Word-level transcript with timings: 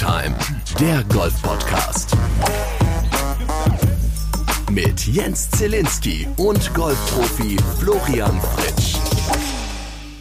Time, 0.00 0.34
der 0.80 1.04
Golf-Podcast. 1.12 2.16
Mit 4.72 5.06
Jens 5.06 5.50
Zielinski 5.50 6.26
und 6.38 6.72
Golfprofi 6.72 7.58
Florian 7.78 8.40
Fritsch. 8.40 8.96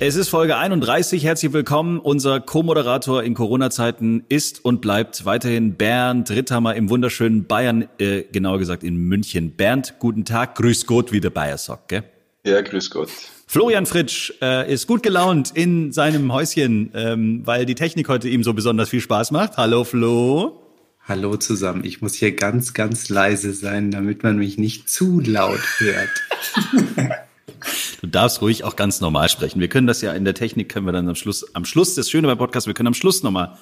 Es 0.02 0.18
ist 0.18 0.28
Folge 0.28 0.57
31. 0.57 1.23
Herzlich 1.23 1.54
willkommen. 1.54 2.00
Unser 2.02 2.42
Co-Moderator 2.42 3.23
in 3.23 3.36
Corona-Zeiten 3.36 4.26
ist 4.28 4.66
und 4.66 4.82
bleibt 4.82 5.23
weiterhin 5.23 5.76
Bernd 5.76 6.30
Ritthammer 6.30 6.75
im 6.75 6.89
wunderschönen 6.89 7.46
Bayern, 7.46 7.88
äh, 8.00 8.23
genauer 8.23 8.59
gesagt 8.59 8.84
in 8.84 8.98
München. 8.98 9.55
Bernd, 9.55 9.93
guten 10.00 10.25
Tag. 10.25 10.55
Grüß 10.55 10.88
Gott, 10.88 11.14
wie 11.14 11.21
der 11.21 11.30
Bayer 11.30 11.57
sagt, 11.57 11.88
gell? 11.88 12.04
Ja, 12.50 12.61
grüß 12.61 12.89
Gott. 12.89 13.09
Florian 13.45 13.86
Fritsch 13.86 14.34
äh, 14.41 14.71
ist 14.71 14.88
gut 14.88 15.03
gelaunt 15.03 15.52
in 15.53 15.91
seinem 15.91 16.34
Häuschen, 16.34 16.91
ähm, 16.95 17.41
weil 17.45 17.66
die 17.66 17.76
Technik 17.76 18.09
heute 18.09 18.27
ihm 18.27 18.44
so 18.44 18.53
besonders 18.53 18.90
viel 18.90 19.02
Spaß 19.02 19.31
macht. 19.31 19.57
Hallo 19.57 19.84
Flo. 19.84 20.62
Hallo 21.07 21.38
zusammen. 21.38 21.84
Ich 21.84 22.02
muss 22.02 22.16
hier 22.16 22.35
ganz, 22.35 22.73
ganz 22.73 23.09
leise 23.09 23.54
sein, 23.54 23.91
damit 23.91 24.23
man 24.23 24.38
mich 24.38 24.57
nicht 24.57 24.90
zu 24.90 25.20
laut 25.20 25.62
hört. 25.77 26.09
Du 28.02 28.07
darfst 28.07 28.41
ruhig 28.41 28.63
auch 28.63 28.77
ganz 28.77 29.02
normal 29.02 29.27
sprechen. 29.27 29.59
Wir 29.59 29.68
können 29.68 29.85
das 29.85 30.02
ja 30.02 30.13
in 30.13 30.23
der 30.23 30.34
Technik, 30.34 30.70
können 30.70 30.85
wir 30.85 30.93
dann 30.93 31.09
am 31.09 31.16
Schluss, 31.16 31.54
am 31.54 31.66
Schluss, 31.66 31.95
das 31.95 32.09
Schöne 32.09 32.27
beim 32.27 32.38
Podcast, 32.38 32.68
wir 32.68 32.73
können 32.73 32.88
am 32.88 32.93
Schluss 32.93 33.23
nochmal 33.23 33.57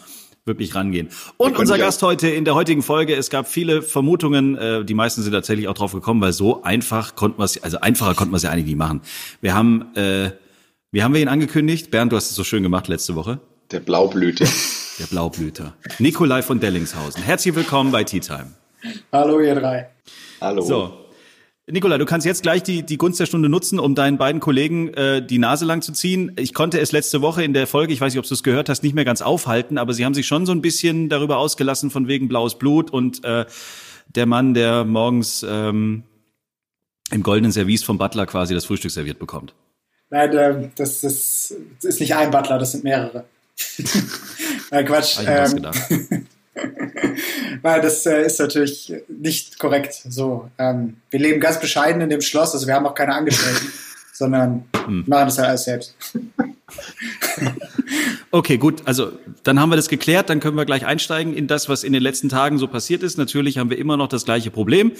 wirklich 0.47 0.73
rangehen. 0.73 1.09
Und 1.37 1.57
unser 1.57 1.77
Gast 1.77 2.01
heute 2.01 2.29
in 2.29 2.45
der 2.45 2.55
heutigen 2.55 2.81
Folge, 2.81 3.13
es 3.15 3.29
gab 3.29 3.47
viele 3.47 3.81
Vermutungen, 3.81 4.57
äh, 4.57 4.85
die 4.85 4.93
meisten 4.93 5.21
sind 5.21 5.33
tatsächlich 5.33 5.67
auch 5.67 5.73
drauf 5.73 5.91
gekommen, 5.91 6.21
weil 6.21 6.33
so 6.33 6.63
einfach 6.63 7.15
konnten 7.15 7.39
wir 7.39 7.45
es, 7.45 7.61
also 7.61 7.79
einfacher 7.81 8.15
konnten 8.15 8.31
wir 8.31 8.37
es 8.37 8.43
ja 8.43 8.49
eigentlich 8.49 8.65
nicht 8.65 8.77
machen. 8.77 9.01
Wir 9.41 9.53
haben, 9.53 9.95
äh, 9.95 10.31
wie 10.91 11.03
haben 11.03 11.13
wir 11.13 11.21
ihn 11.21 11.27
angekündigt? 11.27 11.91
Bernd, 11.91 12.11
du 12.11 12.15
hast 12.15 12.29
es 12.29 12.35
so 12.35 12.43
schön 12.43 12.63
gemacht 12.63 12.87
letzte 12.87 13.15
Woche. 13.15 13.39
Der 13.71 13.81
Blaublüter. 13.81 14.45
Der 14.99 15.05
Blaublüter. 15.05 15.73
Nikolai 15.99 16.41
von 16.41 16.59
Dellingshausen. 16.59 17.21
Herzlich 17.21 17.53
willkommen 17.53 17.91
bei 17.91 18.03
Tea 18.03 18.19
Time. 18.19 18.53
Hallo 19.11 19.39
ihr 19.39 19.53
drei. 19.53 19.89
Hallo. 20.41 20.61
So, 20.61 21.06
Nikola, 21.69 21.97
du 21.97 22.05
kannst 22.05 22.25
jetzt 22.25 22.43
gleich 22.43 22.63
die, 22.63 22.83
die 22.83 22.97
Gunst 22.97 23.19
der 23.19 23.25
Stunde 23.25 23.49
nutzen, 23.49 23.77
um 23.77 23.93
deinen 23.93 24.17
beiden 24.17 24.39
Kollegen 24.39 24.93
äh, 24.93 25.25
die 25.25 25.37
Nase 25.37 25.65
lang 25.65 25.81
zu 25.81 25.91
ziehen. 25.91 26.31
Ich 26.37 26.53
konnte 26.53 26.79
es 26.79 26.93
letzte 26.93 27.21
Woche 27.21 27.43
in 27.43 27.53
der 27.53 27.67
Folge, 27.67 27.91
ich 27.91 27.99
weiß 27.99 28.13
nicht, 28.13 28.19
ob 28.19 28.25
du 28.25 28.33
es 28.33 28.41
gehört 28.41 28.69
hast, 28.69 28.83
nicht 28.83 28.95
mehr 28.95 29.03
ganz 29.03 29.21
aufhalten, 29.21 29.77
aber 29.77 29.93
sie 29.93 30.05
haben 30.05 30.13
sich 30.13 30.25
schon 30.27 30.45
so 30.45 30.53
ein 30.53 30.61
bisschen 30.61 31.09
darüber 31.09 31.37
ausgelassen 31.37 31.91
von 31.91 32.07
wegen 32.07 32.29
blaues 32.29 32.57
Blut 32.57 32.89
und 32.89 33.21
äh, 33.25 33.45
der 34.15 34.25
Mann, 34.25 34.53
der 34.53 34.85
morgens 34.85 35.45
ähm, 35.47 36.03
im 37.11 37.21
goldenen 37.21 37.51
Service 37.51 37.83
vom 37.83 37.97
Butler 37.97 38.25
quasi 38.27 38.53
das 38.53 38.63
Frühstück 38.63 38.91
serviert 38.91 39.19
bekommt. 39.19 39.53
Nein, 40.09 40.71
das, 40.77 41.01
das, 41.01 41.53
das 41.81 41.83
ist 41.83 41.99
nicht 41.99 42.15
ein 42.15 42.31
Butler, 42.31 42.59
das 42.59 42.71
sind 42.71 42.85
mehrere. 42.85 43.25
Nein, 44.71 44.85
Quatsch. 44.85 45.17
Hab 45.17 45.23
ich 45.23 45.51
Ähm, 45.51 45.55
gedacht. 45.57 45.81
Nein, 47.67 47.81
das 47.81 48.05
äh, 48.05 48.25
ist 48.25 48.39
natürlich 48.39 48.93
nicht 49.09 49.59
korrekt. 49.59 49.93
So, 50.07 50.49
ähm, 50.57 50.95
wir 51.09 51.19
leben 51.19 51.41
ganz 51.41 51.59
bescheiden 51.59 51.99
in 52.01 52.09
dem 52.09 52.21
Schloss, 52.21 52.53
also 52.53 52.65
wir 52.65 52.73
haben 52.73 52.85
auch 52.85 52.95
keine 52.95 53.13
Angestellten, 53.13 53.73
sondern 54.13 54.63
Hm. 54.85 55.03
machen 55.05 55.25
das 55.25 55.37
halt 55.37 55.49
alles 55.49 55.63
selbst. 55.65 55.95
Okay, 58.29 58.57
gut. 58.57 58.81
Also 58.85 59.13
dann 59.43 59.59
haben 59.59 59.69
wir 59.69 59.77
das 59.77 59.87
geklärt. 59.87 60.29
Dann 60.29 60.41
können 60.41 60.57
wir 60.57 60.65
gleich 60.65 60.85
einsteigen 60.85 61.33
in 61.33 61.47
das, 61.47 61.69
was 61.69 61.85
in 61.85 61.93
den 61.93 62.03
letzten 62.03 62.27
Tagen 62.27 62.57
so 62.57 62.67
passiert 62.67 63.01
ist. 63.01 63.17
Natürlich 63.17 63.57
haben 63.57 63.69
wir 63.69 63.77
immer 63.77 63.95
noch 63.95 64.09
das 64.09 64.25
gleiche 64.25 64.51
Problem. 64.51 64.91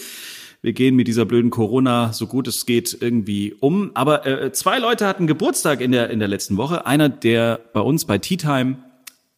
Wir 0.62 0.72
gehen 0.72 0.96
mit 0.96 1.10
dieser 1.10 1.26
blöden 1.26 1.52
Corona 1.52 2.14
so 2.14 2.26
gut 2.26 2.48
es 2.48 2.66
geht 2.66 2.98
irgendwie 3.00 3.54
um. 3.60 3.92
Aber 3.96 4.26
äh, 4.26 4.54
zwei 4.54 4.80
Leute 4.80 5.06
hatten 5.06 5.28
Geburtstag 5.28 5.82
in 5.82 5.92
der 5.92 6.10
in 6.10 6.20
der 6.20 6.30
letzten 6.30 6.56
Woche. 6.56 6.86
Einer, 6.86 7.10
der 7.10 7.60
bei 7.74 7.82
uns 7.82 8.06
bei 8.06 8.18
Tea 8.18 8.38
Time 8.38 8.78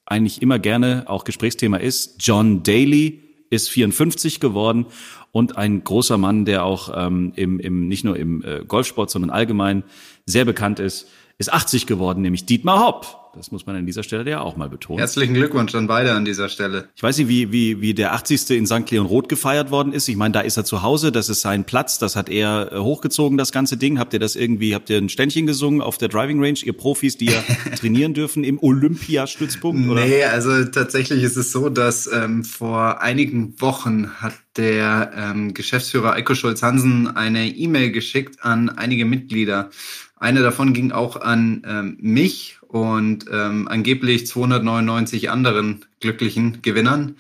eigentlich 0.10 0.42
immer 0.42 0.60
gerne 0.60 1.04
auch 1.06 1.24
Gesprächsthema 1.24 1.78
ist. 1.78 2.16
John 2.20 2.64
Daly 2.64 3.29
ist 3.50 3.70
54 3.70 4.40
geworden 4.40 4.86
und 5.32 5.58
ein 5.58 5.84
großer 5.84 6.18
Mann, 6.18 6.46
der 6.46 6.64
auch 6.64 6.92
ähm, 6.96 7.34
im, 7.36 7.60
im 7.60 7.88
nicht 7.88 8.04
nur 8.04 8.18
im 8.18 8.44
äh, 8.44 8.64
Golfsport, 8.68 9.10
sondern 9.10 9.30
allgemein 9.30 9.84
sehr 10.26 10.46
bekannt 10.46 10.80
ist, 10.80 11.08
ist 11.38 11.52
80 11.52 11.88
geworden, 11.88 12.22
nämlich 12.22 12.46
Dietmar 12.46 12.86
Hopp. 12.86 13.29
Das 13.40 13.54
muss 13.54 13.66
man 13.66 13.78
an 13.78 13.86
dieser 13.86 14.04
Stelle 14.04 14.30
ja 14.30 14.42
auch 14.42 14.58
mal 14.58 14.68
betonen. 14.68 15.00
Herzlichen 15.00 15.34
Glückwunsch 15.34 15.74
an 15.74 15.88
beide 15.88 16.12
an 16.12 16.26
dieser 16.26 16.50
Stelle. 16.50 16.90
Ich 16.94 17.02
weiß 17.02 17.20
nicht, 17.20 17.30
wie, 17.30 17.54
wie, 17.54 17.80
wie 17.80 17.94
der 17.94 18.14
80. 18.14 18.50
in 18.50 18.68
St. 18.68 18.92
Leon 18.92 19.06
Roth 19.06 19.30
gefeiert 19.30 19.72
worden 19.72 19.94
ist. 19.94 20.10
Ich 20.10 20.18
meine, 20.18 20.34
da 20.34 20.42
ist 20.42 20.58
er 20.58 20.66
zu 20.66 20.82
Hause, 20.82 21.14
das 21.14 21.30
ist 21.30 21.40
sein 21.40 21.64
Platz, 21.64 22.00
das 22.00 22.18
hat 22.18 22.28
er 22.28 22.74
äh, 22.74 22.80
hochgezogen, 22.80 23.38
das 23.38 23.54
ganze 23.54 23.78
Ding. 23.78 23.98
Habt 23.98 24.12
ihr 24.12 24.20
das 24.20 24.36
irgendwie, 24.36 24.76
habt 24.76 24.90
ihr 24.90 24.98
ein 24.98 25.08
Ständchen 25.08 25.48
gesungen 25.48 25.80
auf 25.80 25.98
der 25.98 26.10
Driving 26.10 26.44
Range, 26.44 26.60
ihr 26.62 26.74
Profis, 26.74 27.16
die 27.16 27.28
ja 27.28 27.42
trainieren 27.78 28.14
dürfen 28.14 28.44
im 28.44 28.62
Olympiastützpunkt? 28.62 29.90
Oder? 29.90 30.04
Nee, 30.04 30.26
also 30.26 30.66
tatsächlich 30.66 31.24
ist 31.24 31.38
es 31.38 31.54
so, 31.54 31.70
dass 31.70 32.12
ähm, 32.12 32.44
vor 32.44 33.02
einigen 33.02 33.62
Wochen 33.62 34.10
hat 34.20 34.34
der 34.58 35.12
ähm, 35.16 35.54
Geschäftsführer 35.54 36.14
Eiko 36.14 36.36
Scholz-Hansen 36.36 37.08
eine 37.08 37.48
E-Mail 37.48 37.92
geschickt 37.92 38.44
an 38.44 38.68
einige 38.68 39.06
Mitglieder. 39.06 39.70
Eine 40.20 40.42
davon 40.42 40.74
ging 40.74 40.92
auch 40.92 41.20
an 41.20 41.64
ähm, 41.66 41.98
mich 42.00 42.58
und 42.68 43.26
ähm, 43.32 43.68
angeblich 43.68 44.28
299 44.28 45.30
anderen 45.30 45.86
glücklichen 46.00 46.62
Gewinnern, 46.62 47.16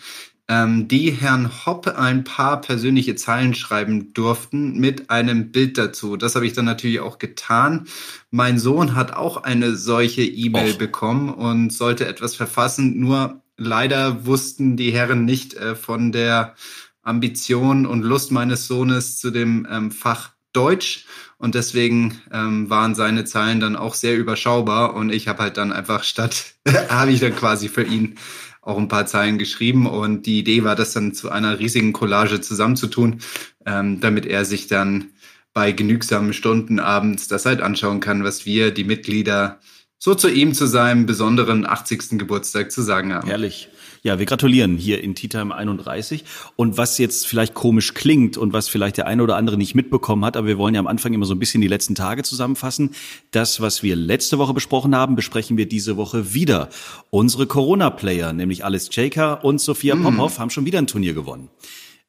ähm, 0.50 0.88
die 0.88 1.12
Herrn 1.12 1.50
Hopp 1.66 1.88
ein 1.88 2.24
paar 2.24 2.60
persönliche 2.60 3.16
Zeilen 3.16 3.54
schreiben 3.54 4.14
durften 4.14 4.80
mit 4.80 5.10
einem 5.10 5.52
Bild 5.52 5.78
dazu. 5.78 6.18
Das 6.18 6.36
habe 6.36 6.46
ich 6.46 6.54
dann 6.54 6.66
natürlich 6.66 7.00
auch 7.00 7.20
getan. 7.20 7.88
Mein 8.32 8.60
Sohn 8.60 8.96
hat 8.96 9.14
auch 9.14 9.44
eine 9.44 9.76
solche 9.76 10.24
E-Mail 10.24 10.74
bekommen 10.74 11.30
und 11.30 11.72
sollte 11.72 12.08
etwas 12.08 12.36
verfassen. 12.36 13.00
Nur 13.00 13.42
leider 13.58 14.26
wussten 14.26 14.76
die 14.76 14.92
Herren 14.92 15.24
nicht 15.24 15.54
äh, 15.54 15.76
von 15.76 16.12
der 16.12 16.56
Ambition 17.04 17.86
und 17.86 18.02
Lust 18.02 18.32
meines 18.32 18.68
Sohnes 18.68 19.18
zu 19.18 19.32
dem 19.32 19.68
ähm, 19.70 19.92
Fach 19.92 20.32
Deutsch 20.60 21.06
und 21.38 21.56
deswegen 21.56 22.22
ähm, 22.34 22.70
waren 22.70 22.96
seine 22.96 23.24
Zahlen 23.24 23.62
dann 23.62 23.78
auch 23.78 23.96
sehr 23.96 24.18
überschaubar 24.18 24.94
und 24.94 25.10
ich 25.10 25.30
habe 25.30 25.44
halt 25.44 25.56
dann 25.56 25.72
einfach 25.72 26.04
statt, 26.04 26.56
habe 26.90 27.12
ich 27.12 27.22
dann 27.22 27.34
quasi 27.34 27.70
für 27.70 27.84
ihn 27.84 28.16
auch 28.62 28.78
ein 28.78 28.90
paar 28.90 29.06
Zeilen 29.06 29.38
geschrieben 29.38 29.88
und 29.88 30.26
die 30.26 30.40
Idee 30.40 30.66
war, 30.66 30.76
das 30.76 30.92
dann 30.92 31.14
zu 31.14 31.30
einer 31.32 31.60
riesigen 31.60 31.94
Collage 31.94 32.42
zusammenzutun, 32.42 33.22
ähm, 33.66 34.02
damit 34.02 34.26
er 34.26 34.44
sich 34.44 34.68
dann 34.68 35.06
bei 35.54 35.72
genügsamen 35.72 36.34
Stunden 36.34 36.80
abends 36.80 37.30
das 37.30 37.46
halt 37.46 37.62
anschauen 37.62 38.02
kann, 38.02 38.26
was 38.26 38.46
wir, 38.46 38.72
die 38.72 38.84
Mitglieder, 38.84 39.60
so 39.98 40.14
zu 40.14 40.30
ihm, 40.30 40.54
zu 40.54 40.66
seinem 40.68 41.06
besonderen 41.06 41.66
80. 41.66 42.20
Geburtstag 42.20 42.72
zu 42.72 42.82
sagen 42.82 43.14
haben. 43.14 43.28
Herrlich. 43.28 43.70
Ja, 44.02 44.18
wir 44.18 44.26
gratulieren 44.26 44.78
hier 44.78 45.04
in 45.04 45.14
Tea 45.14 45.28
Time 45.28 45.54
31. 45.54 46.24
Und 46.56 46.78
was 46.78 46.98
jetzt 46.98 47.28
vielleicht 47.28 47.54
komisch 47.54 47.94
klingt 47.94 48.38
und 48.38 48.54
was 48.54 48.70
vielleicht 48.70 48.98
der 48.98 49.08
eine 49.08 49.24
oder 49.24 49.36
andere 49.36 49.58
nicht 49.58 49.76
mitbekommen 49.76 50.24
hat, 50.24 50.38
aber 50.38 50.48
wir 50.48 50.58
wollen 50.58 50.74
ja 50.74 50.80
am 50.80 50.88
Anfang 50.88 51.14
immer 51.14 51.26
so 51.26 51.34
ein 51.34 51.40
bisschen 51.40 51.62
die 51.62 51.68
letzten 51.68 51.96
Tage 51.96 52.24
zusammenfassen. 52.24 52.92
Das, 53.32 53.60
was 53.60 53.84
wir 53.84 53.96
letzte 53.96 54.38
Woche 54.38 54.54
besprochen 54.54 54.96
haben, 54.96 55.16
besprechen 55.16 55.58
wir 55.58 55.68
diese 55.68 55.98
Woche 55.98 56.34
wieder. 56.34 56.70
Unsere 57.10 57.46
Corona-Player, 57.46 58.32
nämlich 58.32 58.64
Alice 58.64 58.90
Jaker 58.92 59.44
und 59.44 59.60
Sophia 59.60 59.96
Popov, 59.96 60.40
haben 60.40 60.50
schon 60.50 60.66
wieder 60.66 60.80
ein 60.80 60.88
Turnier 60.88 61.14
gewonnen. 61.14 61.50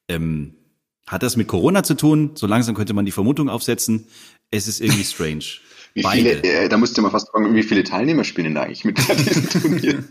Ähm, 0.07 0.55
hat 1.07 1.23
das 1.23 1.35
mit 1.35 1.47
Corona 1.47 1.83
zu 1.83 1.95
tun? 1.95 2.31
So 2.35 2.47
langsam 2.47 2.73
könnte 2.73 2.93
man 2.93 3.05
die 3.05 3.11
Vermutung 3.11 3.49
aufsetzen. 3.49 4.07
Es 4.49 4.67
ist 4.67 4.79
irgendwie 4.79 5.03
strange. 5.03 5.43
Wie 5.93 6.03
viele, 6.03 6.41
äh, 6.43 6.69
da 6.69 6.77
musst 6.77 6.97
du 6.97 7.01
mal 7.01 7.09
fast 7.09 7.29
fragen, 7.29 7.53
wie 7.53 7.63
viele 7.63 7.83
Teilnehmer 7.83 8.23
spielen 8.23 8.45
denn 8.45 8.55
da 8.55 8.63
eigentlich 8.63 8.85
mit 8.85 8.95
bei 9.07 9.15
diesem 9.15 9.49
Turnier? 9.61 10.03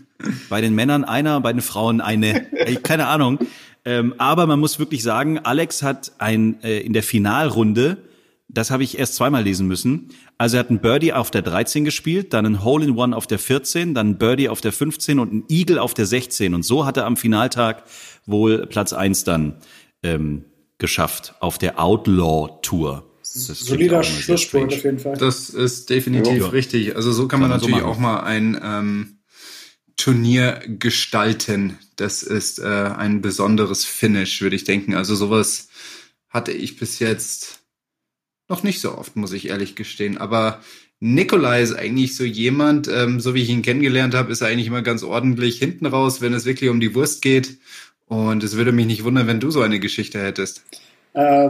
Bei 0.49 0.61
den 0.61 0.75
Männern 0.75 1.03
einer, 1.03 1.41
bei 1.41 1.51
den 1.51 1.61
Frauen 1.61 2.01
eine. 2.01 2.47
Keine 2.83 3.07
Ahnung. 3.07 3.39
Ähm, 3.83 4.13
aber 4.19 4.45
man 4.45 4.59
muss 4.59 4.77
wirklich 4.77 5.01
sagen, 5.01 5.39
Alex 5.39 5.81
hat 5.81 6.11
ein 6.19 6.61
äh, 6.63 6.79
in 6.81 6.93
der 6.93 7.01
Finalrunde, 7.01 7.97
das 8.47 8.69
habe 8.69 8.83
ich 8.83 8.99
erst 8.99 9.15
zweimal 9.15 9.43
lesen 9.43 9.67
müssen. 9.67 10.09
Also 10.37 10.57
er 10.57 10.59
hat 10.61 10.69
ein 10.69 10.81
Birdie 10.81 11.13
auf 11.13 11.31
der 11.31 11.41
13 11.41 11.85
gespielt, 11.85 12.33
dann 12.33 12.45
ein 12.45 12.63
Hole 12.63 12.85
in 12.85 12.97
One 12.97 13.15
auf 13.15 13.25
der 13.25 13.39
14, 13.39 13.93
dann 13.93 14.11
ein 14.11 14.17
Birdie 14.17 14.49
auf 14.49 14.61
der 14.61 14.73
15 14.73 15.19
und 15.19 15.33
ein 15.33 15.43
Eagle 15.49 15.79
auf 15.79 15.93
der 15.93 16.05
16. 16.05 16.53
Und 16.53 16.63
so 16.63 16.85
hat 16.85 16.97
er 16.97 17.05
am 17.05 17.17
Finaltag 17.17 17.83
wohl 18.25 18.67
Platz 18.67 18.93
eins 18.93 19.23
dann 19.23 19.55
ähm, 20.03 20.45
geschafft 20.77 21.35
auf 21.39 21.57
der 21.57 21.79
Outlaw 21.79 22.59
Tour. 22.61 23.10
Solider 23.33 24.03
Schlussspurt 24.03 24.73
auf 24.73 24.83
jeden 24.83 24.99
Fall. 24.99 25.17
Das 25.17 25.49
ist 25.49 25.89
definitiv 25.89 26.37
Ja. 26.37 26.47
richtig. 26.47 26.95
Also 26.95 27.11
so 27.11 27.27
kann 27.27 27.39
man 27.39 27.49
Kann 27.51 27.59
man 27.59 27.59
so 27.59 27.65
natürlich 27.67 27.83
machen. 27.83 27.95
auch 27.95 27.99
mal 27.99 28.19
ein 28.23 28.59
ähm, 28.63 29.17
Turnier 29.97 30.61
gestalten. 30.67 31.77
Das 31.95 32.23
ist 32.23 32.59
äh, 32.59 32.63
ein 32.65 33.21
besonderes 33.21 33.85
Finish, 33.85 34.41
würde 34.41 34.55
ich 34.55 34.63
denken. 34.63 34.95
Also 34.95 35.15
sowas 35.15 35.67
hatte 36.29 36.51
ich 36.51 36.77
bis 36.77 36.99
jetzt 36.99 37.59
noch 38.49 38.63
nicht 38.63 38.81
so 38.81 38.97
oft, 38.97 39.15
muss 39.15 39.31
ich 39.33 39.47
ehrlich 39.49 39.75
gestehen. 39.75 40.17
Aber 40.17 40.61
Nikolai 40.99 41.61
ist 41.61 41.73
eigentlich 41.73 42.15
so 42.15 42.23
jemand, 42.23 42.87
ähm, 42.87 43.19
so 43.19 43.33
wie 43.33 43.41
ich 43.41 43.49
ihn 43.49 43.61
kennengelernt 43.61 44.13
habe, 44.13 44.31
ist 44.31 44.41
er 44.41 44.47
eigentlich 44.47 44.67
immer 44.67 44.81
ganz 44.81 45.03
ordentlich 45.03 45.57
hinten 45.59 45.85
raus, 45.85 46.21
wenn 46.21 46.33
es 46.33 46.45
wirklich 46.45 46.69
um 46.69 46.79
die 46.79 46.93
Wurst 46.95 47.21
geht. 47.21 47.57
Und 48.07 48.43
es 48.43 48.57
würde 48.57 48.71
mich 48.71 48.85
nicht 48.87 49.03
wundern, 49.03 49.27
wenn 49.27 49.39
du 49.39 49.51
so 49.51 49.61
eine 49.61 49.79
Geschichte 49.79 50.21
hättest. 50.21 50.63
Äh, 51.13 51.49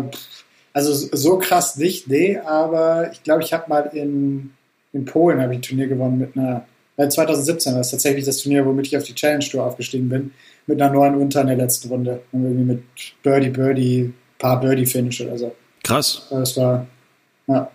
also 0.74 0.94
so 0.94 1.38
krass 1.38 1.76
nicht, 1.78 2.08
nee, 2.08 2.38
aber 2.38 3.12
ich 3.12 3.24
glaube, 3.24 3.44
ich 3.44 3.54
habe 3.54 3.66
mal 3.68 3.90
in, 3.94 4.52
in 4.94 5.06
Polen 5.06 5.42
habe 5.42 5.54
ich 5.54 5.60
ein 5.60 5.62
Turnier 5.64 5.88
gewonnen 5.88 6.18
mit 6.18 6.36
einer 6.38 6.66
Äh, 6.98 7.08
2017 7.10 7.74
war 7.74 7.82
es 7.82 7.92
tatsächlich 7.92 8.26
das 8.26 8.38
Turnier, 8.38 8.66
womit 8.66 8.88
ich 8.88 8.98
auf 8.98 9.04
die 9.04 9.16
Challenge 9.16 9.44
Tour 9.44 9.64
aufgestiegen 9.66 10.10
bin. 10.10 10.32
Mit 10.68 10.80
einer 10.82 10.94
neuen 10.94 11.16
Unter 11.16 11.42
in 11.42 11.48
der 11.48 11.56
letzten 11.58 11.88
Runde. 11.90 12.22
Und 12.32 12.44
irgendwie 12.44 12.64
mit 12.64 12.84
Birdie, 13.24 13.50
Birdie, 13.50 14.14
paar 14.38 14.60
Birdie-Finish 14.60 15.22
oder 15.22 15.38
so. 15.38 15.56
Krass. 15.84 16.28
Das 16.30 16.56
war, 16.58 16.86
ja, 17.48 17.72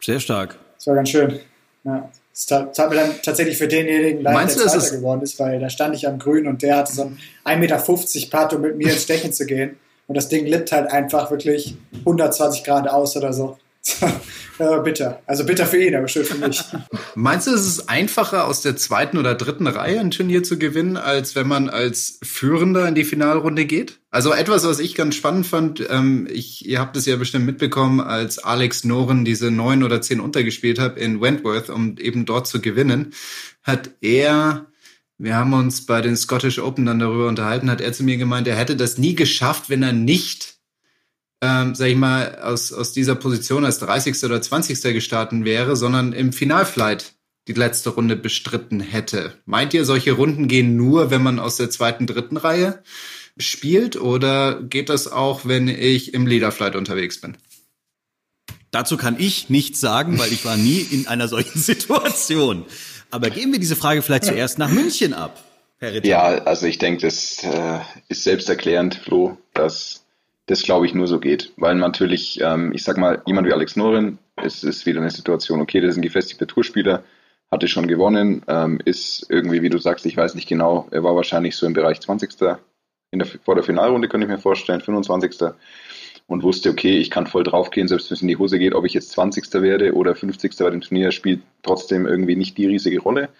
Sehr 0.00 0.20
stark. 0.20 0.58
das 0.76 0.86
war 0.88 0.96
ganz 0.96 1.08
schön. 1.08 1.38
Ja. 1.84 2.10
Es 2.34 2.46
tat, 2.46 2.76
mir 2.90 2.96
dann 2.96 3.10
tatsächlich 3.22 3.56
für 3.56 3.66
denjenigen 3.68 4.22
leid, 4.22 4.34
Meinst 4.34 4.56
der 4.58 4.66
Zweiter 4.66 4.78
ist- 4.84 4.92
geworden 4.92 5.22
ist, 5.22 5.38
weil 5.40 5.58
da 5.60 5.70
stand 5.70 5.94
ich 5.96 6.06
am 6.06 6.18
Grün 6.18 6.46
und 6.46 6.60
der 6.62 6.76
hatte 6.76 6.92
so 6.92 7.02
ein 7.04 7.18
1,50 7.44 7.58
Meter 7.58 8.56
um 8.56 8.62
mit 8.62 8.76
mir 8.76 8.92
ins 8.92 9.02
Stechen 9.04 9.32
zu 9.32 9.46
gehen. 9.46 9.76
Und 10.08 10.16
das 10.16 10.28
Ding 10.28 10.46
lippt 10.46 10.72
halt 10.72 10.90
einfach 10.90 11.30
wirklich 11.30 11.76
120 12.00 12.64
Grad 12.64 12.88
aus 12.88 13.16
oder 13.16 13.32
so. 13.32 13.58
bitter. 14.82 15.22
Also 15.26 15.44
bitter 15.44 15.66
für 15.66 15.82
ihn, 15.82 15.94
aber 15.94 16.08
schön 16.08 16.24
für 16.24 16.34
mich. 16.34 16.62
Meinst 17.14 17.46
du, 17.46 17.52
es 17.52 17.66
ist 17.66 17.88
einfacher, 17.88 18.46
aus 18.46 18.60
der 18.62 18.76
zweiten 18.76 19.18
oder 19.18 19.34
dritten 19.34 19.66
Reihe 19.66 20.00
ein 20.00 20.10
Turnier 20.10 20.42
zu 20.42 20.58
gewinnen, 20.58 20.96
als 20.96 21.36
wenn 21.36 21.46
man 21.46 21.68
als 21.68 22.18
Führender 22.22 22.88
in 22.88 22.94
die 22.94 23.04
Finalrunde 23.04 23.66
geht? 23.66 24.00
Also 24.10 24.32
etwas, 24.32 24.66
was 24.66 24.78
ich 24.78 24.94
ganz 24.94 25.14
spannend 25.14 25.46
fand, 25.46 25.86
ähm, 25.90 26.26
ich, 26.30 26.66
ihr 26.66 26.80
habt 26.80 26.96
es 26.96 27.06
ja 27.06 27.16
bestimmt 27.16 27.46
mitbekommen, 27.46 28.00
als 28.00 28.38
Alex 28.38 28.84
Noren 28.84 29.24
diese 29.24 29.50
neun 29.50 29.82
oder 29.82 30.00
zehn 30.00 30.20
untergespielt 30.20 30.78
hat 30.78 30.96
in 30.96 31.20
Wentworth, 31.20 31.70
um 31.70 31.96
eben 31.98 32.24
dort 32.24 32.46
zu 32.46 32.60
gewinnen, 32.60 33.12
hat 33.62 33.90
er, 34.00 34.66
wir 35.18 35.34
haben 35.34 35.52
uns 35.52 35.84
bei 35.84 36.00
den 36.00 36.16
Scottish 36.16 36.58
Open 36.58 36.86
dann 36.86 36.98
darüber 36.98 37.28
unterhalten, 37.28 37.70
hat 37.70 37.80
er 37.80 37.92
zu 37.92 38.04
mir 38.04 38.16
gemeint, 38.16 38.48
er 38.48 38.56
hätte 38.56 38.76
das 38.76 38.98
nie 38.98 39.14
geschafft, 39.14 39.68
wenn 39.68 39.82
er 39.82 39.92
nicht 39.92 40.58
ähm, 41.40 41.74
sag 41.74 41.86
ich 41.86 41.96
mal, 41.96 42.38
aus, 42.40 42.72
aus 42.72 42.92
dieser 42.92 43.14
Position 43.14 43.64
als 43.64 43.78
30. 43.78 44.24
oder 44.24 44.42
20. 44.42 44.82
gestartet 44.94 45.44
wäre, 45.44 45.76
sondern 45.76 46.12
im 46.12 46.32
Finalflight 46.32 47.14
die 47.46 47.52
letzte 47.52 47.90
Runde 47.90 48.16
bestritten 48.16 48.80
hätte. 48.80 49.34
Meint 49.46 49.72
ihr, 49.72 49.84
solche 49.84 50.12
Runden 50.12 50.48
gehen 50.48 50.76
nur, 50.76 51.10
wenn 51.10 51.22
man 51.22 51.38
aus 51.38 51.56
der 51.56 51.70
zweiten, 51.70 52.06
dritten 52.06 52.36
Reihe 52.36 52.82
spielt 53.38 53.96
oder 53.96 54.60
geht 54.60 54.88
das 54.88 55.10
auch, 55.10 55.46
wenn 55.46 55.68
ich 55.68 56.12
im 56.12 56.26
Leaderflight 56.26 56.76
unterwegs 56.76 57.20
bin? 57.20 57.36
Dazu 58.70 58.98
kann 58.98 59.16
ich 59.18 59.48
nichts 59.48 59.80
sagen, 59.80 60.18
weil 60.18 60.32
ich 60.32 60.44
war 60.44 60.56
nie 60.56 60.80
in 60.80 61.06
einer 61.06 61.28
solchen 61.28 61.58
Situation. 61.60 62.66
Aber 63.10 63.30
geben 63.30 63.52
wir 63.52 63.60
diese 63.60 63.76
Frage 63.76 64.02
vielleicht 64.02 64.24
zuerst 64.24 64.58
nach 64.58 64.70
München 64.70 65.14
ab, 65.14 65.42
Herr 65.78 65.94
Ritter. 65.94 66.06
Ja, 66.06 66.22
also 66.22 66.66
ich 66.66 66.78
denke, 66.78 67.02
das 67.02 67.42
äh, 67.42 67.78
ist 68.08 68.24
selbsterklärend, 68.24 68.96
Flo, 68.96 69.38
dass 69.54 70.04
das, 70.46 70.62
glaube 70.62 70.86
ich, 70.86 70.94
nur 70.94 71.06
so 71.06 71.20
geht. 71.20 71.52
Weil 71.56 71.76
natürlich, 71.76 72.40
ähm, 72.40 72.72
ich 72.74 72.82
sag 72.82 72.96
mal, 72.96 73.22
jemand 73.26 73.46
wie 73.46 73.52
Alex 73.52 73.76
Noren, 73.76 74.18
es 74.36 74.64
ist 74.64 74.86
wieder 74.86 75.00
eine 75.00 75.10
Situation, 75.10 75.60
okay, 75.60 75.80
das 75.80 75.90
ist 75.90 75.96
ein 75.96 76.02
gefestigter 76.02 76.46
Tourspieler, 76.46 77.02
hatte 77.50 77.68
schon 77.68 77.86
gewonnen, 77.86 78.42
ähm, 78.46 78.80
ist 78.84 79.26
irgendwie, 79.28 79.62
wie 79.62 79.70
du 79.70 79.78
sagst, 79.78 80.06
ich 80.06 80.16
weiß 80.16 80.34
nicht 80.34 80.48
genau, 80.48 80.86
er 80.90 81.02
war 81.02 81.16
wahrscheinlich 81.16 81.56
so 81.56 81.66
im 81.66 81.72
Bereich 81.72 82.00
20. 82.00 82.30
In 83.10 83.20
der, 83.20 83.28
vor 83.42 83.54
der 83.54 83.64
Finalrunde, 83.64 84.08
könnte 84.08 84.26
ich 84.26 84.30
mir 84.30 84.38
vorstellen, 84.38 84.82
25. 84.82 85.50
Und 86.28 86.42
wusste, 86.42 86.70
okay, 86.70 86.98
ich 86.98 87.10
kann 87.10 87.26
voll 87.26 87.42
draufgehen, 87.42 87.88
selbst 87.88 88.10
wenn 88.10 88.14
es 88.14 88.22
in 88.22 88.28
die 88.28 88.36
Hose 88.36 88.58
geht, 88.58 88.74
ob 88.74 88.84
ich 88.84 88.92
jetzt 88.92 89.10
20. 89.12 89.50
werde 89.62 89.94
oder 89.94 90.14
50. 90.14 90.56
bei 90.58 90.70
dem 90.70 90.82
Turnier, 90.82 91.10
spielt 91.10 91.40
trotzdem 91.62 92.06
irgendwie 92.06 92.36
nicht 92.36 92.56
die 92.58 92.66
riesige 92.66 93.00
Rolle. 93.00 93.30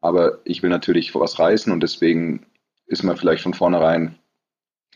Aber 0.00 0.38
ich 0.44 0.62
will 0.62 0.70
natürlich 0.70 1.14
was 1.14 1.38
reißen 1.38 1.72
und 1.72 1.82
deswegen 1.82 2.46
ist 2.86 3.02
man 3.02 3.16
vielleicht 3.16 3.42
von 3.42 3.54
vornherein 3.54 4.14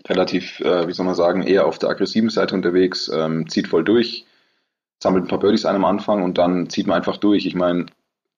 relativ, 0.07 0.61
äh, 0.61 0.87
wie 0.87 0.93
soll 0.93 1.07
man 1.07 1.15
sagen, 1.15 1.43
eher 1.43 1.67
auf 1.67 1.79
der 1.79 1.91
aggressiven 1.91 2.31
Seite 2.31 2.55
unterwegs, 2.55 3.11
ähm, 3.13 3.49
zieht 3.49 3.69
voll 3.69 3.85
durch, 3.85 4.25
sammelt 5.01 5.25
ein 5.25 5.29
paar 5.29 5.41
Birdies 5.41 5.67
ein 5.67 5.77
am 5.77 5.85
Anfang 5.85 6.23
und 6.23 6.39
dann 6.39 6.71
zieht 6.71 6.87
man 6.87 6.97
einfach 6.97 7.17
durch. 7.17 7.45
Ich 7.45 7.55
meine, 7.55 7.87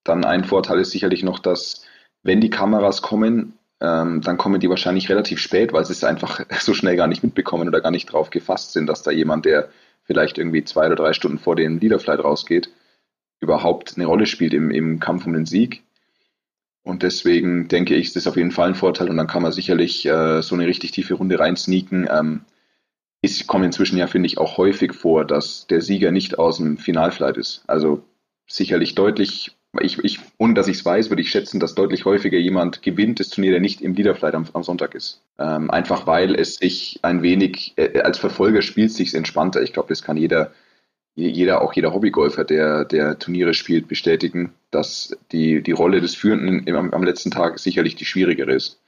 dann 0.03 0.25
ein 0.25 0.45
Vorteil 0.45 0.81
ist 0.81 0.91
sicherlich 0.91 1.23
noch, 1.23 1.39
dass 1.39 1.85
wenn 2.23 2.41
die 2.41 2.51
Kameras 2.51 3.03
kommen, 3.03 3.59
ähm, 3.85 4.23
dann 4.23 4.39
kommen 4.39 4.61
die 4.61 4.71
wahrscheinlich 4.71 5.11
relativ 5.11 5.39
spät, 5.39 5.73
weil 5.73 5.85
sie 5.85 5.93
es 5.93 6.05
einfach 6.05 6.41
so 6.61 6.73
schnell 6.73 6.97
gar 6.97 7.07
nicht 7.07 7.23
mitbekommen 7.23 7.69
oder 7.69 7.81
gar 7.81 7.91
nicht 7.91 8.07
drauf 8.07 8.31
gefasst 8.31 8.73
sind, 8.73 8.87
dass 8.87 9.03
da 9.03 9.11
jemand, 9.11 9.45
der 9.45 9.69
vielleicht 10.05 10.39
irgendwie 10.39 10.65
zwei 10.65 10.87
oder 10.87 10.97
drei 10.97 11.13
Stunden 11.13 11.39
vor 11.39 11.57
dem 11.57 11.79
Leaderflight 11.79 12.23
rausgeht, 12.23 12.71
überhaupt 13.41 13.95
eine 13.97 14.07
Rolle 14.07 14.27
spielt 14.27 14.55
im, 14.55 14.71
im 14.71 15.01
Kampf 15.01 15.27
um 15.27 15.35
den 15.35 15.47
Sieg. 15.47 15.83
Und 16.83 17.03
deswegen 17.03 17.69
denke 17.69 17.95
ich, 17.95 18.07
ist 18.09 18.17
das 18.17 18.27
auf 18.27 18.37
jeden 18.37 18.51
Fall 18.53 18.69
ein 18.69 18.75
Vorteil 18.75 19.09
und 19.09 19.17
dann 19.17 19.27
kann 19.27 19.43
man 19.43 19.53
sicherlich 19.53 20.05
äh, 20.07 20.43
so 20.43 20.55
eine 20.55 20.67
richtig 20.67 20.91
tiefe 20.93 21.15
Runde 21.15 21.39
reinsneaken. 21.39 22.09
Ähm, 22.11 22.45
es 23.23 23.47
kommt 23.47 23.65
inzwischen 23.65 23.99
ja, 23.99 24.07
finde 24.07 24.27
ich, 24.27 24.39
auch 24.39 24.59
häufig 24.59 24.93
vor, 24.93 25.25
dass 25.25 25.67
der 25.67 25.81
Sieger 25.81 26.11
nicht 26.11 26.39
aus 26.39 26.59
dem 26.59 26.77
Finalflight 26.77 27.39
ist. 27.39 27.65
Also 27.67 28.05
sicherlich 28.47 28.95
deutlich, 28.95 29.57
ich, 29.81 29.99
ich, 30.05 30.21
ohne 30.39 30.55
dass 30.55 30.69
ich 30.69 30.79
es 30.79 30.85
weiß, 30.85 31.11
würde 31.11 31.23
ich 31.23 31.31
schätzen, 31.31 31.61
dass 31.61 31.75
deutlich 31.75 32.05
häufiger 32.05 32.39
jemand 32.39 32.83
gewinnt 32.83 33.21
das 33.21 33.29
Turnier, 33.29 33.53
der 33.53 33.61
nicht 33.61 33.81
im 33.81 33.95
Leaderflight 33.95 34.35
am, 34.35 34.47
am 34.53 34.63
Sonntag 34.63 34.95
ist. 34.95 35.21
Ähm, 35.39 35.71
einfach 35.71 36.07
weil 36.07 36.35
es 36.35 36.57
sich 36.57 37.01
ein 37.03 37.23
wenig, 37.23 37.73
äh, 37.77 38.01
als 38.01 38.19
Verfolger 38.19 38.63
spielt 38.63 38.91
es 38.91 38.97
sich 38.97 39.15
entspannter. 39.15 39.63
Ich 39.63 39.73
glaube, 39.73 39.89
das 39.89 40.03
kann 40.03 40.17
jeder 40.17 40.53
jeder, 41.17 41.63
auch 41.63 41.73
jeder 41.73 41.95
Hobbygolfer, 41.95 42.45
der, 42.45 42.85
der 42.85 43.19
Turniere 43.19 43.55
spielt, 43.55 43.89
bestätigen, 43.89 44.53
dass 44.71 45.17
die, 45.31 45.63
die 45.63 45.73
Rolle 45.73 46.01
des 46.01 46.15
Führenden 46.15 46.67
im, 46.67 46.93
am 46.93 47.05
letzten 47.05 47.31
Tag 47.31 47.59
sicherlich 47.59 47.95
die 47.95 48.05
schwierigere 48.05 48.53
ist. 48.53 48.81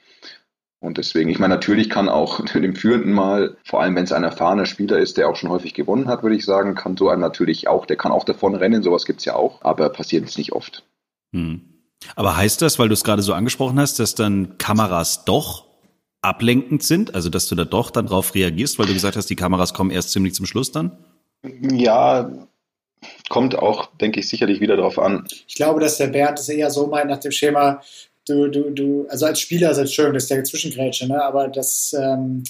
Und 0.86 0.98
deswegen, 0.98 1.28
ich 1.30 1.40
meine, 1.40 1.52
natürlich 1.52 1.90
kann 1.90 2.08
auch 2.08 2.44
dem 2.54 2.76
Führenden 2.76 3.12
mal, 3.12 3.56
vor 3.64 3.82
allem 3.82 3.96
wenn 3.96 4.04
es 4.04 4.12
ein 4.12 4.22
erfahrener 4.22 4.66
Spieler 4.66 5.00
ist, 5.00 5.16
der 5.16 5.28
auch 5.28 5.34
schon 5.34 5.50
häufig 5.50 5.74
gewonnen 5.74 6.06
hat, 6.06 6.22
würde 6.22 6.36
ich 6.36 6.44
sagen, 6.44 6.76
kann 6.76 6.96
so 6.96 7.08
einem 7.08 7.20
natürlich 7.20 7.66
auch, 7.66 7.86
der 7.86 7.96
kann 7.96 8.12
auch 8.12 8.22
davon 8.22 8.54
rennen, 8.54 8.84
sowas 8.84 9.04
gibt's 9.04 9.24
ja 9.24 9.34
auch, 9.34 9.62
aber 9.62 9.88
passiert 9.88 10.22
jetzt 10.22 10.38
nicht 10.38 10.52
oft. 10.52 10.84
Hm. 11.32 11.60
Aber 12.14 12.36
heißt 12.36 12.62
das, 12.62 12.78
weil 12.78 12.86
du 12.86 12.94
es 12.94 13.02
gerade 13.02 13.22
so 13.22 13.32
angesprochen 13.34 13.80
hast, 13.80 13.98
dass 13.98 14.14
dann 14.14 14.58
Kameras 14.58 15.24
doch 15.24 15.66
ablenkend 16.22 16.84
sind? 16.84 17.16
Also, 17.16 17.30
dass 17.30 17.48
du 17.48 17.56
da 17.56 17.64
doch 17.64 17.90
dann 17.90 18.06
drauf 18.06 18.36
reagierst, 18.36 18.78
weil 18.78 18.86
du 18.86 18.94
gesagt 18.94 19.16
hast, 19.16 19.28
die 19.28 19.34
Kameras 19.34 19.74
kommen 19.74 19.90
erst 19.90 20.12
ziemlich 20.12 20.34
zum 20.34 20.46
Schluss 20.46 20.70
dann? 20.70 20.96
Ja, 21.42 22.30
kommt 23.28 23.58
auch, 23.58 23.86
denke 23.96 24.20
ich, 24.20 24.28
sicherlich 24.28 24.60
wieder 24.60 24.76
drauf 24.76 25.00
an. 25.00 25.26
Ich 25.48 25.56
glaube, 25.56 25.80
dass 25.80 25.98
der 25.98 26.08
Bernd 26.08 26.38
es 26.38 26.48
eher 26.48 26.70
so 26.70 26.86
meint 26.86 27.10
nach 27.10 27.18
dem 27.18 27.32
Schema, 27.32 27.82
du, 28.28 28.48
du, 28.48 28.70
du, 28.70 29.06
also 29.08 29.26
als 29.26 29.40
Spieler 29.40 29.70
ist 29.70 29.78
es 29.78 29.92
schön, 29.92 30.12
das 30.12 30.24
ist 30.24 30.30
der 30.30 30.44
Zwischengrätsche, 30.44 31.06
ne? 31.06 31.22
aber 31.22 31.48
dass 31.48 31.94
ähm, 31.98 32.44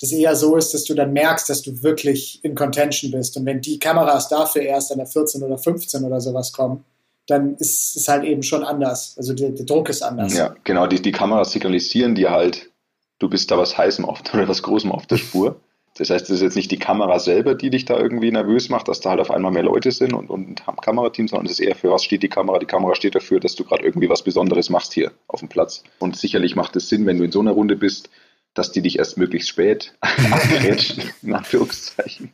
das 0.00 0.12
eher 0.12 0.34
so 0.34 0.56
ist, 0.56 0.72
dass 0.72 0.84
du 0.84 0.94
dann 0.94 1.12
merkst, 1.12 1.48
dass 1.48 1.62
du 1.62 1.82
wirklich 1.82 2.40
in 2.42 2.54
Contention 2.54 3.10
bist. 3.10 3.36
Und 3.36 3.44
wenn 3.44 3.60
die 3.60 3.78
Kameras 3.78 4.28
dafür 4.28 4.62
erst 4.62 4.92
an 4.92 4.98
der 4.98 5.06
14 5.06 5.42
oder 5.42 5.58
15 5.58 6.04
oder 6.04 6.20
sowas 6.20 6.52
kommen, 6.52 6.84
dann 7.26 7.56
ist 7.56 7.96
es 7.96 8.08
halt 8.08 8.24
eben 8.24 8.42
schon 8.42 8.64
anders. 8.64 9.14
Also 9.18 9.34
der, 9.34 9.50
der 9.50 9.66
Druck 9.66 9.90
ist 9.90 10.02
anders. 10.02 10.34
Ja, 10.34 10.54
genau, 10.64 10.86
die, 10.86 11.02
die 11.02 11.12
Kameras 11.12 11.52
signalisieren 11.52 12.14
dir 12.14 12.30
halt, 12.30 12.70
du 13.18 13.28
bist 13.28 13.50
da 13.50 13.58
was 13.58 13.76
Heißem 13.76 14.04
auf 14.04 14.22
oder 14.34 14.48
was 14.48 14.62
Großem 14.62 14.90
auf 14.90 15.06
der 15.06 15.18
Spur. 15.18 15.60
Das 15.96 16.08
heißt, 16.08 16.24
es 16.24 16.36
ist 16.36 16.42
jetzt 16.42 16.56
nicht 16.56 16.70
die 16.70 16.78
Kamera 16.78 17.18
selber, 17.18 17.54
die 17.54 17.70
dich 17.70 17.84
da 17.84 17.98
irgendwie 17.98 18.30
nervös 18.30 18.68
macht, 18.68 18.88
dass 18.88 19.00
da 19.00 19.10
halt 19.10 19.20
auf 19.20 19.30
einmal 19.30 19.50
mehr 19.50 19.64
Leute 19.64 19.90
sind 19.90 20.12
und, 20.12 20.30
und 20.30 20.48
ein 20.66 20.76
Kamerateam, 20.76 21.28
sondern 21.28 21.46
es 21.46 21.52
ist 21.52 21.60
eher 21.60 21.74
für 21.74 21.90
was 21.90 22.04
steht 22.04 22.22
die 22.22 22.28
Kamera. 22.28 22.58
Die 22.58 22.66
Kamera 22.66 22.94
steht 22.94 23.14
dafür, 23.14 23.40
dass 23.40 23.56
du 23.56 23.64
gerade 23.64 23.84
irgendwie 23.84 24.08
was 24.08 24.22
Besonderes 24.22 24.70
machst 24.70 24.94
hier 24.94 25.12
auf 25.26 25.40
dem 25.40 25.48
Platz. 25.48 25.82
Und 25.98 26.16
sicherlich 26.16 26.54
macht 26.54 26.76
es 26.76 26.88
Sinn, 26.88 27.06
wenn 27.06 27.18
du 27.18 27.24
in 27.24 27.32
so 27.32 27.40
einer 27.40 27.50
Runde 27.50 27.76
bist, 27.76 28.08
dass 28.54 28.72
die 28.72 28.82
dich 28.82 28.98
erst 28.98 29.18
möglichst 29.18 29.48
spät 29.48 29.94
abgrätschen, 30.00 31.04
in 31.22 31.34
Anführungszeichen. 31.34 32.32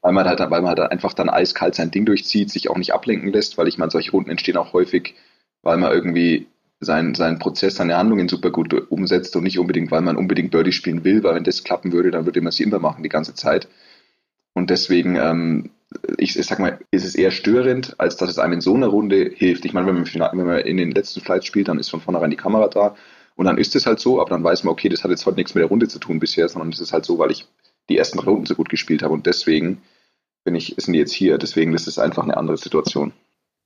Weil 0.00 0.12
man 0.12 0.26
halt, 0.26 0.40
weil 0.40 0.62
man 0.62 0.68
halt 0.68 0.80
einfach 0.90 1.12
dann 1.12 1.28
eiskalt 1.28 1.74
sein 1.74 1.90
Ding 1.90 2.06
durchzieht, 2.06 2.50
sich 2.50 2.70
auch 2.70 2.76
nicht 2.76 2.92
ablenken 2.92 3.32
lässt, 3.32 3.58
weil 3.58 3.68
ich 3.68 3.78
meine, 3.78 3.90
solche 3.90 4.10
Runden 4.10 4.30
entstehen 4.30 4.56
auch 4.56 4.72
häufig, 4.72 5.14
weil 5.62 5.76
man 5.76 5.92
irgendwie 5.92 6.46
seinen, 6.80 7.14
seinen 7.14 7.38
Prozess, 7.38 7.76
seine 7.76 7.96
Handlungen 7.96 8.28
super 8.28 8.50
gut 8.50 8.74
umsetzt 8.90 9.34
und 9.36 9.44
nicht 9.44 9.58
unbedingt, 9.58 9.90
weil 9.90 10.02
man 10.02 10.16
unbedingt 10.16 10.50
Birdie 10.50 10.72
spielen 10.72 11.04
will, 11.04 11.22
weil 11.22 11.34
wenn 11.34 11.44
das 11.44 11.64
klappen 11.64 11.92
würde, 11.92 12.10
dann 12.10 12.26
würde 12.26 12.40
man 12.40 12.52
sie 12.52 12.64
immer 12.64 12.78
machen 12.78 13.02
die 13.02 13.08
ganze 13.08 13.34
Zeit. 13.34 13.68
Und 14.52 14.70
deswegen, 14.70 15.16
ähm, 15.16 15.70
ich, 16.18 16.38
ich 16.38 16.46
sag 16.46 16.58
mal, 16.58 16.78
ist 16.90 17.04
es 17.04 17.14
eher 17.14 17.30
störend, 17.30 17.94
als 17.98 18.16
dass 18.16 18.30
es 18.30 18.38
einem 18.38 18.54
in 18.54 18.60
so 18.60 18.74
einer 18.74 18.88
Runde 18.88 19.30
hilft. 19.34 19.64
Ich 19.64 19.72
meine, 19.72 19.86
wenn 19.86 19.96
man, 19.96 20.06
wenn 20.06 20.46
man 20.46 20.58
in 20.60 20.76
den 20.76 20.90
letzten 20.92 21.20
Flights 21.20 21.46
spielt, 21.46 21.68
dann 21.68 21.78
ist 21.78 21.90
von 21.90 22.00
vornherein 22.00 22.30
die 22.30 22.36
Kamera 22.36 22.68
da 22.68 22.96
und 23.36 23.44
dann 23.44 23.58
ist 23.58 23.76
es 23.76 23.86
halt 23.86 24.00
so, 24.00 24.20
aber 24.20 24.30
dann 24.30 24.44
weiß 24.44 24.64
man, 24.64 24.72
okay, 24.72 24.88
das 24.88 25.04
hat 25.04 25.10
jetzt 25.10 25.26
heute 25.26 25.36
nichts 25.36 25.54
mit 25.54 25.62
der 25.62 25.68
Runde 25.68 25.88
zu 25.88 25.98
tun 25.98 26.18
bisher, 26.18 26.48
sondern 26.48 26.72
es 26.72 26.80
ist 26.80 26.92
halt 26.92 27.04
so, 27.04 27.18
weil 27.18 27.30
ich 27.30 27.46
die 27.88 27.96
ersten 27.96 28.18
Runden 28.18 28.46
so 28.46 28.54
gut 28.54 28.68
gespielt 28.68 29.02
habe 29.02 29.14
und 29.14 29.26
deswegen 29.26 29.82
bin 30.44 30.54
ich, 30.54 30.74
sind 30.78 30.94
die 30.94 30.98
jetzt 30.98 31.12
hier, 31.12 31.38
deswegen 31.38 31.74
ist 31.74 31.86
es 31.86 31.98
einfach 31.98 32.24
eine 32.24 32.36
andere 32.36 32.56
Situation. 32.56 33.12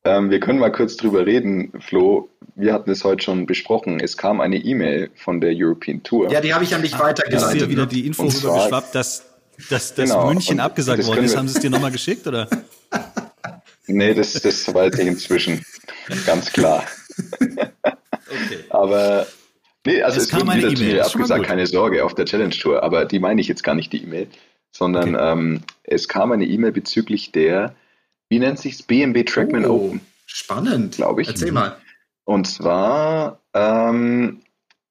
Ähm, 0.04 0.30
wir 0.30 0.40
können 0.40 0.58
mal 0.58 0.72
kurz 0.72 0.96
drüber 0.96 1.26
reden, 1.26 1.72
Flo. 1.80 2.30
Wir 2.54 2.72
hatten 2.72 2.90
es 2.90 3.04
heute 3.04 3.22
schon 3.22 3.46
besprochen. 3.46 4.00
Es 4.00 4.16
kam 4.16 4.40
eine 4.40 4.56
E-Mail 4.56 5.10
von 5.14 5.40
der 5.40 5.52
European 5.54 6.02
Tour. 6.02 6.30
Ja, 6.30 6.40
die 6.40 6.54
habe 6.54 6.64
ich 6.64 6.74
an 6.74 6.82
dich 6.82 6.92
Ist 6.94 7.00
weitergeleitet. 7.00 7.60
dir 7.60 7.68
wieder 7.68 7.82
ne? 7.82 7.88
die 7.88 8.06
Info 8.06 8.22
rübergeschwappt, 8.22 8.94
dass, 8.94 9.26
dass, 9.68 9.94
dass 9.94 10.08
Genau, 10.08 10.26
München 10.26 10.54
und 10.54 10.60
abgesagt 10.60 11.00
das 11.00 11.06
worden 11.06 11.24
ist? 11.24 11.36
Haben 11.36 11.48
sie 11.48 11.56
es 11.56 11.60
dir 11.60 11.70
nochmal 11.70 11.92
geschickt, 11.92 12.26
oder? 12.26 12.48
Nee, 13.92 14.14
das, 14.14 14.34
das 14.34 14.72
weiß 14.72 14.98
ich 15.00 15.06
inzwischen. 15.06 15.64
Ganz 16.24 16.52
klar. 16.52 16.84
Okay. 17.40 18.58
Aber 18.70 19.26
nee, 19.84 20.00
also 20.00 20.18
Es 20.18 20.24
es, 20.24 20.30
kam 20.30 20.42
wird 20.42 20.50
eine 20.50 20.70
wieder 20.70 20.80
E-Mail, 20.80 21.00
abgesagt, 21.00 21.44
keine 21.44 21.66
Sorge, 21.66 22.04
auf 22.04 22.14
der 22.14 22.24
Challenge 22.24 22.50
Tour. 22.54 22.84
Aber 22.84 23.04
die 23.04 23.18
meine 23.18 23.40
ich 23.40 23.48
jetzt 23.48 23.64
gar 23.64 23.74
nicht, 23.74 23.92
die 23.92 24.04
E-Mail, 24.04 24.28
sondern 24.70 25.16
ähm, 25.18 25.62
es 25.82 26.06
kam 26.06 26.30
eine 26.30 26.44
E-Mail 26.44 26.70
bezüglich 26.70 27.32
der, 27.32 27.74
wie 28.30 28.38
nennt 28.38 28.58
sich's, 28.58 28.82
BMW 28.82 29.24
Trackman 29.24 29.66
Oh, 29.66 29.86
Open. 29.86 30.00
Spannend. 30.24 30.96
Glaub 30.96 31.18
ich. 31.18 31.28
Erzähl 31.28 31.52
mal. 31.52 31.76
Und 32.24 32.46
zwar 32.46 33.40
ähm, 33.52 34.40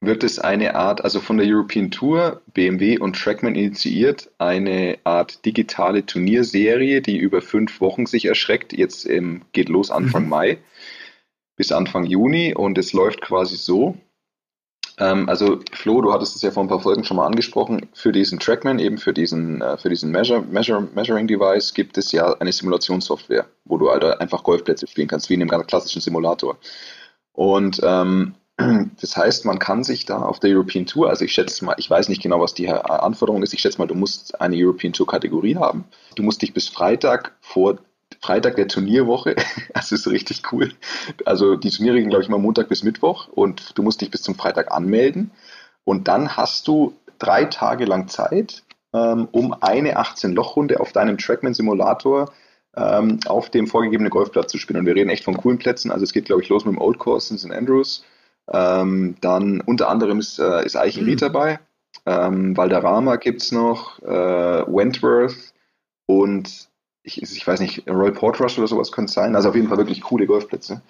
wird 0.01 0.24
es 0.24 0.39
eine 0.39 0.75
Art, 0.75 1.03
also 1.03 1.22
von 1.22 1.38
der 1.38 1.48
European 1.48 1.89
Tour, 1.89 2.41
BMW 2.53 2.98
und 2.98 3.15
Trackman 3.17 3.55
initiiert, 3.55 4.29
eine 4.38 5.00
Art 5.05 5.46
digitale 5.46 6.05
Turnierserie, 6.05 7.01
die 7.01 7.17
über 7.17 7.41
fünf 7.41 7.81
Wochen 7.81 8.05
sich 8.05 8.25
erschreckt. 8.25 8.74
Jetzt 8.74 9.10
ähm, 9.10 9.43
geht 9.53 9.69
los 9.69 9.89
Anfang 9.89 10.24
mhm. 10.24 10.29
Mai 10.29 10.58
bis 11.55 11.72
Anfang 11.72 12.05
Juni 12.05 12.53
und 12.53 12.77
es 12.77 12.93
läuft 12.93 13.22
quasi 13.22 13.55
so. 13.55 13.98
Ähm, 14.99 15.29
also 15.29 15.59
Flo, 15.71 16.01
du 16.01 16.13
hattest 16.13 16.35
es 16.35 16.41
ja 16.41 16.51
vor 16.51 16.63
ein 16.63 16.69
paar 16.69 16.81
Folgen 16.81 17.03
schon 17.03 17.17
mal 17.17 17.25
angesprochen, 17.25 17.87
für 17.93 18.11
diesen 18.11 18.39
Trackman, 18.39 18.79
eben 18.79 18.97
für 18.97 19.13
diesen, 19.13 19.61
äh, 19.61 19.77
für 19.77 19.89
diesen 19.89 20.11
Measure, 20.11 20.41
Measure, 20.41 20.87
Measuring 20.93 21.27
Device 21.27 21.73
gibt 21.73 21.97
es 21.97 22.11
ja 22.11 22.33
eine 22.33 22.51
Simulationssoftware, 22.51 23.45
wo 23.65 23.77
du 23.77 23.89
halt 23.89 24.03
einfach 24.03 24.43
Golfplätze 24.43 24.87
spielen 24.87 25.07
kannst, 25.07 25.29
wie 25.29 25.35
in 25.35 25.41
einem 25.41 25.49
ganz 25.49 25.67
klassischen 25.67 26.01
Simulator. 26.01 26.57
Und 27.31 27.79
ähm, 27.83 28.35
das 29.01 29.15
heißt, 29.15 29.45
man 29.45 29.59
kann 29.59 29.85
sich 29.85 30.05
da 30.05 30.21
auf 30.21 30.39
der 30.39 30.51
European 30.51 30.85
Tour, 30.85 31.09
also 31.09 31.23
ich 31.23 31.31
schätze 31.31 31.63
mal, 31.63 31.75
ich 31.77 31.89
weiß 31.89 32.09
nicht 32.09 32.21
genau, 32.21 32.41
was 32.41 32.53
die 32.53 32.67
Anforderung 32.69 33.41
ist, 33.41 33.53
ich 33.53 33.61
schätze 33.61 33.77
mal, 33.77 33.87
du 33.87 33.95
musst 33.95 34.39
eine 34.41 34.57
European 34.57 34.91
Tour 34.91 35.07
Kategorie 35.07 35.55
haben. 35.55 35.85
Du 36.15 36.23
musst 36.23 36.41
dich 36.41 36.53
bis 36.53 36.67
Freitag 36.67 37.37
vor 37.39 37.77
Freitag 38.21 38.55
der 38.55 38.67
Turnierwoche. 38.67 39.35
Das 39.73 39.91
ist 39.91 40.07
richtig 40.07 40.51
cool. 40.51 40.73
Also 41.25 41.55
die 41.55 41.69
Turniere 41.69 41.99
gehen, 41.99 42.09
glaube 42.09 42.23
ich, 42.23 42.29
mal 42.29 42.38
Montag 42.38 42.67
bis 42.67 42.83
Mittwoch 42.83 43.27
und 43.29 43.77
du 43.77 43.83
musst 43.83 44.01
dich 44.01 44.11
bis 44.11 44.21
zum 44.21 44.35
Freitag 44.35 44.71
anmelden. 44.71 45.31
Und 45.85 46.07
dann 46.07 46.35
hast 46.35 46.67
du 46.67 46.93
drei 47.17 47.45
Tage 47.45 47.85
lang 47.85 48.07
Zeit, 48.07 48.63
ähm, 48.93 49.27
um 49.31 49.53
eine 49.61 49.97
18-Loch-Runde 49.99 50.79
auf 50.79 50.91
deinem 50.91 51.17
Trackman-Simulator 51.17 52.31
ähm, 52.75 53.19
auf 53.25 53.49
dem 53.49 53.67
vorgegebenen 53.67 54.09
Golfplatz 54.09 54.51
zu 54.51 54.57
spielen. 54.57 54.79
Und 54.79 54.85
wir 54.85 54.95
reden 54.95 55.09
echt 55.09 55.23
von 55.23 55.38
coolen 55.38 55.57
Plätzen. 55.57 55.91
Also 55.91 56.03
es 56.03 56.13
geht, 56.13 56.25
glaube 56.25 56.41
ich, 56.41 56.49
los 56.49 56.65
mit 56.65 56.75
dem 56.75 56.81
Old 56.81 56.99
Course 56.99 57.33
in 57.33 57.39
St. 57.39 57.51
Andrews. 57.51 58.03
Ähm, 58.51 59.15
dann 59.21 59.61
unter 59.61 59.89
anderem 59.89 60.19
ist, 60.19 60.39
äh, 60.39 60.65
ist 60.65 60.75
Eichenried 60.75 61.21
mhm. 61.21 61.25
dabei. 61.25 61.59
Ähm, 62.05 62.55
Valderrama 62.57 63.17
gibt 63.17 63.41
es 63.41 63.51
noch, 63.51 63.99
äh, 64.01 64.07
Wentworth 64.07 65.53
und 66.05 66.68
ich, 67.17 67.21
ich 67.21 67.47
weiß 67.47 67.59
nicht, 67.59 67.87
Royal 67.87 68.11
Portrush 68.11 68.57
oder 68.57 68.67
sowas 68.67 68.91
könnte 68.91 69.09
es 69.09 69.13
sein. 69.13 69.35
Also 69.35 69.49
auf 69.49 69.55
jeden 69.55 69.67
Fall 69.67 69.77
wirklich 69.77 70.01
coole 70.01 70.27
Golfplätze. 70.27 70.81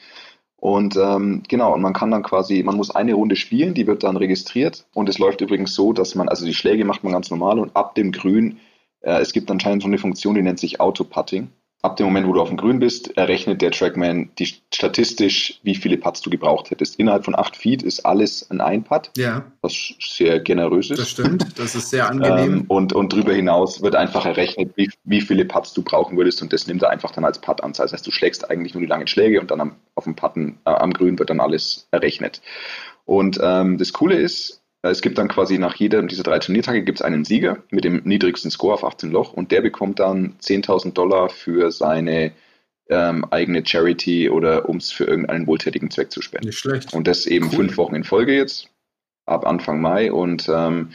Und 0.57 0.97
ähm, 0.97 1.43
genau, 1.47 1.73
und 1.73 1.81
man 1.81 1.93
kann 1.93 2.11
dann 2.11 2.23
quasi, 2.23 2.63
man 2.63 2.75
muss 2.75 2.91
eine 2.91 3.13
Runde 3.13 3.37
spielen, 3.37 3.73
die 3.73 3.87
wird 3.87 4.03
dann 4.03 4.17
registriert. 4.17 4.85
Und 4.93 5.07
es 5.07 5.17
läuft 5.17 5.41
übrigens 5.41 5.73
so, 5.73 5.93
dass 5.93 6.15
man, 6.15 6.27
also 6.27 6.45
die 6.45 6.53
Schläge 6.53 6.83
macht 6.83 7.03
man 7.03 7.13
ganz 7.13 7.29
normal 7.29 7.59
und 7.59 7.75
ab 7.75 7.95
dem 7.95 8.11
Grün, 8.11 8.59
äh, 9.01 9.21
es 9.21 9.31
gibt 9.31 9.49
anscheinend 9.49 9.83
so 9.83 9.87
eine 9.87 9.97
Funktion, 9.97 10.35
die 10.35 10.41
nennt 10.41 10.59
sich 10.59 10.81
Auto-Putting 10.81 11.49
ab 11.81 11.95
dem 11.95 12.07
Moment, 12.07 12.27
wo 12.27 12.33
du 12.33 12.41
auf 12.41 12.49
dem 12.49 12.57
Grün 12.57 12.79
bist, 12.79 13.15
errechnet 13.17 13.61
der 13.61 13.71
Trackman 13.71 14.29
die, 14.37 14.53
statistisch, 14.73 15.59
wie 15.63 15.75
viele 15.75 15.97
Putts 15.97 16.21
du 16.21 16.29
gebraucht 16.29 16.71
hättest. 16.71 16.99
Innerhalb 16.99 17.23
von 17.23 17.35
acht 17.35 17.55
Feet 17.55 17.83
ist 17.83 18.05
alles 18.05 18.49
ein 18.51 18.59
Ein-Putt, 18.59 19.11
ja. 19.15 19.45
was 19.61 19.93
sehr 19.99 20.39
generös 20.41 20.89
ist. 20.89 20.99
Das 20.99 21.09
stimmt, 21.09 21.57
das 21.57 21.75
ist 21.75 21.89
sehr 21.89 22.09
angenehm. 22.09 22.53
ähm, 22.53 22.65
und, 22.67 22.91
und 22.91 23.13
darüber 23.13 23.33
hinaus 23.33 23.81
wird 23.81 23.95
einfach 23.95 24.25
errechnet, 24.25 24.73
wie, 24.75 24.89
wie 25.05 25.21
viele 25.21 25.45
Putts 25.45 25.73
du 25.73 25.81
brauchen 25.81 26.17
würdest 26.17 26.41
und 26.41 26.51
das 26.51 26.67
nimmt 26.67 26.83
er 26.83 26.89
einfach 26.89 27.11
dann 27.11 27.23
als 27.23 27.39
Putt 27.39 27.63
an. 27.63 27.71
Das 27.71 27.93
heißt, 27.93 28.05
du 28.05 28.11
schlägst 28.11 28.49
eigentlich 28.49 28.73
nur 28.73 28.81
die 28.81 28.87
langen 28.87 29.07
Schläge 29.07 29.39
und 29.39 29.49
dann 29.49 29.61
am, 29.61 29.75
auf 29.95 30.03
dem 30.03 30.15
Putten, 30.15 30.59
äh, 30.65 30.71
am 30.71 30.91
Grün 30.91 31.17
wird 31.17 31.29
dann 31.29 31.39
alles 31.39 31.87
errechnet. 31.91 32.41
Und 33.05 33.39
ähm, 33.41 33.77
das 33.77 33.93
Coole 33.93 34.15
ist, 34.15 34.58
es 34.81 35.01
gibt 35.01 35.17
dann 35.17 35.27
quasi 35.27 35.57
nach 35.57 35.75
jedem 35.75 36.07
dieser 36.07 36.23
drei 36.23 36.39
Turniertage 36.39 36.83
gibt 36.83 36.99
es 36.99 37.01
einen 37.01 37.25
Sieger 37.25 37.57
mit 37.69 37.83
dem 37.83 38.01
niedrigsten 38.05 38.49
Score 38.49 38.73
auf 38.73 38.85
18 38.85 39.11
Loch 39.11 39.33
und 39.33 39.51
der 39.51 39.61
bekommt 39.61 39.99
dann 39.99 40.35
10.000 40.41 40.93
Dollar 40.93 41.29
für 41.29 41.71
seine 41.71 42.31
ähm, 42.89 43.25
eigene 43.29 43.65
Charity 43.65 44.29
oder 44.29 44.67
um 44.67 44.77
es 44.77 44.91
für 44.91 45.03
irgendeinen 45.03 45.47
wohltätigen 45.47 45.91
Zweck 45.91 46.11
zu 46.11 46.21
spenden. 46.21 46.47
Nicht 46.47 46.59
schlecht. 46.59 46.93
Und 46.93 47.07
das 47.07 47.25
eben 47.25 47.47
cool. 47.47 47.55
fünf 47.55 47.77
Wochen 47.77 47.95
in 47.95 48.03
Folge 48.03 48.35
jetzt, 48.35 48.69
ab 49.25 49.45
Anfang 49.45 49.81
Mai. 49.81 50.11
Und 50.11 50.49
ähm, 50.49 50.91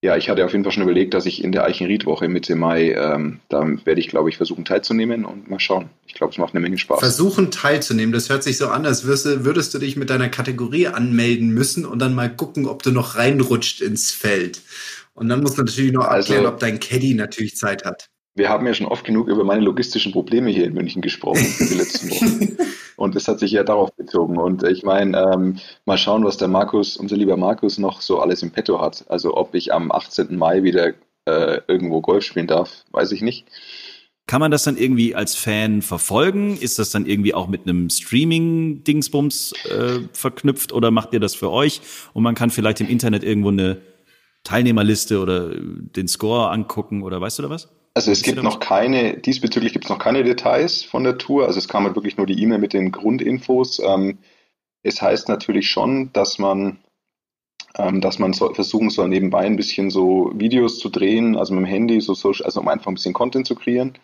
ja, 0.00 0.16
ich 0.16 0.28
hatte 0.28 0.44
auf 0.44 0.52
jeden 0.52 0.62
Fall 0.62 0.72
schon 0.72 0.84
überlegt, 0.84 1.12
dass 1.12 1.26
ich 1.26 1.42
in 1.42 1.50
der 1.50 1.64
Eichenried-Woche 1.64 2.28
Mitte 2.28 2.54
Mai, 2.54 2.92
ähm, 2.92 3.40
da 3.48 3.66
werde 3.84 4.00
ich, 4.00 4.08
glaube 4.08 4.28
ich, 4.28 4.36
versuchen 4.36 4.64
teilzunehmen 4.64 5.24
und 5.24 5.50
mal 5.50 5.58
schauen. 5.58 5.90
Ich 6.06 6.14
glaube, 6.14 6.32
es 6.32 6.38
macht 6.38 6.54
eine 6.54 6.60
Menge 6.60 6.78
Spaß. 6.78 7.00
Versuchen 7.00 7.50
teilzunehmen, 7.50 8.12
das 8.12 8.28
hört 8.28 8.44
sich 8.44 8.58
so 8.58 8.68
an, 8.68 8.86
als 8.86 9.04
würdest, 9.04 9.44
würdest 9.44 9.74
du 9.74 9.78
dich 9.78 9.96
mit 9.96 10.08
deiner 10.08 10.28
Kategorie 10.28 10.86
anmelden 10.86 11.48
müssen 11.48 11.84
und 11.84 11.98
dann 11.98 12.14
mal 12.14 12.34
gucken, 12.34 12.66
ob 12.66 12.82
du 12.84 12.92
noch 12.92 13.16
reinrutscht 13.16 13.80
ins 13.80 14.12
Feld. 14.12 14.62
Und 15.14 15.28
dann 15.28 15.40
musst 15.40 15.58
du 15.58 15.62
natürlich 15.62 15.92
noch 15.92 16.06
also 16.06 16.32
erklären, 16.32 16.46
also, 16.46 16.54
ob 16.54 16.60
dein 16.60 16.78
Caddy 16.78 17.14
natürlich 17.14 17.56
Zeit 17.56 17.84
hat 17.84 18.08
wir 18.38 18.48
haben 18.48 18.66
ja 18.66 18.74
schon 18.74 18.86
oft 18.86 19.04
genug 19.04 19.28
über 19.28 19.44
meine 19.44 19.60
logistischen 19.60 20.12
Probleme 20.12 20.50
hier 20.50 20.64
in 20.64 20.74
München 20.74 21.02
gesprochen 21.02 21.44
die 21.58 21.74
letzten 21.74 22.10
Wochen. 22.10 22.56
Und 22.96 23.14
das 23.14 23.28
hat 23.28 23.38
sich 23.38 23.52
ja 23.52 23.62
darauf 23.62 23.94
bezogen. 23.94 24.38
Und 24.38 24.64
ich 24.64 24.82
meine, 24.82 25.16
ähm, 25.16 25.58
mal 25.84 25.98
schauen, 25.98 26.24
was 26.24 26.36
der 26.36 26.48
Markus, 26.48 26.96
unser 26.96 27.16
lieber 27.16 27.36
Markus, 27.36 27.78
noch 27.78 28.00
so 28.00 28.18
alles 28.18 28.42
im 28.42 28.50
Petto 28.50 28.80
hat. 28.80 29.04
Also 29.08 29.36
ob 29.36 29.54
ich 29.54 29.72
am 29.72 29.92
18. 29.92 30.36
Mai 30.36 30.64
wieder 30.64 30.94
äh, 31.26 31.60
irgendwo 31.68 32.00
Golf 32.00 32.24
spielen 32.24 32.48
darf, 32.48 32.84
weiß 32.90 33.12
ich 33.12 33.22
nicht. 33.22 33.46
Kann 34.26 34.40
man 34.40 34.50
das 34.50 34.64
dann 34.64 34.76
irgendwie 34.76 35.14
als 35.14 35.36
Fan 35.36 35.80
verfolgen? 35.80 36.56
Ist 36.58 36.78
das 36.78 36.90
dann 36.90 37.06
irgendwie 37.06 37.34
auch 37.34 37.46
mit 37.46 37.62
einem 37.62 37.88
Streaming-Dingsbums 37.88 39.54
äh, 39.70 40.00
verknüpft 40.12 40.72
oder 40.72 40.90
macht 40.90 41.12
ihr 41.12 41.20
das 41.20 41.34
für 41.34 41.50
euch? 41.50 41.80
Und 42.14 42.24
man 42.24 42.34
kann 42.34 42.50
vielleicht 42.50 42.80
im 42.80 42.88
Internet 42.88 43.22
irgendwo 43.22 43.50
eine 43.50 43.78
Teilnehmerliste 44.42 45.20
oder 45.20 45.52
den 45.54 46.08
Score 46.08 46.50
angucken 46.50 47.02
oder 47.02 47.20
weißt 47.20 47.38
du 47.38 47.44
da 47.44 47.50
was? 47.50 47.68
Also 47.94 48.12
es 48.12 48.22
gibt 48.22 48.42
noch 48.42 48.60
keine, 48.60 49.14
diesbezüglich 49.14 49.72
gibt 49.72 49.86
es 49.86 49.90
noch 49.90 49.98
keine 49.98 50.22
Details 50.22 50.84
von 50.84 51.04
der 51.04 51.18
Tour. 51.18 51.46
Also 51.46 51.58
es 51.58 51.68
kam 51.68 51.84
halt 51.84 51.96
wirklich 51.96 52.16
nur 52.16 52.26
die 52.26 52.40
E-Mail 52.40 52.58
mit 52.58 52.72
den 52.72 52.92
Grundinfos. 52.92 53.80
Ähm, 53.80 54.18
es 54.82 55.02
heißt 55.02 55.28
natürlich 55.28 55.68
schon, 55.68 56.12
dass 56.12 56.38
man, 56.38 56.78
ähm, 57.76 58.00
dass 58.00 58.18
man 58.18 58.32
so, 58.32 58.52
versuchen 58.54 58.90
soll, 58.90 59.08
nebenbei 59.08 59.40
ein 59.40 59.56
bisschen 59.56 59.90
so 59.90 60.30
Videos 60.34 60.78
zu 60.78 60.88
drehen, 60.88 61.36
also 61.36 61.52
mit 61.54 61.64
dem 61.64 61.70
Handy, 61.70 62.00
so 62.00 62.14
social, 62.14 62.46
also 62.46 62.60
um 62.60 62.68
einfach 62.68 62.86
ein 62.88 62.94
bisschen 62.94 63.14
Content 63.14 63.46
zu 63.46 63.54
kreieren. 63.56 63.94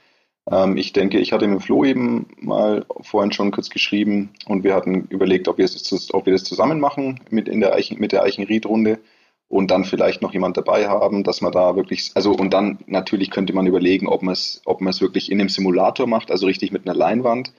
Ähm, 0.51 0.77
ich 0.77 0.93
denke, 0.93 1.19
ich 1.19 1.33
hatte 1.33 1.47
mit 1.47 1.63
Flo 1.63 1.85
eben 1.85 2.27
mal 2.39 2.85
vorhin 3.03 3.33
schon 3.33 3.51
kurz 3.51 3.71
geschrieben 3.71 4.31
und 4.47 4.65
wir 4.65 4.75
hatten 4.75 5.07
überlegt, 5.09 5.49
ob 5.49 5.59
wir, 5.59 5.65
es, 5.65 6.13
ob 6.13 6.27
wir 6.27 6.33
das 6.33 6.45
zusammen 6.45 6.81
machen 6.81 7.21
mit, 7.31 7.49
in 7.49 7.61
der 7.61 7.75
Eichen, 7.75 7.99
mit 7.99 8.13
der 8.13 8.23
Eichenried-Runde 8.23 8.99
und 9.49 9.71
dann 9.71 9.85
vielleicht 9.85 10.23
noch 10.23 10.33
jemand 10.33 10.57
dabei 10.57 10.89
haben, 10.89 11.23
dass 11.25 11.41
man 11.41 11.53
da 11.53 11.77
wirklich, 11.77 12.13
also 12.15 12.33
und 12.33 12.51
dann 12.51 12.79
natürlich 12.87 13.31
könnte 13.31 13.53
man 13.53 13.67
überlegen, 13.67 14.09
ob 14.09 14.23
man 14.23 14.33
es, 14.33 14.63
ob 14.65 14.81
man 14.81 14.91
es 14.91 15.01
wirklich 15.01 15.31
in 15.31 15.41
einem 15.41 15.49
Simulator 15.49 16.07
macht, 16.07 16.31
also 16.31 16.47
richtig 16.47 16.73
mit 16.73 16.87
einer 16.87 16.97
Leinwand, 16.97 17.53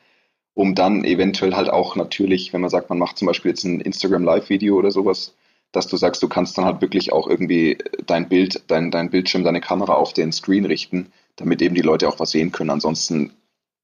um 0.54 0.76
dann 0.76 1.04
eventuell 1.04 1.56
halt 1.56 1.70
auch 1.70 1.96
natürlich, 1.96 2.54
wenn 2.54 2.62
man 2.62 2.70
sagt, 2.70 2.90
man 2.90 3.00
macht 3.00 3.18
zum 3.18 3.28
Beispiel 3.28 3.52
jetzt 3.52 3.64
ein 3.64 3.82
Instagram 3.82 4.24
Live-Video 4.24 4.76
oder 4.78 4.92
sowas, 4.92 5.36
dass 5.72 5.88
du 5.88 5.98
sagst, 5.98 6.24
du 6.24 6.30
kannst 6.30 6.58
dann 6.58 6.66
halt 6.66 6.82
wirklich 6.82 7.12
auch 7.12 7.28
irgendwie 7.28 7.78
dein 8.06 8.30
Bild, 8.30 8.64
dein, 8.68 8.92
dein 8.92 9.10
Bildschirm, 9.10 9.44
deine 9.44 9.62
Kamera 9.62 9.94
auf 9.94 10.14
den 10.14 10.32
Screen 10.32 10.66
richten, 10.66 11.12
damit 11.36 11.62
eben 11.62 11.76
die 11.76 11.82
Leute 11.82 12.08
auch 12.08 12.20
was 12.20 12.32
sehen 12.32 12.52
können. 12.52 12.70
Ansonsten 12.70 13.34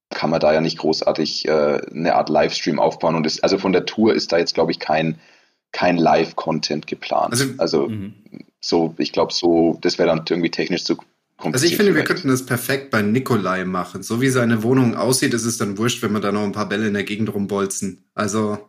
kann 0.09 0.29
man 0.29 0.39
da 0.39 0.53
ja 0.53 0.61
nicht 0.61 0.77
großartig 0.77 1.47
äh, 1.47 1.81
eine 1.93 2.15
Art 2.15 2.29
Livestream 2.29 2.79
aufbauen. 2.79 3.15
Und 3.15 3.25
das, 3.25 3.41
also 3.43 3.57
von 3.57 3.73
der 3.73 3.85
Tour 3.85 4.13
ist 4.13 4.31
da 4.31 4.37
jetzt, 4.37 4.53
glaube 4.53 4.71
ich, 4.71 4.79
kein 4.79 5.19
kein 5.71 5.97
Live-Content 5.97 6.87
geplant. 6.87 7.31
Also, 7.31 7.45
also 7.57 7.87
mhm. 7.87 8.13
so, 8.59 8.93
ich 8.97 9.11
glaube, 9.11 9.33
so, 9.33 9.77
das 9.81 9.97
wäre 9.97 10.09
dann 10.09 10.23
irgendwie 10.29 10.51
technisch 10.51 10.83
zu 10.83 10.97
kompliziert. 11.41 11.53
Also 11.53 11.65
ich 11.65 11.77
finde, 11.77 11.95
wir 11.95 12.03
könnten 12.03 12.27
das 12.29 12.45
perfekt 12.45 12.91
bei 12.91 13.01
Nikolai 13.01 13.65
machen. 13.65 14.03
So 14.03 14.21
wie 14.21 14.29
seine 14.29 14.63
Wohnung 14.63 14.95
aussieht, 14.95 15.33
ist 15.33 15.45
es 15.45 15.57
dann 15.57 15.77
wurscht, 15.77 16.01
wenn 16.01 16.11
wir 16.13 16.19
da 16.19 16.31
noch 16.31 16.43
ein 16.43 16.51
paar 16.51 16.69
Bälle 16.69 16.87
in 16.87 16.93
der 16.93 17.03
Gegend 17.03 17.33
rumbolzen. 17.33 18.03
Also. 18.15 18.59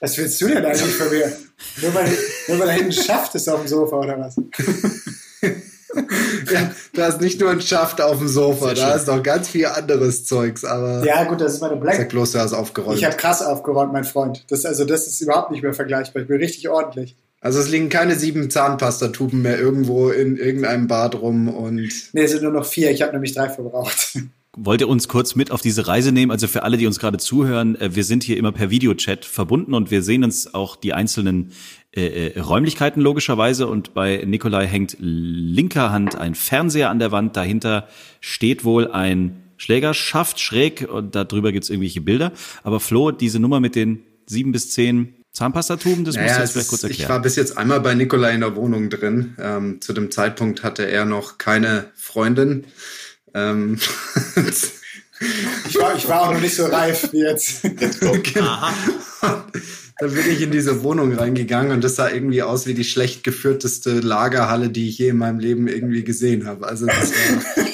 Was 0.00 0.16
willst 0.18 0.40
du 0.40 0.48
denn 0.48 0.64
eigentlich 0.64 0.94
von 0.94 1.10
mir? 1.10 1.36
Nur 1.82 1.94
weil, 1.94 2.18
nur 2.48 2.58
weil 2.58 2.68
er 2.68 2.74
hinten 2.74 2.92
schafft 3.04 3.34
es 3.34 3.48
auf 3.48 3.60
dem 3.60 3.68
Sofa 3.68 3.96
oder 3.96 4.18
was? 4.18 4.36
ja, 6.52 6.70
da 6.94 7.06
ist 7.08 7.20
nicht 7.20 7.40
nur 7.40 7.50
ein 7.50 7.60
Schaft 7.60 8.00
auf 8.00 8.18
dem 8.18 8.28
Sofa, 8.28 8.74
da 8.74 8.94
ist 8.94 9.06
noch 9.06 9.22
ganz 9.22 9.48
viel 9.48 9.66
anderes 9.66 10.24
Zeugs, 10.24 10.64
aber. 10.64 11.04
Ja, 11.04 11.24
gut, 11.24 11.40
das 11.40 11.54
ist 11.54 11.60
meine 11.60 11.76
Black. 11.76 11.96
Sag 11.96 12.08
bloß, 12.08 12.32
du 12.32 12.38
hast 12.38 12.52
aufgeräumt. 12.52 12.98
Ich 12.98 13.04
habe 13.04 13.16
krass 13.16 13.42
aufgeräumt, 13.42 13.92
mein 13.92 14.04
Freund. 14.04 14.44
Das, 14.48 14.64
also, 14.64 14.84
das 14.84 15.06
ist 15.06 15.20
überhaupt 15.20 15.50
nicht 15.50 15.62
mehr 15.62 15.74
vergleichbar. 15.74 16.22
Ich 16.22 16.28
bin 16.28 16.38
richtig 16.38 16.68
ordentlich. 16.68 17.16
Also 17.40 17.60
es 17.60 17.68
liegen 17.70 17.88
keine 17.88 18.16
sieben 18.16 18.50
Zahnpastatuben 18.50 19.42
mehr 19.42 19.58
irgendwo 19.60 20.08
in 20.10 20.36
irgendeinem 20.36 20.88
Bad 20.88 21.14
rum 21.14 21.48
und. 21.48 21.88
Nee, 22.12 22.22
es 22.22 22.32
sind 22.32 22.42
nur 22.42 22.52
noch 22.52 22.66
vier. 22.66 22.90
Ich 22.90 23.02
habe 23.02 23.12
nämlich 23.12 23.34
drei 23.34 23.48
verbraucht. 23.48 24.18
Wollt 24.60 24.80
ihr 24.80 24.88
uns 24.88 25.06
kurz 25.06 25.36
mit 25.36 25.52
auf 25.52 25.60
diese 25.60 25.86
Reise 25.86 26.10
nehmen? 26.10 26.32
Also 26.32 26.48
für 26.48 26.64
alle, 26.64 26.76
die 26.76 26.88
uns 26.88 26.98
gerade 26.98 27.18
zuhören, 27.18 27.76
äh, 27.76 27.94
wir 27.94 28.02
sind 28.02 28.24
hier 28.24 28.36
immer 28.36 28.50
per 28.50 28.70
Videochat 28.70 29.24
verbunden 29.24 29.72
und 29.72 29.92
wir 29.92 30.02
sehen 30.02 30.24
uns 30.24 30.52
auch 30.52 30.74
die 30.74 30.94
einzelnen 30.94 31.52
äh, 31.90 32.28
äh, 32.28 32.40
Räumlichkeiten 32.40 33.00
logischerweise 33.00 33.66
und 33.66 33.94
bei 33.94 34.22
Nikolai 34.26 34.66
hängt 34.66 34.96
linker 34.98 35.90
Hand 35.90 36.16
ein 36.16 36.34
Fernseher 36.34 36.90
an 36.90 36.98
der 36.98 37.12
Wand, 37.12 37.36
dahinter 37.36 37.88
steht 38.20 38.64
wohl 38.64 38.90
ein 38.90 39.44
Schlägerschaft 39.56 40.38
schräg 40.38 40.86
und 40.88 41.14
darüber 41.14 41.50
gibt's 41.50 41.70
irgendwelche 41.70 42.00
Bilder. 42.00 42.32
Aber 42.62 42.78
Flo, 42.78 43.10
diese 43.10 43.40
Nummer 43.40 43.60
mit 43.60 43.74
den 43.74 44.04
sieben 44.26 44.52
bis 44.52 44.70
zehn 44.70 45.14
Zahnpastatuben, 45.32 46.04
das 46.04 46.14
naja, 46.14 46.26
musst 46.26 46.36
du 46.36 46.42
jetzt 46.42 46.52
vielleicht 46.52 46.68
kurz 46.68 46.82
erklären. 46.82 47.06
Ich 47.06 47.08
war 47.08 47.22
bis 47.22 47.36
jetzt 47.36 47.56
einmal 47.56 47.80
bei 47.80 47.94
Nikolai 47.94 48.34
in 48.34 48.40
der 48.40 48.54
Wohnung 48.54 48.90
drin. 48.90 49.36
Ähm, 49.38 49.80
zu 49.80 49.92
dem 49.92 50.10
Zeitpunkt 50.10 50.62
hatte 50.62 50.86
er 50.86 51.04
noch 51.04 51.38
keine 51.38 51.90
Freundin. 51.94 52.66
Ähm, 53.34 53.78
ich, 54.36 55.78
war, 55.78 55.96
ich 55.96 56.08
war 56.08 56.22
auch 56.22 56.32
noch 56.32 56.40
nicht 56.40 56.54
so 56.54 56.66
reif 56.66 57.12
wie 57.12 57.20
jetzt. 57.20 57.64
jetzt 57.64 58.00
genau. 58.34 58.68
Da 59.98 60.06
bin 60.06 60.30
ich 60.30 60.40
in 60.40 60.52
diese 60.52 60.84
Wohnung 60.84 61.12
reingegangen 61.12 61.72
und 61.72 61.82
das 61.82 61.96
sah 61.96 62.08
irgendwie 62.08 62.42
aus 62.42 62.66
wie 62.66 62.74
die 62.74 62.84
schlecht 62.84 63.24
geführteste 63.24 63.98
Lagerhalle, 63.98 64.70
die 64.70 64.88
ich 64.88 64.98
je 64.98 65.08
in 65.08 65.16
meinem 65.18 65.40
Leben 65.40 65.66
irgendwie 65.66 66.04
gesehen 66.04 66.46
habe. 66.46 66.68
Also 66.68 66.86
das, 66.86 67.10
war, 67.10 67.66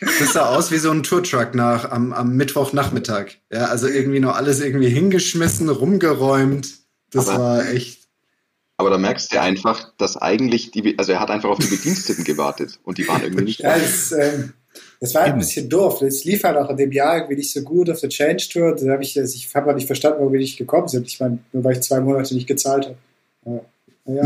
das 0.18 0.32
sah 0.32 0.46
aus 0.48 0.70
wie 0.70 0.78
so 0.78 0.90
ein 0.90 1.02
Tourtruck 1.02 1.54
nach 1.54 1.90
am, 1.90 2.14
am 2.14 2.36
Mittwochnachmittag. 2.36 3.32
Ja, 3.52 3.66
also 3.66 3.86
irgendwie 3.86 4.20
noch 4.20 4.34
alles 4.34 4.60
irgendwie 4.60 4.88
hingeschmissen, 4.88 5.68
rumgeräumt. 5.68 6.70
Das 7.10 7.28
aber, 7.28 7.44
war 7.44 7.68
echt. 7.68 8.00
Aber 8.78 8.88
da 8.88 8.96
merkst 8.96 9.30
du 9.30 9.42
einfach, 9.42 9.92
dass 9.98 10.16
eigentlich 10.16 10.70
die, 10.70 10.98
also 10.98 11.12
er 11.12 11.20
hat 11.20 11.30
einfach 11.30 11.50
auf 11.50 11.58
die 11.58 11.66
Bediensteten 11.66 12.24
gewartet 12.24 12.80
und 12.82 12.96
die 12.96 13.06
waren 13.06 13.22
irgendwie 13.22 13.44
nicht 13.44 13.62
da. 13.62 13.76
Ja, 13.76 13.78
das, 13.78 14.12
ähm, 14.12 14.54
das 15.00 15.14
war 15.14 15.22
halt 15.22 15.32
ein 15.32 15.38
bisschen 15.38 15.68
doof. 15.70 16.02
Es 16.02 16.24
lief 16.24 16.44
halt 16.44 16.58
auch 16.58 16.68
in 16.68 16.76
dem 16.76 16.92
Jahr 16.92 17.16
irgendwie 17.16 17.36
nicht 17.36 17.52
so 17.52 17.62
gut 17.62 17.88
auf 17.88 18.00
der 18.00 18.10
Change 18.10 18.48
Tour. 18.52 18.76
Da 18.76 18.92
habe 18.92 19.02
ich, 19.02 19.18
also 19.18 19.34
ich 19.34 19.52
habe 19.54 19.74
nicht 19.74 19.86
verstanden, 19.86 20.18
warum 20.18 20.32
wir 20.32 20.40
nicht 20.40 20.58
gekommen 20.58 20.88
sind. 20.88 21.06
Ich 21.06 21.18
meine, 21.18 21.38
nur 21.52 21.64
weil 21.64 21.72
ich 21.72 21.80
zwei 21.80 22.00
Monate 22.00 22.34
nicht 22.34 22.46
gezahlt 22.46 22.94
habe. 23.46 23.64
Ja, 24.06 24.14
ja. 24.14 24.24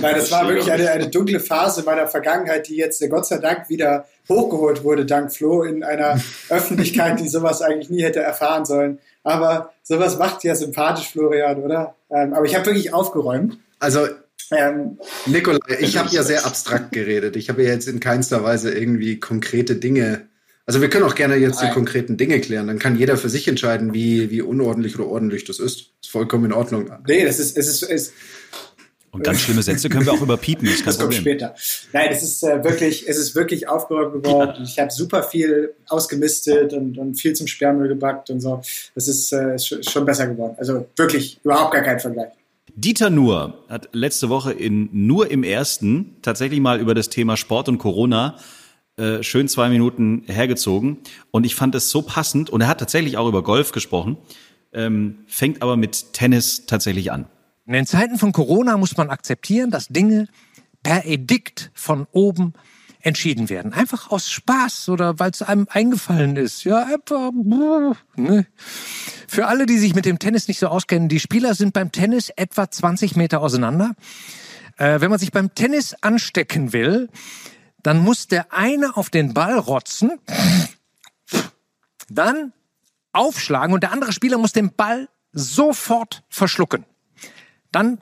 Weil 0.00 0.14
das 0.14 0.30
war 0.30 0.46
wirklich 0.46 0.70
eine, 0.70 0.90
eine 0.90 1.08
dunkle 1.08 1.40
Phase 1.40 1.84
meiner 1.84 2.06
Vergangenheit, 2.06 2.68
die 2.68 2.76
jetzt 2.76 3.02
Gott 3.08 3.26
sei 3.26 3.38
Dank 3.38 3.70
wieder 3.70 4.04
hochgeholt 4.28 4.84
wurde, 4.84 5.06
dank 5.06 5.32
Flo, 5.32 5.62
in 5.62 5.82
einer 5.82 6.20
Öffentlichkeit, 6.50 7.18
die 7.18 7.28
sowas 7.28 7.62
eigentlich 7.62 7.88
nie 7.88 8.02
hätte 8.02 8.20
erfahren 8.20 8.66
sollen. 8.66 8.98
Aber 9.22 9.72
sowas 9.82 10.18
macht 10.18 10.44
ja 10.44 10.54
sympathisch, 10.54 11.08
Florian, 11.10 11.62
oder? 11.62 11.94
Ähm, 12.10 12.34
aber 12.34 12.44
ich 12.44 12.54
habe 12.54 12.66
wirklich 12.66 12.92
aufgeräumt. 12.92 13.58
Also 13.78 14.06
ähm, 14.52 14.98
Nikolai, 15.26 15.58
ich 15.80 15.96
habe 15.96 16.10
ja 16.10 16.22
sehr 16.22 16.46
abstrakt 16.46 16.92
geredet. 16.92 17.36
Ich 17.36 17.48
habe 17.48 17.62
ja 17.62 17.70
jetzt 17.70 17.88
in 17.88 18.00
keinster 18.00 18.42
Weise 18.42 18.72
irgendwie 18.72 19.20
konkrete 19.20 19.76
Dinge. 19.76 20.28
Also 20.66 20.80
wir 20.80 20.90
können 20.90 21.04
auch 21.04 21.14
gerne 21.14 21.36
jetzt 21.36 21.56
Nein. 21.60 21.68
die 21.68 21.74
konkreten 21.74 22.16
Dinge 22.16 22.40
klären. 22.40 22.66
Dann 22.66 22.78
kann 22.78 22.96
jeder 22.96 23.16
für 23.16 23.28
sich 23.28 23.48
entscheiden, 23.48 23.92
wie, 23.94 24.30
wie 24.30 24.42
unordentlich 24.42 24.98
oder 24.98 25.08
ordentlich 25.08 25.44
das 25.44 25.58
ist. 25.58 25.92
Ist 26.02 26.10
vollkommen 26.10 26.46
in 26.46 26.52
Ordnung. 26.52 26.90
Nee, 27.06 27.24
das 27.24 27.38
ist, 27.38 27.56
es 27.56 27.68
ist, 27.68 27.82
es 27.82 28.12
und 29.12 29.24
ganz 29.24 29.40
schlimme 29.40 29.62
Sätze 29.62 29.88
können 29.88 30.06
wir 30.06 30.12
auch 30.12 30.22
überpiepen. 30.22 30.68
Das, 30.68 30.84
das 30.84 30.98
kommt 30.98 31.14
später. 31.14 31.54
Nein, 31.92 32.10
es 32.12 32.22
ist 32.22 32.44
äh, 32.44 32.62
wirklich, 32.62 33.08
es 33.08 33.18
ist 33.18 33.34
wirklich 33.34 33.68
aufgeräumt 33.68 34.22
geworden. 34.22 34.62
Ich 34.62 34.78
habe 34.78 34.90
super 34.92 35.24
viel 35.24 35.74
ausgemistet 35.88 36.72
und, 36.72 36.96
und 36.96 37.16
viel 37.16 37.32
zum 37.32 37.48
Sperrmüll 37.48 37.88
gebackt 37.88 38.30
und 38.30 38.40
so. 38.40 38.62
Das 38.94 39.08
ist, 39.08 39.32
äh, 39.32 39.56
ist 39.56 39.90
schon 39.90 40.04
besser 40.04 40.28
geworden. 40.28 40.54
Also 40.58 40.86
wirklich 40.96 41.40
überhaupt 41.42 41.74
gar 41.74 41.82
kein 41.82 41.98
Vergleich. 41.98 42.30
Dieter 42.80 43.10
Nuhr 43.10 43.62
hat 43.68 43.90
letzte 43.92 44.30
Woche 44.30 44.52
in 44.52 44.88
Nur 44.92 45.30
im 45.30 45.44
Ersten 45.44 46.16
tatsächlich 46.22 46.60
mal 46.60 46.80
über 46.80 46.94
das 46.94 47.10
Thema 47.10 47.36
Sport 47.36 47.68
und 47.68 47.76
Corona 47.76 48.36
äh, 48.96 49.22
schön 49.22 49.48
zwei 49.48 49.68
Minuten 49.68 50.22
hergezogen. 50.26 50.96
Und 51.30 51.44
ich 51.44 51.54
fand 51.54 51.74
es 51.74 51.90
so 51.90 52.00
passend. 52.00 52.48
Und 52.48 52.62
er 52.62 52.68
hat 52.68 52.80
tatsächlich 52.80 53.18
auch 53.18 53.28
über 53.28 53.42
Golf 53.42 53.72
gesprochen, 53.72 54.16
ähm, 54.72 55.18
fängt 55.26 55.60
aber 55.60 55.76
mit 55.76 56.14
Tennis 56.14 56.64
tatsächlich 56.64 57.12
an. 57.12 57.26
In 57.66 57.74
den 57.74 57.84
Zeiten 57.84 58.16
von 58.16 58.32
Corona 58.32 58.78
muss 58.78 58.96
man 58.96 59.10
akzeptieren, 59.10 59.70
dass 59.70 59.88
Dinge 59.88 60.28
per 60.82 61.04
Edikt 61.04 61.70
von 61.74 62.06
oben 62.12 62.54
entschieden 63.00 63.48
werden. 63.48 63.72
Einfach 63.72 64.10
aus 64.10 64.30
Spaß 64.30 64.88
oder 64.90 65.18
weil 65.18 65.30
es 65.30 65.42
einem 65.42 65.66
eingefallen 65.70 66.36
ist. 66.36 66.64
Ja, 66.64 66.84
einfach. 66.84 67.30
Ne. 68.16 68.46
Für 69.26 69.46
alle, 69.46 69.66
die 69.66 69.78
sich 69.78 69.94
mit 69.94 70.04
dem 70.04 70.18
Tennis 70.18 70.48
nicht 70.48 70.58
so 70.58 70.68
auskennen, 70.68 71.08
die 71.08 71.20
Spieler 71.20 71.54
sind 71.54 71.72
beim 71.72 71.92
Tennis 71.92 72.30
etwa 72.30 72.70
20 72.70 73.16
Meter 73.16 73.40
auseinander. 73.40 73.94
Äh, 74.76 75.00
wenn 75.00 75.10
man 75.10 75.18
sich 75.18 75.32
beim 75.32 75.54
Tennis 75.54 75.94
anstecken 76.00 76.72
will, 76.72 77.08
dann 77.82 77.98
muss 77.98 78.28
der 78.28 78.52
eine 78.52 78.96
auf 78.96 79.10
den 79.10 79.34
Ball 79.34 79.58
rotzen, 79.58 80.18
dann 82.08 82.52
aufschlagen 83.12 83.74
und 83.74 83.82
der 83.82 83.92
andere 83.92 84.12
Spieler 84.12 84.38
muss 84.38 84.52
den 84.52 84.74
Ball 84.74 85.08
sofort 85.32 86.22
verschlucken. 86.28 86.84
Dann 87.72 88.00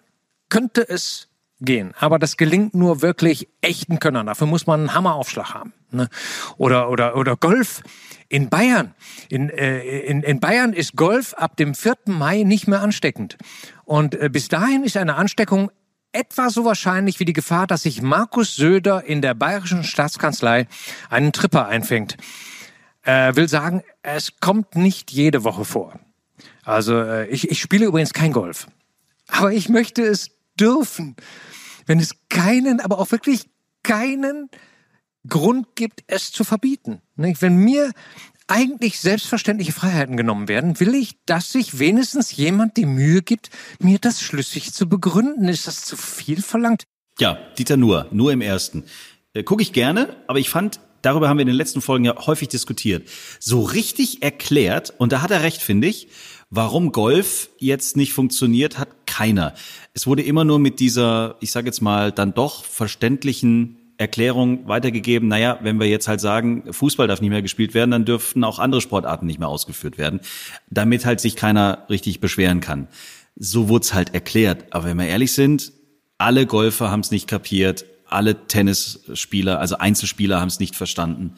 könnte 0.49 0.89
es 0.89 1.28
gehen. 1.61 1.93
Aber 1.99 2.19
das 2.19 2.37
gelingt 2.37 2.75
nur 2.75 3.03
wirklich 3.03 3.49
echten 3.61 3.99
Könnern. 3.99 4.27
Dafür 4.27 4.47
muss 4.47 4.67
man 4.67 4.81
einen 4.81 4.95
Hammeraufschlag 4.95 5.55
haben. 5.55 5.73
Ne? 5.91 6.09
Oder, 6.57 6.91
oder, 6.91 7.17
oder 7.17 7.37
Golf 7.37 7.83
in 8.29 8.49
Bayern. 8.49 8.95
In, 9.29 9.49
äh, 9.51 9.81
in, 10.01 10.23
in 10.23 10.41
Bayern 10.41 10.73
ist 10.73 10.97
Golf 10.97 11.35
ab 11.35 11.57
dem 11.57 11.75
4. 11.75 11.97
Mai 12.07 12.43
nicht 12.43 12.69
mehr 12.69 12.81
ansteckend. 12.81 13.37
Und 13.85 14.15
äh, 14.15 14.29
bis 14.31 14.49
dahin 14.49 14.85
ist 14.85 14.97
eine 14.97 15.17
Ansteckung 15.17 15.71
etwa 16.13 16.51
so 16.51 16.65
wahrscheinlich 16.65 17.21
wie 17.21 17.25
die 17.25 17.33
Gefahr, 17.33 17.67
dass 17.67 17.83
sich 17.83 18.03
Markus 18.03 18.57
Söder 18.57 19.05
in 19.05 19.21
der 19.23 19.35
bayerischen 19.35 19.85
Staatskanzlei 19.85 20.67
einen 21.11 21.33
Tripper 21.33 21.67
einfängt. 21.67 22.17
Äh, 23.03 23.35
will 23.37 23.49
sagen, 23.49 23.83
es 24.03 24.41
kommt 24.41 24.77
nicht 24.77 25.11
jede 25.11 25.45
Woche 25.45 25.65
vor. 25.65 25.99
Also 26.65 27.01
äh, 27.01 27.27
ich, 27.29 27.51
ich 27.51 27.61
spiele 27.61 27.87
übrigens 27.87 28.13
kein 28.13 28.33
Golf. 28.33 28.67
Aber 29.29 29.53
ich 29.53 29.69
möchte 29.69 30.03
es 30.03 30.31
dürfen 30.59 31.17
wenn 31.89 31.99
es 31.99 32.15
keinen, 32.29 32.81
aber 32.81 33.01
auch 33.01 33.11
wirklich 33.11 33.47
keinen 33.83 34.51
Grund 35.27 35.75
gibt, 35.75 36.05
es 36.07 36.31
zu 36.31 36.45
verbieten. 36.45 37.01
Wenn 37.17 37.57
mir 37.57 37.91
eigentlich 38.47 39.01
selbstverständliche 39.01 39.73
Freiheiten 39.73 40.17
genommen 40.17 40.49
werden, 40.49 40.81
will 40.81 40.95
ich, 40.95 41.17
dass 41.27 41.53
sich 41.53 41.79
wenigstens 41.79 42.37
jemand 42.37 42.77
die 42.77 42.87
Mühe 42.87 43.23
gibt, 43.23 43.51
mir 43.81 43.99
das 43.99 44.23
schlüssig 44.23 44.73
zu 44.73 44.89
begründen. 44.89 45.49
Ist 45.49 45.67
das 45.67 45.85
zu 45.85 45.97
viel 45.97 46.41
verlangt? 46.41 46.85
Ja, 47.19 47.39
Dieter 47.59 47.77
Nur, 47.77 48.07
nur 48.11 48.33
im 48.33 48.41
ersten. 48.41 48.85
Äh, 49.35 49.43
Gucke 49.43 49.63
ich 49.63 49.73
gerne, 49.73 50.17
aber 50.29 50.39
ich 50.39 50.49
fand, 50.51 50.81
darüber 51.03 51.29
haben 51.29 51.39
wir 51.39 51.43
in 51.43 51.49
den 51.49 51.57
letzten 51.57 51.83
Folgen 51.83 52.05
ja 52.05 52.27
häufig 52.27 52.49
diskutiert, 52.49 53.09
so 53.41 53.63
richtig 53.63 54.23
erklärt, 54.23 54.95
und 54.97 55.13
da 55.13 55.21
hat 55.21 55.31
er 55.31 55.43
recht, 55.43 55.61
finde 55.61 55.89
ich, 55.89 56.09
Warum 56.51 56.93
Golf 56.93 57.51
jetzt 57.59 57.99
nicht 57.99 58.15
funktioniert, 58.15 58.79
hat 58.79 59.07
keiner. 59.07 59.53
Es 59.99 60.07
wurde 60.07 60.23
immer 60.23 60.45
nur 60.45 60.61
mit 60.61 60.79
dieser, 60.79 61.35
ich 61.41 61.51
sage 61.51 61.67
jetzt 61.67 61.81
mal, 61.81 62.13
dann 62.13 62.33
doch 62.33 62.63
verständlichen 62.63 63.79
Erklärung 63.97 64.69
weitergegeben, 64.69 65.27
naja, 65.27 65.59
wenn 65.61 65.81
wir 65.81 65.89
jetzt 65.89 66.07
halt 66.07 66.21
sagen, 66.21 66.73
Fußball 66.73 67.09
darf 67.09 67.21
nicht 67.21 67.31
mehr 67.31 67.43
gespielt 67.43 67.75
werden, 67.75 67.91
dann 67.91 68.05
dürften 68.05 68.45
auch 68.45 68.61
andere 68.61 68.81
Sportarten 68.81 69.27
nicht 69.27 69.41
mehr 69.41 69.49
ausgeführt 69.49 69.99
werden, 69.99 70.21
damit 70.71 71.05
halt 71.05 71.19
sich 71.19 71.35
keiner 71.35 71.85
richtig 71.91 72.21
beschweren 72.21 72.61
kann. 72.61 72.87
So 73.35 73.69
wurde 73.69 73.87
es 73.87 73.93
halt 73.93 74.15
erklärt. 74.15 74.67
Aber 74.73 74.85
wenn 74.85 74.99
wir 74.99 75.09
ehrlich 75.09 75.33
sind, 75.33 75.73
alle 76.17 76.47
Golfer 76.47 76.93
haben 76.93 77.01
es 77.01 77.11
nicht 77.11 77.27
kapiert, 77.27 77.85
alle 78.07 78.47
Tennisspieler, 78.47 79.59
also 79.59 79.79
Einzelspieler 79.79 80.41
haben 80.41 80.47
es 80.47 80.61
nicht 80.61 80.77
verstanden 80.77 81.35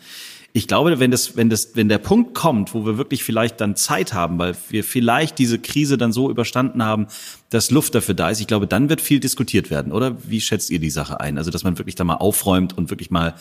ich 0.53 0.67
glaube, 0.67 0.99
wenn 0.99 1.11
das, 1.11 1.37
wenn 1.37 1.49
das, 1.49 1.77
wenn 1.77 1.89
der 1.89 1.99
Punkt 1.99 2.35
kommt, 2.35 2.75
wo 2.75 2.85
wir 2.85 2.99
wirklich 2.99 3.23
vielleicht 3.23 3.61
dann 3.61 3.77
Zeit 3.77 4.13
haben, 4.15 4.39
weil 4.39 4.57
wir 4.69 4.83
vielleicht 4.83 5.39
diese 5.39 5.59
Krise 5.59 5.97
dann 5.97 6.13
so 6.13 6.31
überstanden 6.31 6.85
haben, 6.85 7.07
dass 7.51 7.71
Luft 7.71 7.95
dafür 7.95 8.15
da 8.15 8.31
ist, 8.31 8.41
ich 8.41 8.47
glaube, 8.47 8.67
dann 8.67 8.89
wird 8.89 9.01
viel 9.01 9.21
diskutiert 9.21 9.71
werden, 9.71 9.93
oder? 9.93 10.17
Wie 10.29 10.41
schätzt 10.41 10.71
ihr 10.71 10.81
die 10.81 10.91
Sache 10.91 11.21
ein? 11.21 11.39
Also, 11.39 11.51
dass 11.51 11.63
man 11.63 11.79
wirklich 11.79 11.95
da 11.95 12.05
mal 12.05 12.17
aufräumt 12.17 12.77
und 12.77 12.91
wirklich 12.91 13.11
mal, 13.11 13.35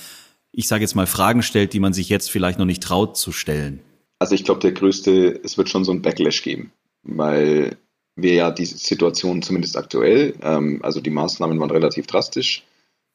ich 0.51 0.67
sage 0.67 0.81
jetzt 0.81 0.95
mal, 0.95 1.07
Fragen 1.07 1.41
stellt, 1.41 1.73
die 1.73 1.79
man 1.79 1.93
sich 1.93 2.09
jetzt 2.09 2.29
vielleicht 2.29 2.59
noch 2.59 2.65
nicht 2.65 2.83
traut 2.83 3.17
zu 3.17 3.31
stellen. 3.31 3.79
Also 4.19 4.35
ich 4.35 4.43
glaube, 4.43 4.59
der 4.59 4.73
größte, 4.73 5.39
es 5.43 5.57
wird 5.57 5.69
schon 5.69 5.85
so 5.85 5.91
ein 5.91 6.01
Backlash 6.01 6.43
geben, 6.43 6.71
weil 7.03 7.77
wir 8.15 8.33
ja 8.33 8.51
die 8.51 8.65
Situation 8.65 9.41
zumindest 9.41 9.77
aktuell, 9.77 10.35
ähm, 10.41 10.79
also 10.83 10.99
die 10.99 11.09
Maßnahmen 11.09 11.59
waren 11.59 11.71
relativ 11.71 12.05
drastisch 12.05 12.63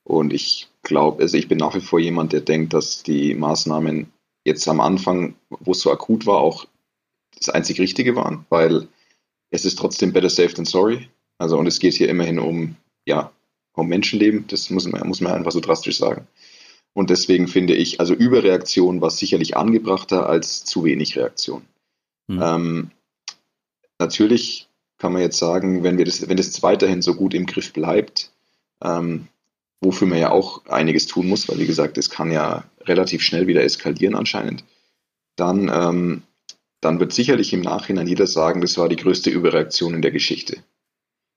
und 0.02 0.32
ich 0.32 0.68
glaube, 0.84 1.22
also 1.22 1.36
ich 1.36 1.48
bin 1.48 1.58
nach 1.58 1.74
wie 1.74 1.80
vor 1.80 1.98
jemand, 1.98 2.32
der 2.32 2.40
denkt, 2.40 2.72
dass 2.72 3.02
die 3.02 3.34
Maßnahmen 3.34 4.12
jetzt 4.44 4.68
am 4.68 4.80
Anfang, 4.80 5.34
wo 5.48 5.72
es 5.72 5.80
so 5.80 5.90
akut 5.90 6.26
war, 6.26 6.38
auch 6.38 6.66
das 7.36 7.48
einzig 7.48 7.80
Richtige 7.80 8.14
waren, 8.14 8.46
weil 8.48 8.88
es 9.50 9.64
ist 9.64 9.78
trotzdem 9.78 10.12
better 10.12 10.30
safe 10.30 10.54
than 10.54 10.64
sorry. 10.64 11.08
Also 11.38 11.58
und 11.58 11.66
es 11.66 11.80
geht 11.80 11.94
hier 11.94 12.08
immerhin 12.08 12.38
um, 12.38 12.76
ja, 13.06 13.32
um 13.74 13.88
Menschenleben. 13.88 14.46
Das 14.48 14.70
muss 14.70 14.86
man, 14.86 15.06
muss 15.06 15.20
man 15.20 15.32
einfach 15.32 15.52
so 15.52 15.60
drastisch 15.60 15.98
sagen. 15.98 16.26
Und 16.92 17.10
deswegen 17.10 17.48
finde 17.48 17.74
ich, 17.74 17.98
also 17.98 18.14
Überreaktion 18.14 19.00
war 19.00 19.10
sicherlich 19.10 19.56
angebrachter 19.56 20.28
als 20.28 20.64
zu 20.64 20.84
wenig 20.84 21.16
Reaktion. 21.16 21.62
Mhm. 22.28 22.40
Ähm, 22.42 22.90
natürlich 23.98 24.68
kann 24.98 25.12
man 25.12 25.22
jetzt 25.22 25.38
sagen, 25.38 25.82
wenn 25.82 25.98
wir 25.98 26.04
das, 26.04 26.28
wenn 26.28 26.36
das 26.36 26.62
weiterhin 26.62 27.02
so 27.02 27.14
gut 27.14 27.34
im 27.34 27.46
Griff 27.46 27.72
bleibt, 27.72 28.30
ähm, 28.82 29.28
wofür 29.84 30.08
man 30.08 30.18
ja 30.18 30.30
auch 30.30 30.66
einiges 30.66 31.06
tun 31.06 31.28
muss, 31.28 31.48
weil 31.48 31.58
wie 31.58 31.66
gesagt, 31.66 31.98
es 31.98 32.10
kann 32.10 32.32
ja 32.32 32.64
relativ 32.86 33.22
schnell 33.22 33.46
wieder 33.46 33.62
eskalieren 33.62 34.14
anscheinend, 34.14 34.64
dann, 35.36 35.70
ähm, 35.72 36.22
dann 36.80 37.00
wird 37.00 37.12
sicherlich 37.12 37.52
im 37.52 37.60
Nachhinein 37.60 38.06
jeder 38.06 38.26
sagen, 38.26 38.60
das 38.60 38.76
war 38.78 38.88
die 38.88 38.96
größte 38.96 39.30
Überreaktion 39.30 39.94
in 39.94 40.02
der 40.02 40.10
Geschichte. 40.10 40.58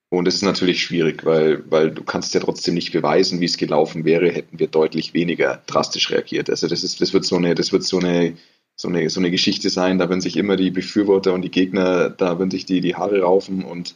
Und 0.10 0.26
das 0.26 0.36
ist 0.36 0.44
natürlich 0.44 0.82
schwierig, 0.82 1.26
weil, 1.26 1.70
weil 1.70 1.92
du 1.92 2.04
kannst 2.04 2.34
ja 2.34 2.40
trotzdem 2.40 2.76
nicht 2.76 2.94
beweisen, 2.94 3.42
wie 3.42 3.46
es 3.46 3.58
gelaufen 3.58 4.06
wäre, 4.06 4.32
hätten 4.32 4.58
wir 4.58 4.68
deutlich 4.68 5.14
weniger 5.14 5.62
drastisch 5.68 6.10
reagiert. 6.12 6.50
Also 6.50 6.68
das 6.68 6.84
ist, 6.84 7.02
das 7.02 7.14
wird 7.14 7.26
so 7.26 7.36
eine, 7.36 7.56
das 7.56 7.74
wird 7.74 7.84
so 7.84 8.00
eine, 8.00 8.38
so 8.78 8.88
eine, 8.88 9.10
so 9.10 9.20
eine 9.20 9.32
Geschichte 9.32 9.70
sein, 9.70 9.98
da 9.98 10.08
werden 10.08 10.22
sich 10.22 10.38
immer 10.38 10.56
die 10.56 10.72
Befürworter 10.72 11.34
und 11.34 11.42
die 11.42 11.52
Gegner, 11.52 12.10
da 12.10 12.40
werden 12.40 12.52
sich 12.52 12.66
die, 12.66 12.80
die 12.80 12.96
Haare 12.96 13.22
raufen 13.22 13.66
und 13.66 13.96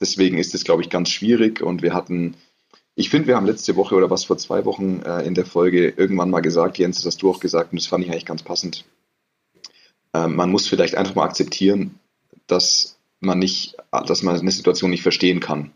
deswegen 0.00 0.38
ist 0.38 0.54
es, 0.54 0.64
glaube 0.64 0.82
ich, 0.82 0.90
ganz 0.90 1.10
schwierig 1.10 1.60
und 1.60 1.82
wir 1.82 1.94
hatten, 1.94 2.34
ich 2.96 3.10
finde, 3.10 3.28
wir 3.28 3.36
haben 3.36 3.46
letzte 3.46 3.76
Woche 3.76 3.94
oder 3.94 4.10
was 4.10 4.24
vor 4.24 4.38
zwei 4.38 4.64
Wochen 4.64 5.02
äh, 5.04 5.22
in 5.22 5.34
der 5.34 5.46
Folge 5.46 5.88
irgendwann 5.88 6.30
mal 6.30 6.40
gesagt, 6.40 6.78
Jens, 6.78 6.98
das 6.98 7.06
hast 7.06 7.22
du 7.22 7.30
auch 7.30 7.40
gesagt 7.40 7.72
und 7.72 7.80
das 7.80 7.86
fand 7.86 8.04
ich 8.04 8.10
eigentlich 8.10 8.26
ganz 8.26 8.42
passend. 8.42 8.84
Ähm, 10.12 10.36
man 10.36 10.50
muss 10.50 10.68
vielleicht 10.68 10.96
einfach 10.96 11.14
mal 11.14 11.24
akzeptieren, 11.24 11.98
dass 12.46 12.96
man 13.20 13.38
nicht, 13.38 13.76
dass 13.90 14.22
man 14.22 14.38
eine 14.38 14.50
Situation 14.50 14.90
nicht 14.90 15.02
verstehen 15.02 15.40
kann. 15.40 15.72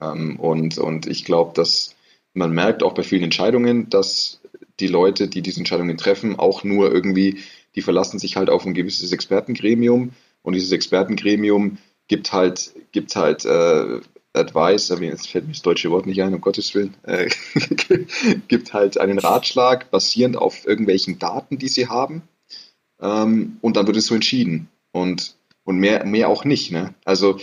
Ähm, 0.00 0.38
und, 0.38 0.78
und 0.78 1.06
ich 1.06 1.24
glaube, 1.24 1.52
dass 1.54 1.96
man 2.34 2.52
merkt 2.52 2.82
auch 2.82 2.94
bei 2.94 3.02
vielen 3.02 3.24
Entscheidungen, 3.24 3.90
dass 3.90 4.40
die 4.78 4.86
Leute, 4.86 5.28
die 5.28 5.42
diese 5.42 5.60
Entscheidungen 5.60 5.96
treffen, 5.96 6.38
auch 6.38 6.64
nur 6.64 6.92
irgendwie, 6.92 7.40
die 7.74 7.82
verlassen 7.82 8.18
sich 8.18 8.36
halt 8.36 8.50
auf 8.50 8.64
ein 8.64 8.74
gewisses 8.74 9.12
Expertengremium 9.12 10.12
und 10.42 10.54
dieses 10.54 10.72
Expertengremium 10.72 11.78
gibt 12.08 12.32
halt, 12.32 12.72
gibt 12.92 13.16
halt 13.16 13.44
äh, 13.44 14.00
Advice, 14.34 14.88
jetzt 15.00 15.28
fällt 15.28 15.46
mir 15.46 15.52
das 15.52 15.62
deutsche 15.62 15.90
Wort 15.90 16.06
nicht 16.06 16.22
ein, 16.22 16.34
um 16.34 16.40
Gottes 16.40 16.74
Willen, 16.74 16.94
äh, 17.02 17.28
gibt 18.48 18.72
halt 18.72 18.98
einen 18.98 19.18
Ratschlag 19.18 19.90
basierend 19.90 20.36
auf 20.36 20.66
irgendwelchen 20.66 21.18
Daten, 21.18 21.58
die 21.58 21.68
sie 21.68 21.88
haben. 21.88 22.22
Ähm, 23.00 23.58
und 23.60 23.76
dann 23.76 23.86
wird 23.86 23.96
es 23.96 24.06
so 24.06 24.14
entschieden. 24.14 24.68
Und, 24.92 25.36
und 25.64 25.78
mehr, 25.78 26.04
mehr 26.04 26.28
auch 26.28 26.44
nicht. 26.44 26.70
Ne? 26.70 26.94
Also 27.04 27.38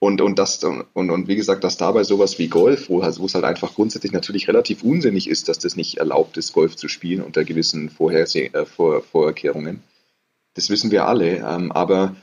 und, 0.00 0.20
und, 0.20 0.38
das, 0.38 0.62
und, 0.62 0.86
und 0.94 1.26
wie 1.26 1.34
gesagt, 1.34 1.64
dass 1.64 1.76
dabei 1.76 2.04
sowas 2.04 2.38
wie 2.38 2.48
Golf, 2.48 2.88
wo, 2.88 3.00
wo 3.00 3.26
es 3.26 3.34
halt 3.34 3.44
einfach 3.44 3.74
grundsätzlich 3.74 4.12
natürlich 4.12 4.46
relativ 4.46 4.84
unsinnig 4.84 5.28
ist, 5.28 5.48
dass 5.48 5.58
das 5.58 5.74
nicht 5.74 5.98
erlaubt 5.98 6.36
ist, 6.36 6.52
Golf 6.52 6.76
zu 6.76 6.86
spielen 6.88 7.22
unter 7.22 7.44
gewissen 7.44 7.90
Vorherse 7.90 8.54
äh, 8.54 8.64
Vor 8.64 9.02
Vorkehrungen. 9.02 9.82
Das 10.54 10.70
wissen 10.70 10.92
wir 10.92 11.06
alle. 11.06 11.38
Ähm, 11.38 11.72
aber 11.72 12.14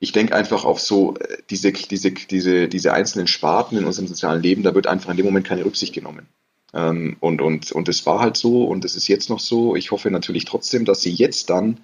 ich 0.00 0.12
denke 0.12 0.34
einfach 0.34 0.64
auf 0.64 0.80
so 0.80 1.16
äh, 1.16 1.36
diese, 1.50 1.72
diese, 1.72 2.10
diese, 2.10 2.68
diese 2.68 2.92
einzelnen 2.92 3.26
Sparten 3.26 3.78
in 3.78 3.84
unserem 3.84 4.08
sozialen 4.08 4.42
Leben, 4.42 4.62
da 4.62 4.74
wird 4.74 4.86
einfach 4.86 5.10
in 5.10 5.16
dem 5.18 5.26
Moment 5.26 5.46
keine 5.46 5.64
Rücksicht 5.64 5.94
genommen. 5.94 6.26
Ähm, 6.72 7.16
und, 7.20 7.40
und, 7.40 7.70
und 7.70 7.88
es 7.88 8.04
war 8.06 8.20
halt 8.20 8.36
so 8.36 8.64
und 8.64 8.84
es 8.84 8.96
ist 8.96 9.08
jetzt 9.08 9.30
noch 9.30 9.40
so. 9.40 9.76
Ich 9.76 9.90
hoffe 9.90 10.10
natürlich 10.10 10.46
trotzdem, 10.46 10.84
dass 10.84 11.02
sie 11.02 11.12
jetzt 11.12 11.50
dann 11.50 11.78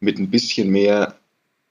mit 0.00 0.18
ein 0.18 0.30
bisschen 0.30 0.70
mehr, 0.70 1.14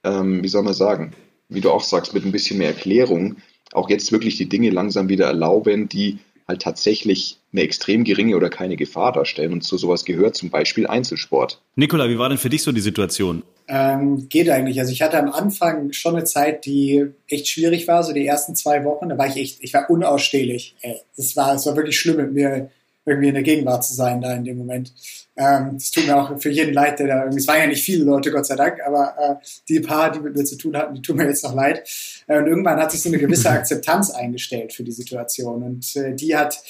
ähm, 0.03 0.41
wie 0.41 0.47
soll 0.47 0.63
man 0.63 0.73
sagen, 0.73 1.13
wie 1.49 1.61
du 1.61 1.71
auch 1.71 1.83
sagst, 1.83 2.13
mit 2.13 2.25
ein 2.25 2.31
bisschen 2.31 2.57
mehr 2.57 2.69
Erklärung 2.69 3.37
auch 3.73 3.89
jetzt 3.89 4.11
wirklich 4.11 4.37
die 4.37 4.49
Dinge 4.49 4.69
langsam 4.71 5.09
wieder 5.09 5.27
erlauben, 5.27 5.89
die 5.89 6.19
halt 6.49 6.61
tatsächlich 6.61 7.37
eine 7.53 7.61
extrem 7.61 8.03
geringe 8.03 8.35
oder 8.35 8.49
keine 8.49 8.75
Gefahr 8.75 9.13
darstellen. 9.13 9.53
Und 9.53 9.61
zu 9.61 9.77
sowas 9.77 10.03
gehört 10.03 10.35
zum 10.35 10.49
Beispiel 10.49 10.85
Einzelsport. 10.85 11.61
Nikola, 11.75 12.09
wie 12.09 12.19
war 12.19 12.27
denn 12.27 12.37
für 12.37 12.49
dich 12.49 12.63
so 12.63 12.73
die 12.73 12.81
Situation? 12.81 13.43
Ähm, 13.67 14.27
geht 14.29 14.49
eigentlich. 14.49 14.79
Also 14.79 14.91
ich 14.91 15.01
hatte 15.01 15.19
am 15.19 15.31
Anfang 15.31 15.93
schon 15.93 16.15
eine 16.15 16.25
Zeit, 16.25 16.65
die 16.65 17.05
echt 17.27 17.47
schwierig 17.47 17.87
war, 17.87 18.03
so 18.03 18.13
die 18.13 18.25
ersten 18.25 18.55
zwei 18.55 18.83
Wochen. 18.83 19.09
Da 19.09 19.17
war 19.17 19.27
ich 19.27 19.37
echt, 19.37 19.57
ich 19.61 19.73
war 19.73 19.89
unausstehlich. 19.89 20.75
Ey, 20.81 20.99
das 21.15 21.37
war, 21.37 21.53
es 21.53 21.65
war 21.65 21.75
wirklich 21.75 21.97
schlimm 21.97 22.17
mit 22.17 22.33
mir 22.33 22.71
irgendwie 23.09 23.29
in 23.29 23.33
der 23.33 23.43
Gegenwart 23.43 23.83
zu 23.83 23.93
sein 23.93 24.21
da 24.21 24.33
in 24.33 24.45
dem 24.45 24.57
Moment. 24.57 24.93
Ähm, 25.35 25.75
es 25.77 25.91
tut 25.91 26.05
mir 26.05 26.17
auch 26.17 26.39
für 26.39 26.49
jeden 26.49 26.73
leid, 26.73 26.99
der 26.99 27.07
da 27.07 27.19
irgendwie, 27.19 27.39
es 27.39 27.47
waren 27.47 27.59
ja 27.59 27.67
nicht 27.67 27.83
viele 27.83 28.03
Leute, 28.03 28.31
Gott 28.31 28.45
sei 28.45 28.55
Dank, 28.55 28.79
aber 28.85 29.15
äh, 29.17 29.45
die 29.67 29.79
paar, 29.79 30.11
die 30.11 30.19
mit 30.19 30.35
mir 30.35 30.43
zu 30.43 30.57
tun 30.57 30.75
hatten, 30.75 30.95
die 30.95 31.01
tun 31.01 31.17
mir 31.17 31.27
jetzt 31.27 31.43
noch 31.43 31.55
leid. 31.55 31.87
Äh, 32.27 32.39
und 32.39 32.47
irgendwann 32.47 32.79
hat 32.79 32.91
sich 32.91 33.01
so 33.01 33.09
eine 33.09 33.17
gewisse 33.17 33.49
Akzeptanz 33.49 34.11
eingestellt 34.11 34.73
für 34.73 34.83
die 34.83 34.91
Situation 34.91 35.63
und 35.63 35.95
äh, 35.95 36.13
die 36.13 36.35
hat 36.35 36.61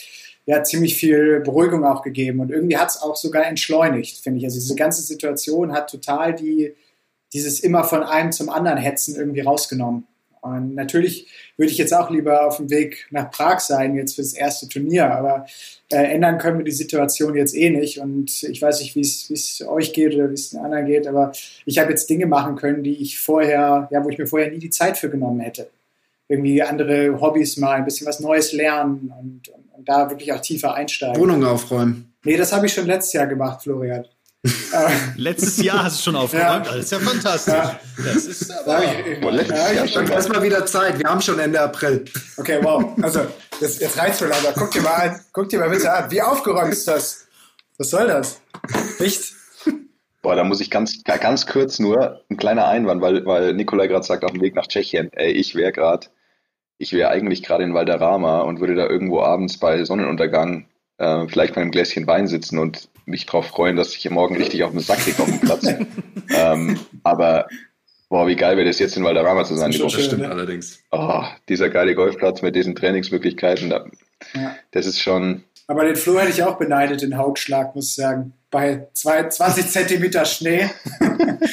ja 0.45 0.63
ziemlich 0.63 0.97
viel 0.97 1.41
Beruhigung 1.41 1.86
auch 1.86 2.02
gegeben 2.02 2.39
und 2.39 2.52
irgendwie 2.52 2.78
hat 2.78 2.89
es 2.89 3.02
auch 3.02 3.15
sogar 3.15 3.45
entschleunigt, 3.45 4.17
finde 4.17 4.39
ich. 4.39 4.45
Also 4.45 4.60
diese 4.60 4.75
ganze 4.75 5.02
Situation 5.02 5.73
hat 5.73 5.89
total 5.89 6.34
die, 6.34 6.73
dieses 7.34 7.60
immer 7.60 7.84
von 7.84 8.04
einem 8.04 8.32
zum 8.32 8.49
anderen 8.49 8.78
hetzen 8.78 9.15
irgendwie 9.15 9.41
rausgenommen. 9.41 10.08
Und 10.41 10.75
natürlich 10.75 11.28
würde 11.58 11.71
ich 11.71 11.78
jetzt 11.78 11.93
auch 11.93 12.10
lieber 12.10 12.47
auf 12.47 12.58
dem 12.58 12.69
Weg 12.69 13.08
nach 13.12 13.30
Prag 13.30 13.60
sein, 13.60 13.95
jetzt 13.95 14.15
fürs 14.15 14.34
erste 14.34 14.69
Turnier, 14.69 15.12
aber 15.12 15.45
äh, 15.89 16.13
ändern 16.13 16.38
können 16.38 16.60
wir 16.60 16.65
die 16.65 16.71
Situation 16.71 17.36
jetzt 17.36 17.56
eh 17.56 17.69
nicht. 17.69 17.99
Und 17.99 18.43
ich 18.43 18.62
weiß 18.62 18.80
nicht, 18.82 18.95
wie 18.95 19.02
es 19.02 19.63
euch 19.67 19.93
geht 19.93 20.15
oder 20.15 20.30
wie 20.30 20.36
es 20.36 20.52
den 20.52 20.60
anderen 20.60 20.86
geht, 20.86 21.08
aber 21.08 21.32
ich 21.65 21.78
habe 21.78 21.89
jetzt 21.89 22.10
Dinge 22.10 22.25
machen 22.25 22.56
können, 22.56 22.84
die 22.84 23.02
ich 23.02 23.19
vorher, 23.19 23.89
ja, 23.91 24.04
wo 24.04 24.10
ich 24.10 24.17
mir 24.17 24.28
vorher 24.28 24.49
nie 24.49 24.60
die 24.60 24.69
Zeit 24.69 24.97
für 24.97 25.10
genommen 25.10 25.41
hätte. 25.41 25.69
Irgendwie 26.28 26.62
andere 26.62 27.19
Hobbys 27.19 27.58
mal, 27.58 27.73
ein 27.73 27.86
bisschen 27.86 28.08
was 28.08 28.19
Neues 28.19 28.54
lernen 28.54 29.12
und, 29.19 29.49
und, 29.49 29.73
und 29.73 29.89
da 29.89 30.10
wirklich 30.10 30.32
auch 30.32 30.41
tiefer 30.41 30.75
einsteigen. 30.75 31.19
Wohnung 31.19 31.43
aufräumen. 31.43 32.13
Nee, 32.23 32.38
das 32.38 32.54
habe 32.54 32.65
ich 32.67 32.73
schon 32.73 32.86
letztes 32.86 33.13
Jahr 33.13 33.28
gemacht, 33.28 33.63
Florian. 33.63 34.06
Letztes 35.17 35.58
Jahr 35.62 35.84
hast 35.84 35.99
du 35.99 36.04
schon 36.04 36.15
aufgeräumt. 36.15 36.65
Ja. 36.65 36.73
Das 36.73 36.86
ist 36.86 36.91
ja 36.91 36.99
fantastisch. 36.99 37.54
Ja. 37.54 37.80
Das 37.97 38.25
ist 38.25 38.52
aber. 38.52 38.84
Ja, 38.84 39.71
ja, 39.71 39.88
schon 39.88 40.08
erstmal 40.08 40.41
wieder 40.41 40.65
Zeit. 40.65 40.97
Wir 40.97 41.10
haben 41.10 41.21
schon 41.21 41.39
Ende 41.39 41.60
April. 41.60 42.06
Okay, 42.38 42.60
wow. 42.62 42.97
Also, 43.02 43.28
das, 43.60 43.80
jetzt 43.80 43.97
reizt 43.97 44.21
mir 44.21 44.28
aber. 44.28 44.54
Guck 44.56 44.71
dir 44.71 44.82
mal 44.82 44.93
an. 44.93 45.19
Guck 45.34 45.49
dir 45.49 45.60
mal 45.60 45.69
bitte 45.69 45.91
an. 45.91 46.10
Wie 46.10 46.21
aufgeräumt 46.21 46.71
ist 46.71 46.88
das? 46.88 47.28
Was 47.78 47.89
soll 47.89 48.08
das? 48.08 48.39
Nicht? 48.99 49.34
Boah, 50.21 50.36
da 50.36 50.43
muss 50.43 50.62
ich 50.62 50.69
ganz, 50.69 51.04
ganz 51.04 51.45
kurz 51.45 51.80
nur 51.80 52.21
ein 52.30 52.38
kleiner 52.38 52.67
Einwand, 52.67 53.02
weil, 53.02 53.25
weil 53.25 53.54
Nikolai 53.54 53.88
gerade 53.88 54.06
sagt, 54.06 54.23
auf 54.23 54.32
dem 54.32 54.41
Weg 54.41 54.56
nach 54.56 54.67
Tschechien. 54.67 55.12
Ey, 55.13 55.32
ich 55.32 55.56
wäre 55.56 55.71
gerade, 55.71 56.08
ich 56.78 56.93
wäre 56.93 57.10
eigentlich 57.10 57.41
gerade 57.43 57.63
in 57.63 57.73
Valderrama 57.73 58.41
und 58.41 58.60
würde 58.60 58.75
da 58.75 58.86
irgendwo 58.86 59.21
abends 59.21 59.58
bei 59.58 59.84
Sonnenuntergang 59.84 60.65
äh, 60.97 61.28
vielleicht 61.28 61.56
bei 61.56 61.62
einem 61.62 61.71
Gläschen 61.71 62.06
Wein 62.06 62.28
sitzen 62.28 62.60
und 62.60 62.89
mich 63.10 63.26
darauf 63.26 63.48
freuen, 63.48 63.76
dass 63.76 63.95
ich 63.95 64.10
morgen 64.10 64.38
richtig 64.38 64.63
auf 64.63 64.72
den 64.72 64.80
Sack 64.80 65.00
kriege 65.00 65.22
auf 65.22 65.30
dem 65.30 65.39
Platz. 65.39 65.67
ähm, 66.36 66.80
aber 67.04 67.48
boah, 68.10 68.28
wie 68.28 68.36
geil 68.36 68.58
wäre 68.58 68.67
das 68.67 68.80
jetzt 68.80 68.98
in 68.98 69.04
Valderrama 69.04 69.43
zu 69.43 69.56
sein. 69.56 69.72
Das, 69.72 69.82
das 69.82 70.06
stimmt 70.06 70.22
ne? 70.22 70.30
allerdings. 70.30 70.82
Oh, 70.91 71.24
dieser 71.48 71.69
geile 71.69 71.95
Golfplatz 71.95 72.41
mit 72.41 72.56
diesen 72.56 72.76
Trainingsmöglichkeiten, 72.76 73.69
da, 73.69 73.86
ja. 74.34 74.56
das 74.72 74.86
ist 74.86 75.02
schon. 75.02 75.43
Aber 75.67 75.86
den 75.86 75.95
Flo 75.95 76.19
hätte 76.19 76.32
ich 76.32 76.43
auch 76.43 76.58
beneidet, 76.58 77.02
den 77.02 77.17
Hautschlag, 77.17 77.76
muss 77.76 77.89
ich 77.89 77.95
sagen. 77.95 78.34
Bei 78.50 78.88
zwei, 78.93 79.28
20 79.30 79.69
Zentimeter 79.69 80.26
Schnee. 80.26 80.69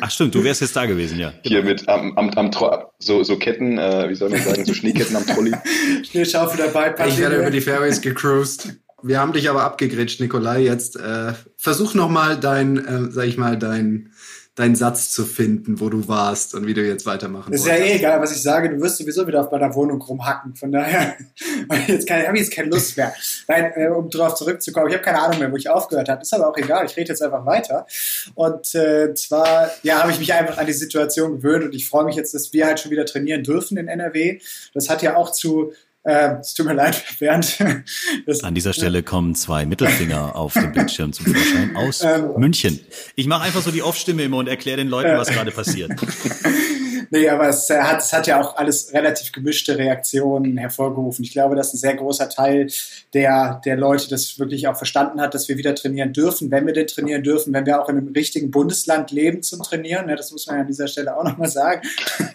Ach 0.00 0.10
stimmt, 0.10 0.34
du 0.34 0.44
wärst 0.44 0.60
jetzt 0.60 0.76
da 0.76 0.84
gewesen, 0.84 1.18
ja. 1.18 1.32
Hier 1.42 1.62
mit 1.62 1.88
am, 1.88 2.16
am, 2.18 2.30
am 2.30 2.50
so, 2.98 3.22
so 3.22 3.38
Ketten, 3.38 3.78
äh, 3.78 4.08
wie 4.10 4.14
soll 4.14 4.28
man 4.28 4.40
sagen, 4.40 4.64
so 4.64 4.74
Schneeketten 4.74 5.16
am 5.16 5.26
Trolley. 5.26 5.52
Schneeschaufel 6.10 6.58
dabei. 6.58 6.94
Ich 7.06 7.18
werde 7.18 7.36
über 7.36 7.50
die 7.50 7.60
Fairways 7.60 8.00
gecruised. 8.00 8.74
Wir 9.02 9.20
haben 9.20 9.32
dich 9.32 9.48
aber 9.48 9.62
abgegrätscht, 9.62 10.20
Nikolai. 10.20 10.62
Jetzt 10.62 10.96
äh, 10.96 11.32
versuch 11.56 11.94
noch 11.94 12.08
mal 12.08 12.38
dein, 12.38 12.78
äh, 12.78 13.10
sag 13.10 13.26
ich 13.26 13.36
mal, 13.36 13.56
dein 13.56 14.12
deinen 14.58 14.74
Satz 14.74 15.10
zu 15.10 15.24
finden, 15.24 15.78
wo 15.78 15.88
du 15.88 16.08
warst 16.08 16.54
und 16.54 16.66
wie 16.66 16.74
du 16.74 16.84
jetzt 16.84 17.06
weitermachen 17.06 17.52
willst. 17.52 17.64
Ist 17.64 17.70
ja 17.70 17.76
eh 17.76 17.94
egal, 17.94 18.20
was 18.20 18.32
ich 18.32 18.42
sage. 18.42 18.68
Du 18.70 18.80
wirst 18.80 18.96
sowieso 18.96 19.24
wieder 19.26 19.40
auf 19.40 19.52
meiner 19.52 19.72
Wohnung 19.74 20.00
rumhacken. 20.00 20.56
Von 20.56 20.72
daher 20.72 21.16
jetzt 21.86 22.10
habe 22.10 22.36
ich 22.36 22.42
jetzt 22.42 22.52
keine 22.52 22.68
Lust 22.68 22.96
mehr. 22.96 23.14
Nein, 23.46 23.72
äh, 23.76 23.88
um 23.88 24.10
darauf 24.10 24.34
zurückzukommen, 24.34 24.88
ich 24.88 24.94
habe 24.94 25.04
keine 25.04 25.22
Ahnung 25.22 25.38
mehr, 25.38 25.52
wo 25.52 25.56
ich 25.56 25.70
aufgehört 25.70 26.08
habe. 26.08 26.22
Ist 26.22 26.34
aber 26.34 26.48
auch 26.48 26.56
egal. 26.56 26.84
Ich 26.86 26.96
rede 26.96 27.10
jetzt 27.10 27.22
einfach 27.22 27.46
weiter. 27.46 27.86
Und 28.34 28.74
äh, 28.74 29.14
zwar, 29.14 29.70
ja, 29.84 30.02
habe 30.02 30.10
ich 30.10 30.18
mich 30.18 30.34
einfach 30.34 30.58
an 30.58 30.66
die 30.66 30.72
Situation 30.72 31.36
gewöhnt 31.36 31.64
und 31.64 31.74
ich 31.74 31.88
freue 31.88 32.04
mich 32.04 32.16
jetzt, 32.16 32.34
dass 32.34 32.52
wir 32.52 32.66
halt 32.66 32.80
schon 32.80 32.90
wieder 32.90 33.06
trainieren 33.06 33.44
dürfen 33.44 33.76
in 33.76 33.86
NRW. 33.86 34.40
Das 34.74 34.90
hat 34.90 35.02
ja 35.02 35.14
auch 35.14 35.30
zu 35.30 35.72
äh, 36.08 36.40
es 36.40 36.54
tut 36.54 36.66
mir 36.66 36.72
leid, 36.72 37.04
Bernd. 37.18 37.58
Das, 38.26 38.42
An 38.42 38.54
dieser 38.54 38.72
Stelle 38.72 39.02
kommen 39.02 39.34
zwei 39.34 39.66
Mittelfinger 39.66 40.34
auf 40.36 40.54
dem 40.54 40.72
Bildschirm 40.72 41.12
zum 41.12 41.26
Vorschein 41.26 41.76
aus 41.76 42.02
ähm, 42.02 42.32
München. 42.36 42.80
Ich 43.14 43.26
mache 43.26 43.44
einfach 43.44 43.62
so 43.62 43.70
die 43.70 43.82
Off-Stimme 43.82 44.22
immer 44.22 44.38
und 44.38 44.48
erkläre 44.48 44.78
den 44.78 44.88
Leuten, 44.88 45.16
was 45.16 45.28
gerade 45.28 45.50
passiert. 45.50 45.92
nee, 47.10 47.28
aber 47.28 47.48
es 47.48 47.70
äh, 47.70 47.78
hat, 47.78 48.00
es 48.00 48.12
hat 48.12 48.26
ja 48.26 48.40
auch 48.40 48.56
alles 48.56 48.92
relativ 48.92 49.32
gemischte 49.32 49.78
Reaktionen 49.78 50.56
hervorgerufen. 50.56 51.24
Ich 51.24 51.32
glaube, 51.32 51.56
dass 51.56 51.72
ein 51.72 51.78
sehr 51.78 51.94
großer 51.94 52.28
Teil 52.28 52.68
der, 53.14 53.60
der 53.64 53.76
Leute 53.76 54.08
das 54.08 54.38
wirklich 54.38 54.68
auch 54.68 54.76
verstanden 54.76 55.20
hat, 55.20 55.34
dass 55.34 55.48
wir 55.48 55.56
wieder 55.56 55.74
trainieren 55.74 56.12
dürfen, 56.12 56.50
wenn 56.50 56.66
wir 56.66 56.74
denn 56.74 56.86
trainieren 56.86 57.22
dürfen, 57.22 57.52
wenn 57.52 57.66
wir 57.66 57.80
auch 57.80 57.88
in 57.88 57.98
einem 57.98 58.08
richtigen 58.08 58.50
Bundesland 58.50 59.10
leben 59.10 59.42
zum 59.42 59.62
Trainieren. 59.62 60.08
Ja, 60.08 60.16
das 60.16 60.32
muss 60.32 60.46
man 60.46 60.56
ja 60.56 60.62
an 60.62 60.68
dieser 60.68 60.88
Stelle 60.88 61.16
auch 61.16 61.24
nochmal 61.24 61.48
sagen. 61.48 61.82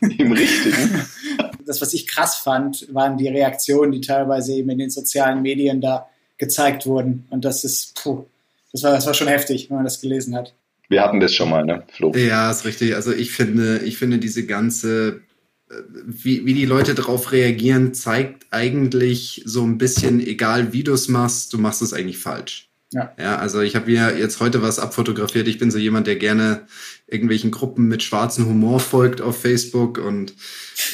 Im 0.01 0.31
richtigen? 0.31 1.05
das, 1.65 1.81
was 1.81 1.93
ich 1.93 2.07
krass 2.07 2.35
fand, 2.35 2.87
waren 2.93 3.17
die 3.17 3.27
Reaktionen, 3.27 3.91
die 3.91 4.01
teilweise 4.01 4.53
eben 4.53 4.69
in 4.69 4.77
den 4.77 4.89
sozialen 4.89 5.41
Medien 5.41 5.81
da 5.81 6.09
gezeigt 6.37 6.85
wurden. 6.85 7.25
Und 7.29 7.45
das 7.45 7.63
ist, 7.63 7.95
puh, 7.95 8.25
das 8.71 8.83
war, 8.83 8.91
das 8.91 9.05
war 9.05 9.13
schon 9.13 9.27
heftig, 9.27 9.69
wenn 9.69 9.77
man 9.77 9.85
das 9.85 10.01
gelesen 10.01 10.35
hat. 10.35 10.53
Wir 10.89 11.01
hatten 11.01 11.19
das 11.19 11.33
schon 11.33 11.49
mal, 11.49 11.65
ne, 11.65 11.83
Flo? 11.91 12.11
Ja, 12.15 12.51
ist 12.51 12.65
richtig. 12.65 12.95
Also 12.95 13.13
ich 13.13 13.31
finde, 13.31 13.79
ich 13.79 13.97
finde 13.97 14.19
diese 14.19 14.45
ganze, 14.45 15.21
äh, 15.69 15.73
wie, 16.05 16.45
wie 16.45 16.53
die 16.53 16.65
Leute 16.65 16.93
darauf 16.93 17.31
reagieren, 17.31 17.93
zeigt 17.93 18.47
eigentlich 18.51 19.41
so 19.45 19.63
ein 19.63 19.77
bisschen, 19.77 20.19
egal 20.19 20.73
wie 20.73 20.83
du 20.83 20.93
es 20.93 21.07
machst, 21.07 21.53
du 21.53 21.57
machst 21.57 21.81
es 21.81 21.93
eigentlich 21.93 22.17
falsch. 22.17 22.69
Ja. 22.93 23.11
ja, 23.17 23.37
also 23.37 23.61
ich 23.61 23.75
habe 23.75 23.89
mir 23.89 24.17
jetzt 24.17 24.39
heute 24.39 24.61
was 24.61 24.77
abfotografiert. 24.77 25.47
Ich 25.47 25.57
bin 25.57 25.71
so 25.71 25.79
jemand, 25.79 26.05
der 26.05 26.15
gerne 26.15 26.67
irgendwelchen 27.07 27.49
Gruppen 27.49 27.87
mit 27.87 28.03
schwarzem 28.03 28.45
Humor 28.45 28.79
folgt 28.79 29.19
auf 29.19 29.41
Facebook 29.41 29.97
und 29.97 30.33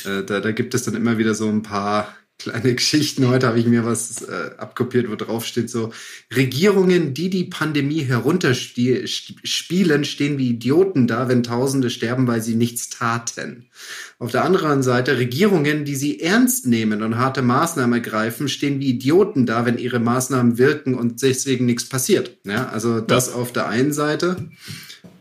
äh, 0.06 0.24
da, 0.24 0.40
da 0.40 0.52
gibt 0.52 0.74
es 0.74 0.84
dann 0.84 0.96
immer 0.96 1.18
wieder 1.18 1.36
so 1.36 1.48
ein 1.50 1.62
paar 1.62 2.16
kleine 2.40 2.74
Geschichten. 2.76 3.28
Heute 3.28 3.48
habe 3.48 3.60
ich 3.60 3.68
mir 3.68 3.86
was 3.86 4.24
äh, 4.24 4.52
abkopiert, 4.58 5.12
wo 5.12 5.16
drauf 5.16 5.46
steht 5.46 5.70
so, 5.70 5.92
Regierungen, 6.36 7.14
die 7.14 7.30
die 7.30 7.44
Pandemie 7.44 8.04
herunterspielen, 8.04 10.06
stehen 10.06 10.38
wie 10.38 10.50
Idioten 10.50 11.06
da, 11.06 11.28
wenn 11.28 11.44
Tausende 11.44 11.90
sterben, 11.90 12.26
weil 12.26 12.42
sie 12.42 12.56
nichts 12.56 12.90
taten. 12.90 13.70
Auf 14.18 14.32
der 14.32 14.44
anderen 14.44 14.82
Seite, 14.82 15.18
Regierungen, 15.18 15.86
die 15.86 15.96
sie 15.96 16.20
ernst 16.20 16.66
nehmen 16.66 17.04
und 17.04 17.18
harte 17.18 17.42
Maßnahmen 17.42 17.94
ergreifen, 17.94 18.48
stehen 18.48 18.80
wie 18.80 18.90
Idioten 18.90 19.46
da, 19.46 19.66
wenn 19.66 19.78
ihre 19.78 20.00
Maßnahmen 20.00 20.58
wirken 20.58 20.96
und 20.96 21.22
deswegen 21.22 21.66
nichts 21.66 21.88
passiert. 21.88 22.38
Ja, 22.46 22.70
also 22.70 23.02
das 23.02 23.32
auf 23.32 23.52
der 23.52 23.68
einen 23.68 23.94
Seite. 23.94 24.50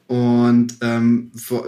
Und 0.06 0.76
ähm, 0.80 1.32
vor, 1.36 1.66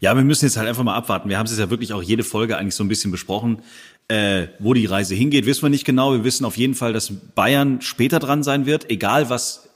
ja, 0.00 0.14
wir 0.14 0.22
müssen 0.22 0.44
jetzt 0.44 0.56
halt 0.56 0.68
einfach 0.68 0.84
mal 0.84 0.94
abwarten. 0.94 1.28
Wir 1.28 1.38
haben 1.38 1.46
es 1.46 1.58
ja 1.58 1.70
wirklich 1.70 1.92
auch 1.92 2.02
jede 2.02 2.24
Folge 2.24 2.56
eigentlich 2.56 2.74
so 2.74 2.84
ein 2.84 2.88
bisschen 2.88 3.10
besprochen. 3.10 3.62
Äh, 4.08 4.48
wo 4.58 4.74
die 4.74 4.84
Reise 4.84 5.14
hingeht, 5.14 5.46
wissen 5.46 5.62
wir 5.62 5.70
nicht 5.70 5.86
genau. 5.86 6.12
Wir 6.12 6.24
wissen 6.24 6.44
auf 6.44 6.58
jeden 6.58 6.74
Fall, 6.74 6.92
dass 6.92 7.10
Bayern 7.34 7.80
später 7.80 8.18
dran 8.18 8.42
sein 8.42 8.66
wird, 8.66 8.90
egal 8.90 9.30
was 9.30 9.70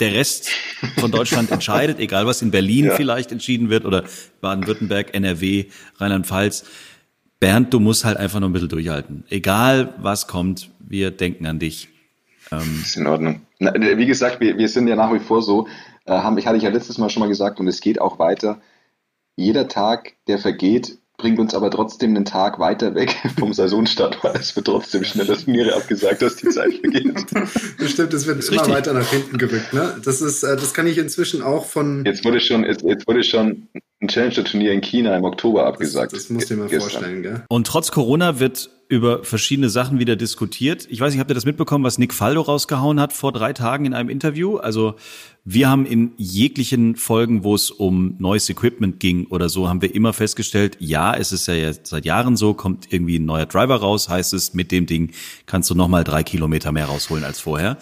der 0.00 0.14
Rest 0.14 0.48
von 0.98 1.10
Deutschland 1.10 1.50
entscheidet, 1.50 1.98
egal 1.98 2.26
was 2.26 2.40
in 2.40 2.50
Berlin 2.50 2.86
ja. 2.86 2.94
vielleicht 2.94 3.30
entschieden 3.30 3.68
wird 3.68 3.84
oder 3.84 4.04
Baden-Württemberg, 4.40 5.14
NRW, 5.14 5.66
Rheinland-Pfalz. 5.98 6.64
Bernd, 7.40 7.74
du 7.74 7.80
musst 7.80 8.06
halt 8.06 8.16
einfach 8.16 8.40
noch 8.40 8.48
ein 8.48 8.52
bisschen 8.52 8.70
durchhalten. 8.70 9.24
Egal 9.28 9.92
was 9.98 10.28
kommt, 10.28 10.70
wir 10.78 11.10
denken 11.10 11.46
an 11.46 11.58
dich. 11.58 11.88
Ähm, 12.50 12.80
ist 12.82 12.96
in 12.96 13.06
Ordnung. 13.06 13.42
Na, 13.58 13.74
wie 13.74 14.06
gesagt, 14.06 14.40
wir, 14.40 14.56
wir 14.56 14.68
sind 14.68 14.88
ja 14.88 14.96
nach 14.96 15.12
wie 15.12 15.18
vor 15.18 15.42
so, 15.42 15.66
äh, 16.06 16.12
haben, 16.12 16.38
ich 16.38 16.46
hatte 16.46 16.56
ich 16.56 16.62
ja 16.62 16.70
letztes 16.70 16.98
Mal 16.98 17.10
schon 17.10 17.20
mal 17.20 17.28
gesagt 17.28 17.60
und 17.60 17.68
es 17.68 17.80
geht 17.80 18.00
auch 18.00 18.18
weiter. 18.18 18.60
Jeder 19.36 19.68
Tag, 19.68 20.14
der 20.26 20.38
vergeht, 20.38 20.98
bringt 21.24 21.38
uns 21.38 21.54
aber 21.54 21.70
trotzdem 21.70 22.10
einen 22.10 22.26
Tag 22.26 22.58
weiter 22.58 22.94
weg 22.94 23.16
vom 23.38 23.54
Saisonstart, 23.54 24.22
weil 24.22 24.36
es 24.36 24.54
wird 24.54 24.66
trotzdem 24.66 25.04
schneller 25.04 25.38
Turniere 25.38 25.74
abgesagt, 25.74 26.20
dass 26.20 26.36
die 26.36 26.50
Zeit 26.50 26.74
vergeht. 26.74 27.14
Das 27.78 27.90
stimmt, 27.90 28.12
es 28.12 28.26
wird 28.26 28.46
immer 28.46 28.52
richtig. 28.52 28.74
weiter 28.74 28.92
nach 28.92 29.08
hinten 29.08 29.38
gerückt. 29.38 29.72
Ne? 29.72 29.96
Das 30.04 30.20
ist, 30.20 30.42
äh, 30.42 30.56
das 30.56 30.74
kann 30.74 30.86
ich 30.86 30.98
inzwischen 30.98 31.42
auch 31.42 31.64
von. 31.64 32.04
Jetzt 32.04 32.24
wurde 32.24 32.40
schon, 32.40 32.64
jetzt, 32.64 32.82
jetzt 32.82 33.06
wurde 33.06 33.22
schon 33.22 33.68
ein 34.04 34.08
Challenger-Turnier 34.08 34.72
in 34.72 34.80
China 34.80 35.16
im 35.16 35.24
Oktober 35.24 35.66
abgesagt. 35.66 36.12
Das, 36.12 36.20
das 36.20 36.30
musst 36.30 36.50
du 36.50 36.54
dir 36.54 36.60
mal 36.60 36.68
gestern. 36.68 36.90
vorstellen, 36.90 37.22
gell? 37.22 37.44
Und 37.48 37.66
trotz 37.66 37.90
Corona 37.90 38.38
wird 38.38 38.70
über 38.88 39.24
verschiedene 39.24 39.70
Sachen 39.70 39.98
wieder 39.98 40.14
diskutiert. 40.14 40.86
Ich 40.90 41.00
weiß 41.00 41.12
nicht, 41.12 41.20
habt 41.20 41.30
ihr 41.30 41.34
das 41.34 41.46
mitbekommen, 41.46 41.84
was 41.84 41.98
Nick 41.98 42.12
Faldo 42.12 42.42
rausgehauen 42.42 43.00
hat 43.00 43.12
vor 43.12 43.32
drei 43.32 43.52
Tagen 43.52 43.86
in 43.86 43.94
einem 43.94 44.10
Interview? 44.10 44.58
Also 44.58 44.96
wir 45.44 45.68
haben 45.68 45.86
in 45.86 46.12
jeglichen 46.16 46.94
Folgen, 46.96 47.44
wo 47.44 47.54
es 47.54 47.70
um 47.70 48.16
neues 48.18 48.48
Equipment 48.50 49.00
ging 49.00 49.26
oder 49.28 49.48
so, 49.48 49.68
haben 49.68 49.80
wir 49.80 49.94
immer 49.94 50.12
festgestellt, 50.12 50.76
ja, 50.80 51.14
es 51.14 51.32
ist 51.32 51.48
ja 51.48 51.54
jetzt 51.54 51.86
seit 51.88 52.04
Jahren 52.04 52.36
so, 52.36 52.52
kommt 52.54 52.92
irgendwie 52.92 53.18
ein 53.18 53.24
neuer 53.24 53.46
Driver 53.46 53.76
raus, 53.76 54.08
heißt 54.08 54.34
es, 54.34 54.54
mit 54.54 54.70
dem 54.70 54.86
Ding 54.86 55.12
kannst 55.46 55.70
du 55.70 55.74
nochmal 55.74 56.04
drei 56.04 56.22
Kilometer 56.22 56.70
mehr 56.70 56.86
rausholen 56.86 57.24
als 57.24 57.40
vorher. 57.40 57.78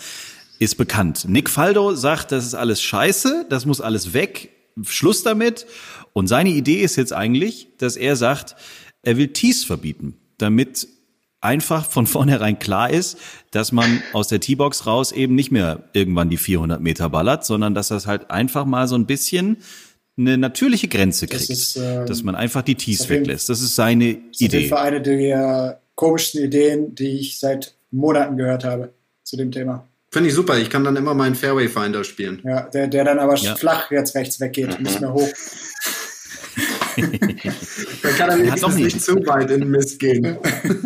Ist 0.61 0.77
bekannt. 0.77 1.27
Nick 1.29 1.51
Faldo 1.51 1.95
sagt, 1.95 2.31
das 2.31 2.47
ist 2.47 2.55
alles 2.55 2.81
scheiße, 2.81 3.47
das 3.49 3.67
muss 3.67 3.81
alles 3.81 4.15
weg, 4.15 4.51
Schluss 4.85 5.23
damit. 5.23 5.67
Und 6.13 6.27
seine 6.27 6.51
Idee 6.51 6.81
ist 6.81 6.97
jetzt 6.97 7.13
eigentlich, 7.13 7.69
dass 7.79 7.97
er 7.97 8.17
sagt, 8.17 8.57
er 9.03 9.17
will 9.17 9.29
Tees 9.29 9.65
verbieten, 9.65 10.19
damit 10.39 10.89
einfach 11.41 11.87
von 11.87 12.07
vornherein 12.07 12.59
klar 12.59 12.91
ist, 12.91 13.19
dass 13.51 13.73
man 13.73 14.03
aus 14.13 14.29
der 14.29 14.41
T-Box 14.41 14.87
raus 14.87 15.13
eben 15.13 15.35
nicht 15.35 15.51
mehr 15.51 15.85
irgendwann 15.93 16.31
die 16.31 16.37
400 16.37 16.81
Meter 16.81 17.11
ballert, 17.11 17.45
sondern 17.45 17.75
dass 17.75 17.89
das 17.89 18.07
halt 18.07 18.31
einfach 18.31 18.65
mal 18.65 18.87
so 18.87 18.95
ein 18.95 19.07
bisschen 19.07 19.59
eine 20.17 20.39
natürliche 20.39 20.89
Grenze 20.89 21.27
kriegt, 21.27 21.49
das 21.49 21.59
ist, 21.59 21.77
ähm, 21.77 22.07
dass 22.07 22.23
man 22.23 22.35
einfach 22.35 22.63
die 22.63 22.75
Tees 22.75 23.09
weglässt. 23.09 23.49
Das 23.49 23.61
ist 23.61 23.75
seine 23.75 24.15
das 24.15 24.41
Idee. 24.41 24.57
Das 24.59 24.67
ist 24.67 24.73
eine 24.73 25.01
der 25.01 25.81
komischsten 25.95 26.45
Ideen, 26.45 26.95
die 26.95 27.19
ich 27.19 27.39
seit 27.39 27.75
Monaten 27.91 28.37
gehört 28.37 28.65
habe 28.65 28.93
zu 29.25 29.37
dem 29.37 29.51
Thema. 29.51 29.89
Finde 30.11 30.29
ich 30.29 30.35
super. 30.35 30.59
Ich 30.59 30.69
kann 30.69 30.85
dann 30.85 30.97
immer 30.97 31.15
meinen 31.15 31.35
Fairway 31.35 31.69
Finder 31.69 32.05
spielen. 32.05 32.43
Ja, 32.45 32.69
der, 32.69 32.87
der 32.87 33.05
dann 33.05 33.19
aber 33.19 33.35
ja. 33.37 33.55
flach 33.55 33.91
jetzt 33.91 34.15
rechts 34.15 34.39
weggeht, 34.41 34.81
nicht 34.83 35.01
mehr 35.01 35.15
hoch. 35.15 35.29
Dann 36.97 38.15
kann 38.17 38.31
er, 38.31 38.57
noch 38.57 38.75
nicht 38.75 39.01
zu 39.01 39.15
weit 39.27 39.51
in 39.51 39.61
den 39.61 39.71
Mist 39.71 39.99
gehen. 39.99 40.37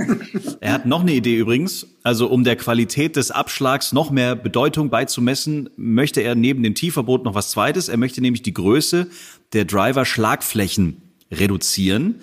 er 0.61 0.73
hat 0.73 0.87
noch 0.87 1.01
eine 1.01 1.13
Idee 1.13 1.39
übrigens. 1.39 1.87
Also 2.03 2.29
um 2.29 2.45
der 2.45 2.57
Qualität 2.57 3.17
des 3.17 3.31
Abschlags 3.31 3.93
noch 3.93 4.11
mehr 4.11 4.37
Bedeutung 4.37 4.91
beizumessen, 4.91 5.71
möchte 5.77 6.21
er 6.21 6.35
neben 6.35 6.63
dem 6.63 6.75
Tieferboot 6.75 7.25
noch 7.25 7.35
was 7.35 7.51
Zweites. 7.51 7.89
Er 7.89 7.97
möchte 7.97 8.21
nämlich 8.21 8.43
die 8.43 8.55
Größe 8.55 9.09
der 9.53 9.65
Driver-Schlagflächen 9.65 11.03
reduzieren. 11.33 12.17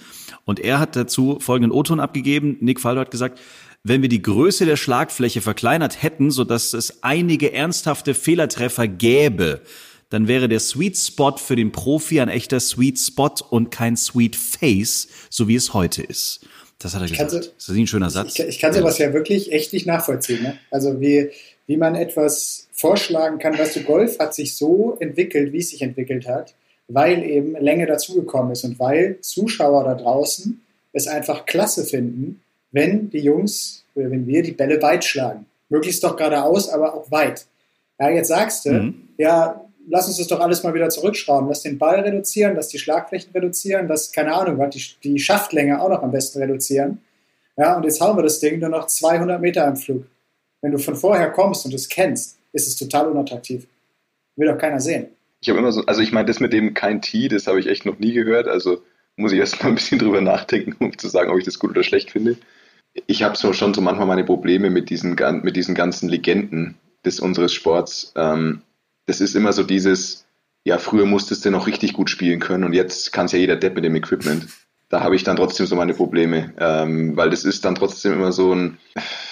Und 0.45 0.59
er 0.59 0.79
hat 0.79 0.95
dazu 0.95 1.37
folgenden 1.39 1.71
O-Ton 1.71 1.99
abgegeben. 1.99 2.57
Nick 2.59 2.79
Faldo 2.79 3.01
hat 3.01 3.11
gesagt, 3.11 3.39
wenn 3.83 4.01
wir 4.01 4.09
die 4.09 4.21
Größe 4.21 4.65
der 4.65 4.77
Schlagfläche 4.77 5.41
verkleinert 5.41 6.01
hätten, 6.01 6.31
sodass 6.31 6.73
es 6.73 7.03
einige 7.03 7.51
ernsthafte 7.51 8.13
Fehlertreffer 8.13 8.87
gäbe, 8.87 9.61
dann 10.13 10.27
wäre 10.27 10.47
der 10.47 10.59
Sweet 10.59 10.95
Spot 10.95 11.37
für 11.37 11.55
den 11.55 11.71
Profi 11.71 12.21
ein 12.21 12.29
echter 12.29 12.59
Sweet 12.59 12.99
Spot 12.99 13.33
und 13.49 13.71
kein 13.71 13.97
Sweet 13.97 14.35
Face, 14.35 15.07
so 15.31 15.47
wie 15.47 15.55
es 15.55 15.73
heute 15.73 16.03
ist. 16.03 16.41
Das 16.77 16.93
hat 16.93 17.01
er 17.01 17.07
gesagt. 17.07 17.33
ist 17.33 17.67
das 17.67 17.75
ein 17.75 17.87
schöner 17.87 18.11
Satz? 18.11 18.37
Ich, 18.37 18.45
ich 18.45 18.59
kann 18.59 18.73
sowas 18.73 18.99
ja. 18.99 19.07
ja 19.07 19.13
wirklich 19.13 19.51
echt 19.51 19.73
nicht 19.73 19.87
nachvollziehen. 19.87 20.43
Ne? 20.43 20.59
Also 20.69 21.01
wie, 21.01 21.31
wie 21.65 21.77
man 21.77 21.95
etwas 21.95 22.67
vorschlagen 22.73 23.39
kann. 23.39 23.57
Weißt 23.57 23.75
du, 23.75 23.81
Golf 23.81 24.19
hat 24.19 24.35
sich 24.35 24.55
so 24.55 24.97
entwickelt, 24.99 25.51
wie 25.51 25.57
es 25.57 25.71
sich 25.71 25.81
entwickelt 25.81 26.27
hat, 26.27 26.53
weil 26.87 27.23
eben 27.23 27.55
Länge 27.59 27.87
dazugekommen 27.87 28.51
ist 28.51 28.63
und 28.65 28.77
weil 28.77 29.17
Zuschauer 29.21 29.83
da 29.83 29.95
draußen 29.95 30.61
es 30.91 31.07
einfach 31.07 31.47
klasse 31.47 31.85
finden, 31.85 32.39
wenn 32.71 33.09
die 33.09 33.21
Jungs 33.21 33.83
oder 33.95 34.11
wenn 34.11 34.27
wir 34.27 34.43
die 34.43 34.51
Bälle 34.51 34.79
weit 34.79 35.05
schlagen. 35.05 35.47
Möglichst 35.69 36.03
doch 36.03 36.15
geradeaus, 36.15 36.69
aber 36.69 36.93
auch 36.93 37.09
weit. 37.09 37.47
Ja, 37.99 38.11
jetzt 38.11 38.27
sagst 38.27 38.65
du, 38.65 38.73
mhm. 38.73 39.07
ja, 39.17 39.59
lass 39.87 40.07
uns 40.07 40.17
das 40.17 40.27
doch 40.27 40.39
alles 40.39 40.63
mal 40.63 40.73
wieder 40.73 40.89
zurückschrauben. 40.89 41.49
Lass 41.49 41.61
den 41.61 41.77
Ball 41.77 41.99
reduzieren, 41.99 42.55
lass 42.55 42.69
die 42.69 42.79
Schlagflächen 42.79 43.31
reduzieren, 43.33 43.87
lass, 43.87 44.11
keine 44.11 44.33
Ahnung, 44.33 44.69
die, 44.69 44.83
die 45.03 45.19
Schaftlänge 45.19 45.81
auch 45.81 45.89
noch 45.89 46.03
am 46.03 46.11
besten 46.11 46.39
reduzieren. 46.39 46.99
Ja, 47.57 47.75
und 47.77 47.83
jetzt 47.83 48.01
hauen 48.01 48.17
wir 48.17 48.23
das 48.23 48.39
Ding 48.39 48.59
nur 48.59 48.69
noch 48.69 48.87
200 48.87 49.39
Meter 49.39 49.67
im 49.67 49.75
Flug. 49.75 50.05
Wenn 50.61 50.71
du 50.71 50.79
von 50.79 50.95
vorher 50.95 51.29
kommst 51.31 51.65
und 51.65 51.73
es 51.73 51.89
kennst, 51.89 52.39
ist 52.51 52.67
es 52.67 52.75
total 52.75 53.07
unattraktiv. 53.07 53.67
Will 54.35 54.47
doch 54.47 54.57
keiner 54.57 54.79
sehen. 54.79 55.07
Ich 55.41 55.49
habe 55.49 55.59
immer 55.59 55.71
so, 55.71 55.85
also 55.85 56.01
ich 56.01 56.11
meine, 56.11 56.25
das 56.25 56.39
mit 56.39 56.53
dem 56.53 56.73
kein 56.73 57.01
Tee, 57.01 57.27
das 57.27 57.47
habe 57.47 57.59
ich 57.59 57.67
echt 57.67 57.85
noch 57.85 57.99
nie 57.99 58.13
gehört. 58.13 58.47
Also 58.47 58.81
muss 59.17 59.33
ich 59.33 59.39
erst 59.39 59.61
mal 59.61 59.69
ein 59.69 59.75
bisschen 59.75 59.99
drüber 59.99 60.21
nachdenken, 60.21 60.75
um 60.79 60.97
zu 60.97 61.09
sagen, 61.09 61.29
ob 61.29 61.37
ich 61.37 61.45
das 61.45 61.59
gut 61.59 61.71
oder 61.71 61.83
schlecht 61.83 62.11
finde. 62.11 62.37
Ich 63.07 63.23
habe 63.23 63.35
so 63.35 63.53
schon 63.53 63.73
so 63.73 63.81
manchmal 63.81 64.07
meine 64.07 64.23
Probleme 64.23 64.69
mit 64.69 64.89
diesen, 64.89 65.15
mit 65.43 65.55
diesen 65.55 65.75
ganzen 65.75 66.09
Legenden 66.09 66.75
des 67.05 67.19
unseres 67.19 67.53
Sports. 67.53 68.13
Ähm, 68.15 68.61
das 69.05 69.21
ist 69.21 69.35
immer 69.35 69.53
so 69.53 69.63
dieses, 69.63 70.25
ja, 70.63 70.77
früher 70.77 71.05
musstest 71.05 71.45
du 71.45 71.51
noch 71.51 71.67
richtig 71.67 71.93
gut 71.93 72.09
spielen 72.09 72.39
können 72.39 72.63
und 72.63 72.73
jetzt 72.73 73.11
kann 73.11 73.25
es 73.25 73.31
ja 73.31 73.39
jeder 73.39 73.55
Depp 73.55 73.75
mit 73.75 73.83
dem 73.83 73.95
Equipment. 73.95 74.47
Da 74.89 75.01
habe 75.01 75.15
ich 75.15 75.23
dann 75.23 75.37
trotzdem 75.37 75.65
so 75.65 75.75
meine 75.75 75.93
Probleme, 75.93 76.53
ähm, 76.59 77.17
weil 77.17 77.29
das 77.29 77.45
ist 77.45 77.65
dann 77.65 77.75
trotzdem 77.75 78.13
immer 78.13 78.31
so 78.31 78.53
ein, 78.53 78.77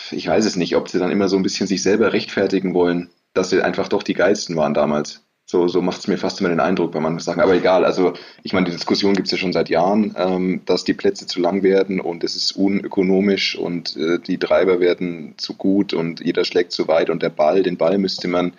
ich 0.10 0.28
weiß 0.28 0.46
es 0.46 0.56
nicht, 0.56 0.76
ob 0.76 0.90
sie 0.90 0.98
dann 0.98 1.12
immer 1.12 1.30
so 1.30 1.38
ein 1.38 1.44
bisschen 1.44 1.68
sich 1.68 1.84
selber 1.84 2.14
rechtfertigen 2.14 2.74
wollen, 2.74 3.10
dass 3.34 3.52
sie 3.52 3.62
einfach 3.62 3.88
doch 3.88 4.04
die 4.04 4.16
geilsten 4.16 4.56
waren 4.56 4.74
damals. 4.74 5.24
So, 5.46 5.68
so 5.68 5.82
macht 5.82 6.00
es 6.00 6.08
mir 6.08 6.18
fast 6.18 6.40
immer 6.40 6.50
den 6.50 6.62
Eindruck 6.62 6.94
bei 6.94 7.00
manchen 7.02 7.20
Sachen. 7.20 7.42
Aber 7.42 7.54
egal, 7.54 7.84
also 7.84 8.14
ich 8.42 8.54
meine, 8.54 8.68
die 8.68 8.72
Diskussion 8.72 9.14
gibt 9.14 9.28
es 9.28 9.32
ja 9.34 9.38
schon 9.38 9.52
seit 9.52 9.70
Jahren, 9.70 10.16
ähm, 10.18 10.62
dass 10.66 10.86
die 10.86 10.94
Plätze 10.94 11.28
zu 11.28 11.42
lang 11.42 11.62
werden 11.62 12.00
und 12.00 12.24
es 12.24 12.36
ist 12.36 12.54
unökonomisch 12.54 13.58
und 13.58 13.98
äh, 13.98 14.18
die 14.20 14.38
Treiber 14.38 14.80
werden 14.80 15.34
zu 15.38 15.56
gut 15.56 15.94
und 15.94 16.22
jeder 16.22 16.46
schlägt 16.46 16.72
zu 16.72 16.88
weit 16.88 17.10
und 17.10 17.22
der 17.22 17.30
Ball, 17.30 17.64
den 17.64 17.78
Ball 17.78 17.98
müsste 17.98 18.30
man 18.30 18.54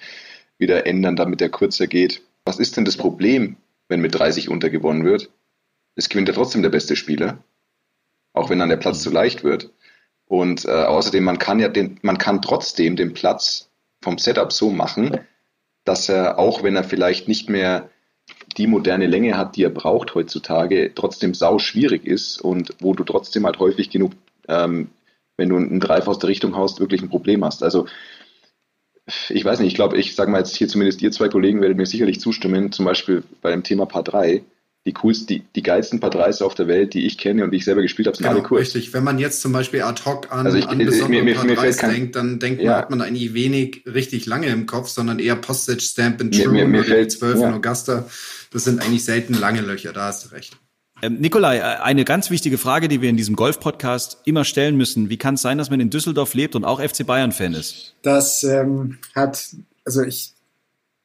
wieder 0.63 0.87
ändern, 0.87 1.17
damit 1.17 1.43
er 1.43 1.51
kürzer 1.51 1.87
geht. 1.87 2.23
Was 2.47 2.59
ist 2.59 2.79
denn 2.79 2.87
das 2.87 2.97
Problem, 2.97 3.57
wenn 3.89 4.01
mit 4.01 4.15
30 4.15 4.49
untergewonnen 4.49 5.05
wird? 5.05 5.29
Es 5.95 6.09
gewinnt 6.09 6.29
ja 6.29 6.35
trotzdem 6.35 6.63
der 6.63 6.71
beste 6.71 6.97
Spieler, 6.97 7.39
auch 8.33 8.49
wenn 8.49 8.59
dann 8.59 8.71
der 8.71 8.79
Platz 8.79 9.03
zu 9.03 9.11
leicht 9.11 9.45
wird. 9.45 9.71
Und 10.27 10.65
äh, 10.65 10.71
außerdem, 10.71 11.23
man 11.23 11.39
kann 11.39 11.59
ja 11.59 11.69
den, 11.69 11.99
man 12.01 12.17
kann 12.17 12.41
trotzdem 12.41 12.97
den 12.97 13.13
Platz 13.13 13.69
vom 14.01 14.17
Setup 14.17 14.51
so 14.51 14.71
machen, 14.71 15.19
dass 15.85 16.09
er, 16.09 16.39
auch 16.39 16.63
wenn 16.63 16.77
er 16.77 16.85
vielleicht 16.85 17.29
nicht 17.29 17.51
mehr 17.51 17.91
die 18.57 18.67
moderne 18.67 19.07
Länge 19.07 19.37
hat, 19.37 19.57
die 19.57 19.65
er 19.65 19.71
braucht 19.71 20.15
heutzutage, 20.15 20.93
trotzdem 20.95 21.35
sau 21.35 21.59
schwierig 21.59 22.07
ist 22.07 22.41
und 22.41 22.75
wo 22.81 22.95
du 22.95 23.05
trotzdem 23.05 23.45
halt 23.45 23.59
häufig 23.59 23.91
genug, 23.91 24.13
ähm, 24.49 24.91
wenn 25.37 25.49
du 25.49 25.57
einen 25.57 25.81
Dreif 25.81 26.09
aus 26.09 26.19
der 26.19 26.29
Richtung 26.29 26.57
haust, 26.57 26.81
wirklich 26.81 27.03
ein 27.03 27.09
Problem 27.09 27.45
hast. 27.45 27.63
Also 27.63 27.87
ich 29.29 29.45
weiß 29.45 29.59
nicht, 29.59 29.69
ich 29.69 29.75
glaube, 29.75 29.97
ich 29.97 30.15
sage 30.15 30.31
mal 30.31 30.39
jetzt 30.39 30.57
hier 30.57 30.69
zumindest 30.69 31.03
ihr 31.03 31.11
zwei 31.11 31.29
Kollegen 31.29 31.61
werdet 31.61 31.77
mir 31.77 31.87
sicherlich 31.87 32.21
zustimmen, 32.21 32.71
zum 32.73 32.85
Beispiel 32.85 33.23
bei 33.41 33.51
dem 33.51 33.63
Thema 33.63 33.87
Paar 33.87 34.05
3. 34.05 34.43
Die 34.85 34.95
coolsten, 34.95 35.29
die, 35.29 35.45
die 35.55 35.63
geilsten 35.63 36.01
Paar 36.01 36.11
3s 36.11 36.43
auf 36.43 36.57
der 36.57 36.67
Welt, 36.67 36.95
die 36.95 37.07
ich 37.07 37.17
kenne 37.17 37.45
und 37.45 37.53
die 37.53 37.59
ich 37.59 37.65
selber 37.65 37.83
gespielt 37.83 38.09
habe, 38.09 38.17
sind 38.17 38.27
genau, 38.27 38.41
alle 38.41 38.49
cool. 38.51 38.59
Richtig, 38.59 38.93
wenn 38.93 39.05
man 39.05 39.21
jetzt 39.21 39.41
zum 39.41 39.53
Beispiel 39.53 39.83
ad 39.83 40.03
hoc 40.05 40.33
an, 40.33 40.45
also 40.45 40.59
ich, 40.59 40.67
an 40.67 40.79
besondere 40.79 41.23
mir, 41.23 41.35
Paar 41.37 41.45
3s 41.45 41.89
denkt, 41.89 42.17
dann 42.17 42.41
denkt 42.41 42.65
man, 42.65 42.75
hat 42.75 42.91
man 42.91 43.01
eigentlich 43.01 43.33
wenig 43.33 43.85
richtig 43.87 44.27
lange 44.27 44.49
im 44.49 44.67
Kopf, 44.67 44.89
sondern 44.89 45.21
eher 45.21 45.37
Postage 45.37 45.83
Stamp 45.83 46.21
in 46.21 46.33
True 46.33 46.49
mir, 46.49 46.65
mir, 46.65 46.69
mir 46.69 46.81
oder 46.81 46.89
fällt, 46.89 47.13
die 47.13 47.19
12 47.19 47.39
ja. 47.39 47.49
in 47.49 47.55
Augusta. 47.55 48.07
Das 48.53 48.65
sind 48.65 48.83
eigentlich 48.83 49.05
selten 49.05 49.35
lange 49.35 49.61
Löcher, 49.61 49.93
da 49.93 50.07
hast 50.07 50.25
du 50.25 50.35
recht. 50.35 50.57
Ähm, 51.03 51.19
Nikolai, 51.19 51.59
äh, 51.59 51.63
eine 51.63 52.05
ganz 52.05 52.31
wichtige 52.31 52.59
Frage, 52.59 52.87
die 52.87 53.03
wir 53.03 53.11
in 53.11 53.17
diesem 53.17 53.35
Golf-Podcast 53.35 54.19
immer 54.25 54.45
stellen 54.45 54.77
müssen. 54.77 55.11
Wie 55.11 55.17
kann 55.17 55.35
es 55.35 55.43
sein, 55.43 55.59
dass 55.59 55.69
man 55.69 55.81
in 55.81 55.91
Düsseldorf 55.91 56.35
lebt 56.35 56.55
und 56.55 56.65
auch 56.65 56.81
FC 56.81 57.05
Bayern-Fan 57.05 57.55
ist? 57.55 57.95
Das 58.03 58.45
ähm, 58.45 58.99
hat, 59.13 59.49
also 59.85 60.03
ich, 60.03 60.33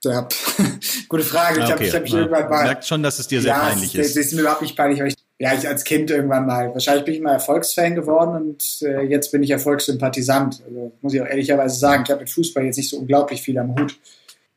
ja, 0.03 0.27
gute 1.09 1.23
Frage. 1.23 1.61
Ich 1.61 1.65
ah, 1.65 1.73
okay. 1.73 1.87
habe 1.87 1.97
hab 1.97 2.03
mich 2.03 2.13
irgendwann 2.13 2.47
mal. 2.47 2.63
merkt 2.65 2.85
schon, 2.85 3.01
dass 3.01 3.17
es 3.17 3.27
dir 3.27 3.41
sehr 3.41 3.53
ja, 3.53 3.59
peinlich 3.59 3.95
ist. 3.95 4.15
Ja, 4.15 4.21
es 4.21 4.27
ist 4.27 4.33
mir 4.33 4.41
überhaupt 4.41 4.61
nicht 4.61 4.77
peinlich, 4.77 4.99
aber 5.01 5.07
ich, 5.07 5.15
ja, 5.39 5.53
ich 5.55 5.67
als 5.67 5.83
Kind 5.83 6.11
irgendwann 6.11 6.45
mal. 6.45 6.71
Wahrscheinlich 6.73 7.03
bin 7.03 7.15
ich 7.15 7.21
mal 7.21 7.33
Erfolgsfan 7.33 7.95
geworden 7.95 8.35
und 8.35 8.63
äh, 8.83 9.01
jetzt 9.01 9.31
bin 9.31 9.41
ich 9.41 9.49
Erfolgssympathisant. 9.49 10.61
Also 10.63 10.91
muss 11.01 11.15
ich 11.15 11.21
auch 11.21 11.27
ehrlicherweise 11.27 11.75
sagen, 11.75 12.03
ich 12.05 12.11
habe 12.11 12.21
mit 12.21 12.29
Fußball 12.29 12.63
jetzt 12.63 12.77
nicht 12.77 12.91
so 12.91 12.97
unglaublich 12.97 13.41
viel 13.41 13.57
am 13.57 13.75
Hut. 13.75 13.97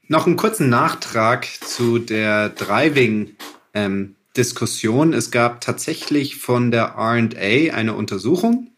noch 0.08 0.26
einen 0.26 0.36
kurzen 0.36 0.68
Nachtrag 0.68 1.46
zu 1.66 1.98
der 1.98 2.50
Driving-Diskussion. 2.50 3.36
Ähm, 3.72 4.16
es 4.40 5.30
gab 5.30 5.60
tatsächlich 5.60 6.36
von 6.36 6.70
der 6.70 6.94
RA 6.96 7.74
eine 7.74 7.94
Untersuchung 7.94 8.70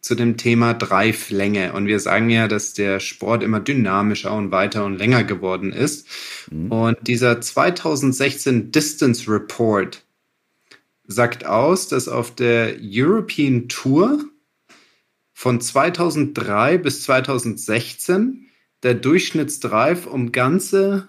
zu 0.00 0.14
dem 0.14 0.36
Thema 0.36 0.74
Drive-Länge. 0.74 1.72
Und 1.72 1.86
wir 1.86 1.98
sagen 1.98 2.30
ja, 2.30 2.46
dass 2.46 2.74
der 2.74 3.00
Sport 3.00 3.42
immer 3.42 3.58
dynamischer 3.58 4.32
und 4.32 4.52
weiter 4.52 4.84
und 4.84 4.96
länger 4.96 5.24
geworden 5.24 5.72
ist. 5.72 6.06
Mhm. 6.50 6.70
Und 6.70 6.98
dieser 7.02 7.40
2016 7.40 8.70
Distance 8.70 9.30
Report 9.30 10.04
sagt 11.08 11.44
aus, 11.44 11.88
dass 11.88 12.08
auf 12.08 12.34
der 12.34 12.76
European 12.80 13.68
Tour 13.68 14.24
von 15.32 15.60
2003 15.60 16.78
bis 16.78 17.02
2016 17.02 18.48
der 18.82 18.94
Durchschnittsdrive 18.94 20.06
um 20.06 20.30
ganze 20.30 21.08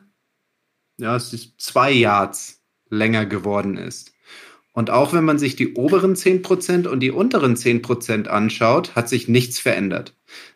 ja, 1.00 1.16
es 1.16 1.32
ist 1.32 1.62
zwei 1.62 1.92
Yards 1.92 2.57
länger 2.90 3.26
geworden 3.26 3.78
ist. 3.78 4.14
Und 4.74 4.92
auch 4.92 5.12
wenn 5.12 5.26
man 5.26 5.40
sich 5.40 5.56
die 5.56 5.74
oberen 5.74 6.16
10% 6.16 6.88
und 6.88 7.00
die 7.00 7.10
unteren 7.10 7.56
10% 7.56 8.28
anschaut, 8.28 8.96
hat 8.96 9.10
sich 9.10 9.28
nichts 9.28 9.60
verändert. 9.60 10.14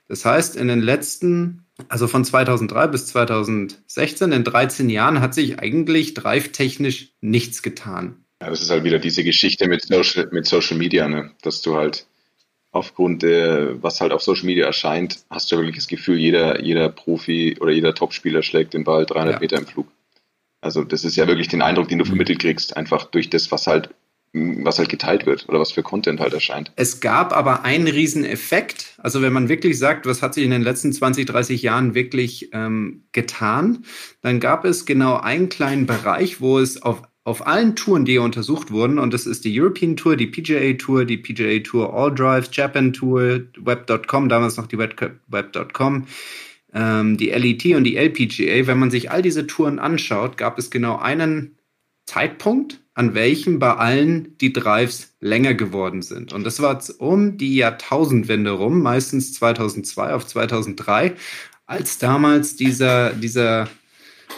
Das 0.07 0.25
heißt, 0.25 0.57
in 0.57 0.67
den 0.67 0.81
letzten, 0.81 1.65
also 1.89 2.07
von 2.07 2.23
2003 2.23 2.87
bis 2.87 3.07
2016, 3.07 4.31
in 4.31 4.43
13 4.43 4.89
Jahren 4.89 5.21
hat 5.21 5.33
sich 5.33 5.59
eigentlich 5.59 6.13
drive-technisch 6.13 7.13
nichts 7.21 7.63
getan. 7.63 8.25
Ja, 8.41 8.49
das 8.49 8.61
ist 8.61 8.69
halt 8.69 8.83
wieder 8.83 8.99
diese 8.99 9.23
Geschichte 9.23 9.67
mit 9.67 9.83
Social, 9.83 10.29
mit 10.31 10.45
Social 10.45 10.77
Media, 10.77 11.07
ne? 11.07 11.31
dass 11.41 11.63
du 11.63 11.75
halt 11.75 12.05
aufgrund 12.71 13.23
der, 13.23 13.81
was 13.81 14.01
halt 14.01 14.11
auf 14.11 14.21
Social 14.21 14.45
Media 14.45 14.65
erscheint, 14.65 15.19
hast 15.29 15.51
du 15.51 15.57
wirklich 15.57 15.77
das 15.77 15.87
Gefühl, 15.87 16.17
jeder, 16.17 16.61
jeder 16.61 16.89
Profi 16.89 17.57
oder 17.59 17.71
jeder 17.71 17.93
Topspieler 17.93 18.43
schlägt 18.43 18.73
den 18.73 18.83
Ball 18.83 19.05
300 19.05 19.33
ja. 19.33 19.39
Meter 19.39 19.57
im 19.57 19.65
Flug. 19.65 19.87
Also 20.61 20.83
das 20.83 21.03
ist 21.03 21.15
ja 21.15 21.27
wirklich 21.27 21.47
den 21.47 21.61
Eindruck, 21.61 21.89
den 21.89 21.97
du 21.97 22.05
vermittelt 22.05 22.39
kriegst, 22.39 22.77
einfach 22.77 23.05
durch 23.05 23.29
das, 23.29 23.51
was 23.51 23.67
halt 23.67 23.89
was 24.33 24.79
halt 24.79 24.87
geteilt 24.87 25.25
wird 25.25 25.49
oder 25.49 25.59
was 25.59 25.73
für 25.73 25.83
Content 25.83 26.21
halt 26.21 26.33
erscheint. 26.33 26.71
Es 26.77 27.01
gab 27.01 27.35
aber 27.35 27.63
einen 27.63 27.87
Rieseneffekt. 27.87 28.93
Also 28.97 29.21
wenn 29.21 29.33
man 29.33 29.49
wirklich 29.49 29.77
sagt, 29.77 30.05
was 30.05 30.21
hat 30.21 30.35
sich 30.35 30.45
in 30.45 30.51
den 30.51 30.61
letzten 30.61 30.93
20, 30.93 31.25
30 31.25 31.61
Jahren 31.61 31.95
wirklich 31.95 32.49
ähm, 32.53 33.03
getan, 33.11 33.83
dann 34.21 34.39
gab 34.39 34.63
es 34.63 34.85
genau 34.85 35.17
einen 35.17 35.49
kleinen 35.49 35.85
Bereich, 35.85 36.39
wo 36.39 36.59
es 36.59 36.81
auf 36.81 37.03
auf 37.23 37.45
allen 37.45 37.75
Touren, 37.75 38.03
die 38.03 38.17
untersucht 38.17 38.71
wurden, 38.71 38.97
und 38.97 39.13
das 39.13 39.27
ist 39.27 39.45
die 39.45 39.61
European 39.61 39.95
Tour, 39.95 40.15
die 40.15 40.25
PGA 40.25 40.73
Tour, 40.73 41.05
die 41.05 41.17
PGA 41.17 41.59
Tour 41.59 41.93
All 41.93 42.13
Drive, 42.13 42.49
Japan 42.51 42.93
Tour, 42.93 43.41
Web.com, 43.59 44.27
damals 44.27 44.57
noch 44.57 44.65
die 44.65 44.79
Web.com, 44.79 46.07
ähm, 46.73 47.17
die 47.17 47.29
LET 47.29 47.65
und 47.75 47.83
die 47.83 47.97
LPGA, 47.97 48.67
wenn 48.67 48.79
man 48.79 48.91
sich 48.91 49.11
all 49.11 49.21
diese 49.21 49.47
Touren 49.47 49.79
anschaut, 49.79 50.37
gab 50.37 50.57
es 50.57 50.71
genau 50.71 50.97
einen 50.97 51.57
Zeitpunkt, 52.05 52.79
an 52.93 53.13
welchem 53.13 53.59
bei 53.59 53.73
allen 53.73 54.37
die 54.39 54.53
Drives 54.53 55.15
länger 55.19 55.53
geworden 55.53 56.01
sind. 56.01 56.33
Und 56.33 56.43
das 56.43 56.61
war 56.61 56.81
um 56.97 57.37
die 57.37 57.55
Jahrtausendwende 57.55 58.51
rum, 58.51 58.81
meistens 58.81 59.33
2002 59.33 60.13
auf 60.13 60.27
2003, 60.27 61.15
als 61.65 61.97
damals 61.99 62.55
dieser, 62.57 63.13
dieser, 63.13 63.69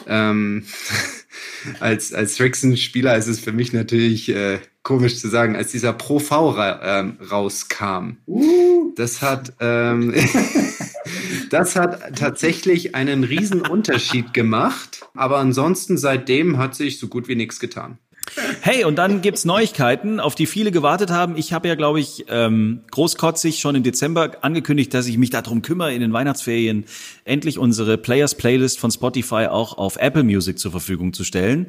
ähm, 0.07 0.65
als, 1.79 2.13
als 2.13 2.39
Rixon-Spieler 2.39 3.17
ist 3.17 3.27
es 3.27 3.39
für 3.39 3.53
mich 3.53 3.73
natürlich 3.73 4.29
äh, 4.29 4.59
komisch 4.83 5.19
zu 5.19 5.29
sagen, 5.29 5.55
als 5.55 5.71
dieser 5.71 5.93
Pro 5.93 6.19
V 6.19 6.51
ra 6.51 6.99
ähm, 6.99 7.17
rauskam. 7.31 8.17
Uh. 8.27 8.93
Das 8.95 9.23
hat, 9.23 9.53
ähm, 9.59 10.13
das 11.53 11.75
hat 11.75 12.17
tatsächlich 12.17 12.95
einen 12.95 13.23
riesen 13.23 13.61
Unterschied 13.61 14.33
gemacht. 14.33 15.01
Aber 15.13 15.37
ansonsten 15.37 15.97
seitdem 15.97 16.57
hat 16.57 16.75
sich 16.75 16.99
so 16.99 17.07
gut 17.07 17.27
wie 17.27 17.35
nichts 17.35 17.59
getan. 17.59 17.99
Hey, 18.61 18.85
und 18.85 18.95
dann 18.95 19.21
gibt's 19.21 19.43
Neuigkeiten, 19.43 20.19
auf 20.19 20.33
die 20.33 20.45
viele 20.45 20.71
gewartet 20.71 21.11
haben. 21.11 21.37
Ich 21.37 21.51
habe 21.51 21.67
ja, 21.67 21.75
glaube 21.75 21.99
ich, 21.99 22.25
ähm, 22.29 22.81
großkotzig 22.89 23.59
schon 23.59 23.75
im 23.75 23.83
Dezember 23.83 24.31
angekündigt, 24.41 24.93
dass 24.93 25.07
ich 25.07 25.17
mich 25.17 25.29
darum 25.29 25.61
kümmere, 25.61 25.93
in 25.93 25.99
den 25.99 26.13
Weihnachtsferien 26.13 26.85
endlich 27.25 27.59
unsere 27.59 27.97
Players 27.97 28.35
Playlist 28.35 28.79
von 28.79 28.91
Spotify 28.91 29.47
auch 29.49 29.77
auf 29.77 29.97
Apple 29.97 30.23
Music 30.23 30.57
zur 30.57 30.71
Verfügung 30.71 31.13
zu 31.13 31.25
stellen. 31.25 31.67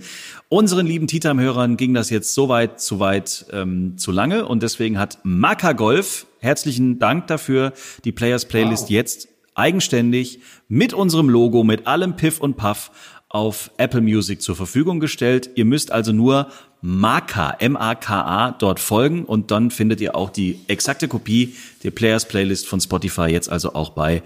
Unseren 0.49 0.87
lieben 0.87 1.09
Tea-Time-Hörern 1.09 1.77
ging 1.77 1.93
das 1.93 2.09
jetzt 2.09 2.35
so 2.35 2.49
weit, 2.49 2.81
zu 2.81 3.01
weit, 3.01 3.47
ähm, 3.53 3.99
zu 3.99 4.13
lange 4.13 4.47
und 4.47 4.63
deswegen 4.63 4.99
hat 4.99 5.19
Maka 5.25 5.73
Golf, 5.73 6.27
herzlichen 6.39 7.01
Dank 7.01 7.27
dafür, 7.27 7.73
die 8.05 8.13
Players 8.13 8.47
Playlist 8.47 8.85
wow. 8.85 8.91
jetzt 8.91 9.34
eigenständig 9.55 10.41
mit 10.69 10.93
unserem 10.93 11.29
Logo, 11.29 11.65
mit 11.65 11.87
allem 11.87 12.17
Piff 12.17 12.41
und 12.41 12.57
Puff 12.57 12.91
auf 13.29 13.71
Apple 13.79 14.01
Music 14.01 14.43
zur 14.43 14.55
Verfügung 14.55 15.01
gestellt. 15.01 15.51
Ihr 15.57 15.65
müsst 15.65 15.91
also 15.91 16.13
nur 16.13 16.49
Maka, 16.83 17.57
M-A-K-A, 17.59 18.53
dort 18.53 18.79
folgen 18.79 19.25
und 19.25 19.51
dann 19.51 19.71
findet 19.71 20.01
ihr 20.01 20.15
auch 20.15 20.31
die 20.31 20.61
exakte 20.69 21.09
Kopie 21.09 21.57
der 21.83 21.91
Players 21.91 22.29
Playlist 22.29 22.67
von 22.69 22.81
Spotify 22.81 23.27
jetzt 23.27 23.51
also 23.51 23.75
auch 23.75 23.91
bei 23.91 24.23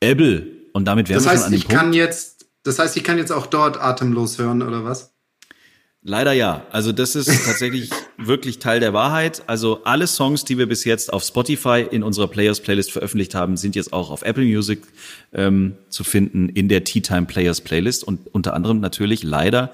Apple. 0.00 0.46
Und 0.72 0.86
damit 0.86 1.08
wären 1.08 1.22
das 1.22 1.26
heißt, 1.26 1.34
wir 1.34 1.38
schon 1.38 1.46
an 1.46 1.52
dem 1.52 1.56
ich 1.56 1.68
Punkt. 1.68 1.80
Kann 1.80 1.92
jetzt, 1.92 2.46
das 2.64 2.78
heißt, 2.78 2.96
ich 2.96 3.04
kann 3.04 3.18
jetzt 3.18 3.30
auch 3.32 3.46
dort 3.46 3.80
atemlos 3.80 4.38
hören 4.38 4.62
oder 4.62 4.84
was? 4.84 5.14
Leider 6.02 6.32
ja. 6.32 6.66
Also 6.72 6.92
das 6.92 7.14
ist 7.14 7.28
tatsächlich 7.46 7.90
wirklich 8.26 8.58
Teil 8.58 8.80
der 8.80 8.92
Wahrheit. 8.92 9.42
Also 9.46 9.82
alle 9.84 10.06
Songs, 10.06 10.44
die 10.44 10.58
wir 10.58 10.66
bis 10.66 10.84
jetzt 10.84 11.12
auf 11.12 11.22
Spotify 11.24 11.86
in 11.90 12.02
unserer 12.02 12.28
Players 12.28 12.60
Playlist 12.60 12.92
veröffentlicht 12.92 13.34
haben, 13.34 13.56
sind 13.56 13.76
jetzt 13.76 13.92
auch 13.92 14.10
auf 14.10 14.22
Apple 14.22 14.44
Music 14.44 14.82
ähm, 15.32 15.76
zu 15.88 16.04
finden 16.04 16.48
in 16.48 16.68
der 16.68 16.84
Tea 16.84 17.00
Time 17.00 17.26
Players 17.26 17.60
Playlist 17.60 18.04
und 18.04 18.32
unter 18.32 18.54
anderem 18.54 18.80
natürlich 18.80 19.22
leider 19.22 19.72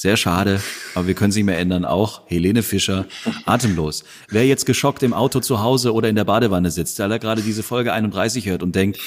sehr 0.00 0.16
schade, 0.16 0.62
aber 0.94 1.08
wir 1.08 1.14
können 1.14 1.30
sie 1.30 1.42
mehr 1.42 1.58
ändern. 1.58 1.84
Auch 1.84 2.22
Helene 2.26 2.62
Fischer, 2.62 3.04
atemlos. 3.44 4.02
Wer 4.30 4.46
jetzt 4.46 4.64
geschockt 4.64 5.02
im 5.02 5.12
Auto 5.12 5.40
zu 5.40 5.60
Hause 5.60 5.92
oder 5.92 6.08
in 6.08 6.16
der 6.16 6.24
Badewanne 6.24 6.70
sitzt, 6.70 6.98
weil 7.00 7.12
er 7.12 7.18
gerade 7.18 7.42
diese 7.42 7.62
Folge 7.62 7.92
31 7.92 8.46
hört 8.46 8.62
und 8.62 8.74
denkt, 8.74 8.98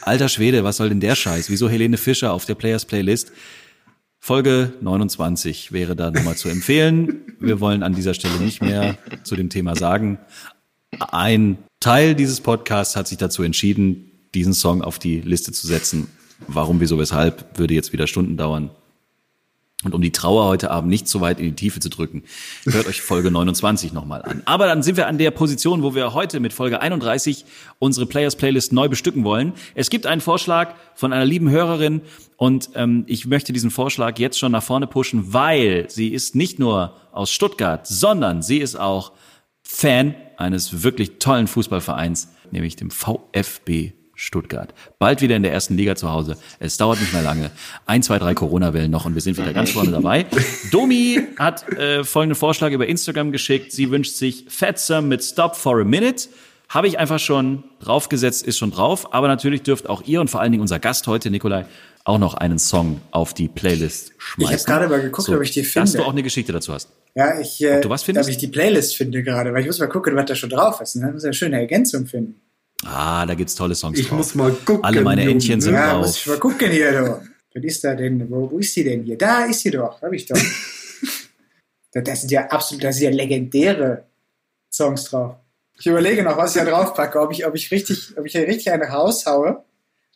alter 0.00 0.28
Schwede, 0.28 0.64
was 0.64 0.78
soll 0.78 0.88
denn 0.88 0.98
der 0.98 1.14
Scheiß? 1.14 1.48
Wieso 1.48 1.68
Helene 1.68 1.96
Fischer 1.96 2.32
auf 2.32 2.44
der 2.44 2.56
Players 2.56 2.84
Playlist? 2.86 3.30
Folge 4.24 4.72
29 4.80 5.72
wäre 5.72 5.96
da 5.96 6.12
nochmal 6.12 6.36
zu 6.36 6.48
empfehlen. 6.48 7.22
Wir 7.40 7.58
wollen 7.58 7.82
an 7.82 7.92
dieser 7.92 8.14
Stelle 8.14 8.38
nicht 8.38 8.62
mehr 8.62 8.96
zu 9.24 9.34
dem 9.34 9.50
Thema 9.50 9.74
sagen. 9.74 10.18
Ein 11.00 11.58
Teil 11.80 12.14
dieses 12.14 12.40
Podcasts 12.40 12.94
hat 12.94 13.08
sich 13.08 13.18
dazu 13.18 13.42
entschieden, 13.42 14.12
diesen 14.32 14.54
Song 14.54 14.80
auf 14.80 15.00
die 15.00 15.20
Liste 15.20 15.50
zu 15.50 15.66
setzen. 15.66 16.06
Warum, 16.46 16.78
wieso, 16.78 17.00
weshalb, 17.00 17.58
würde 17.58 17.74
jetzt 17.74 17.92
wieder 17.92 18.06
Stunden 18.06 18.36
dauern. 18.36 18.70
Und 19.84 19.94
um 19.94 20.00
die 20.00 20.12
Trauer 20.12 20.44
heute 20.44 20.70
Abend 20.70 20.90
nicht 20.90 21.08
so 21.08 21.20
weit 21.20 21.40
in 21.40 21.46
die 21.46 21.54
Tiefe 21.54 21.80
zu 21.80 21.88
drücken, 21.88 22.22
hört 22.64 22.86
euch 22.86 23.02
Folge 23.02 23.30
29 23.32 23.92
nochmal 23.92 24.22
an. 24.22 24.42
Aber 24.44 24.66
dann 24.66 24.82
sind 24.82 24.96
wir 24.96 25.08
an 25.08 25.18
der 25.18 25.30
Position, 25.32 25.82
wo 25.82 25.94
wir 25.94 26.14
heute 26.14 26.38
mit 26.40 26.52
Folge 26.52 26.80
31 26.80 27.44
unsere 27.78 28.06
Players 28.06 28.36
Playlist 28.36 28.72
neu 28.72 28.88
bestücken 28.88 29.24
wollen. 29.24 29.54
Es 29.74 29.90
gibt 29.90 30.06
einen 30.06 30.20
Vorschlag 30.20 30.74
von 30.94 31.12
einer 31.12 31.24
lieben 31.24 31.50
Hörerin 31.50 32.02
und 32.36 32.70
ähm, 32.74 33.04
ich 33.06 33.26
möchte 33.26 33.52
diesen 33.52 33.70
Vorschlag 33.70 34.18
jetzt 34.18 34.38
schon 34.38 34.52
nach 34.52 34.62
vorne 34.62 34.86
pushen, 34.86 35.32
weil 35.32 35.90
sie 35.90 36.08
ist 36.08 36.36
nicht 36.36 36.58
nur 36.58 36.96
aus 37.10 37.30
Stuttgart, 37.32 37.86
sondern 37.86 38.42
sie 38.42 38.58
ist 38.58 38.76
auch 38.76 39.12
Fan 39.62 40.14
eines 40.36 40.82
wirklich 40.82 41.18
tollen 41.18 41.46
Fußballvereins, 41.46 42.28
nämlich 42.50 42.76
dem 42.76 42.90
VfB 42.90 43.92
Stuttgart. 44.22 44.72
Bald 45.00 45.20
wieder 45.20 45.34
in 45.34 45.42
der 45.42 45.52
ersten 45.52 45.76
Liga 45.76 45.96
zu 45.96 46.10
Hause. 46.10 46.36
Es 46.60 46.76
dauert 46.76 47.00
nicht 47.00 47.12
mehr 47.12 47.22
lange. 47.22 47.50
Ein, 47.86 48.04
zwei, 48.04 48.20
drei 48.20 48.34
Corona-Wellen 48.34 48.90
noch 48.90 49.04
und 49.04 49.14
wir 49.14 49.20
sind 49.20 49.36
wieder 49.36 49.52
ganz 49.52 49.70
vorne 49.70 49.90
dabei. 49.90 50.26
Domi 50.70 51.20
hat 51.38 51.68
äh, 51.72 52.04
folgenden 52.04 52.36
Vorschlag 52.36 52.70
über 52.70 52.86
Instagram 52.86 53.32
geschickt. 53.32 53.72
Sie 53.72 53.90
wünscht 53.90 54.14
sich 54.14 54.46
Fatsum 54.48 55.08
mit 55.08 55.24
Stop 55.24 55.56
for 55.56 55.80
a 55.80 55.84
Minute. 55.84 56.28
Habe 56.68 56.86
ich 56.86 57.00
einfach 57.00 57.18
schon 57.18 57.64
draufgesetzt, 57.80 58.46
ist 58.46 58.58
schon 58.58 58.70
drauf. 58.70 59.12
Aber 59.12 59.26
natürlich 59.26 59.62
dürft 59.62 59.88
auch 59.88 60.02
ihr 60.06 60.20
und 60.20 60.30
vor 60.30 60.40
allen 60.40 60.52
Dingen 60.52 60.62
unser 60.62 60.78
Gast 60.78 61.08
heute, 61.08 61.28
Nikolai, 61.28 61.66
auch 62.04 62.18
noch 62.18 62.34
einen 62.34 62.60
Song 62.60 63.00
auf 63.10 63.34
die 63.34 63.48
Playlist 63.48 64.12
schmeißen. 64.18 64.54
Ich 64.54 64.60
habe 64.60 64.72
gerade 64.72 64.88
mal 64.88 65.02
geguckt, 65.02 65.26
so, 65.26 65.34
ob 65.34 65.42
ich 65.42 65.50
die 65.50 65.64
finde. 65.64 65.90
Dass 65.90 65.92
du 65.94 66.04
auch 66.04 66.12
eine 66.12 66.22
Geschichte 66.22 66.52
dazu 66.52 66.72
hast. 66.72 66.90
Ja, 67.16 67.40
ich, 67.40 67.60
äh, 67.62 67.76
ob 67.76 67.82
du 67.82 67.90
was 67.90 68.04
findest? 68.04 68.28
ob 68.28 68.30
ich 68.30 68.38
die 68.38 68.46
Playlist 68.46 68.96
finde 68.96 69.24
gerade, 69.24 69.52
weil 69.52 69.62
ich 69.62 69.66
muss 69.66 69.80
mal 69.80 69.88
gucken, 69.88 70.14
was 70.14 70.26
da 70.26 70.36
schon 70.36 70.50
drauf 70.50 70.80
ist. 70.80 70.94
Und 70.94 71.02
dann 71.02 71.12
muss 71.12 71.24
ich 71.24 71.26
eine 71.26 71.34
schöne 71.34 71.58
Ergänzung 71.58 72.06
finden. 72.06 72.40
Ah, 72.84 73.24
da 73.26 73.34
gibt's 73.34 73.54
tolle 73.54 73.74
Songs 73.74 73.98
ich 73.98 74.08
drauf. 74.08 74.18
muss 74.18 74.34
mal 74.34 74.52
gucken. 74.52 74.84
Alle 74.84 75.02
meine 75.02 75.22
Entchen 75.22 75.60
sind 75.60 75.74
ja, 75.74 75.92
drauf. 75.92 76.06
muss 76.06 76.16
ich 76.16 76.26
mal 76.26 76.38
gucken 76.38 76.70
hier, 76.70 76.92
du. 76.92 77.22
Was 77.54 77.64
ist 77.64 77.84
da 77.84 77.94
denn? 77.94 78.28
Wo, 78.30 78.50
wo 78.50 78.58
ist 78.58 78.72
sie 78.74 78.84
denn 78.84 79.04
hier? 79.04 79.16
Da 79.16 79.44
ist 79.44 79.60
sie 79.60 79.70
doch. 79.70 80.00
Hab 80.02 80.12
ich 80.12 80.26
doch. 80.26 80.38
das 81.92 82.20
sind 82.20 82.30
ja 82.30 82.46
absolut, 82.46 82.82
das 82.82 82.96
sind 82.96 83.04
ja 83.04 83.10
legendäre 83.10 84.04
Songs 84.70 85.04
drauf. 85.04 85.36
Ich 85.78 85.86
überlege 85.86 86.22
noch, 86.22 86.36
was 86.36 86.56
ich 86.56 86.62
da 86.62 86.68
drauf 86.68 86.94
packe, 86.94 87.20
ob 87.20 87.32
ich, 87.32 87.46
ob 87.46 87.54
ich 87.54 87.70
richtig, 87.70 88.14
ob 88.16 88.24
ich 88.24 88.32
hier 88.32 88.46
richtig 88.46 88.72
eine 88.72 88.84
raushaue 88.84 89.64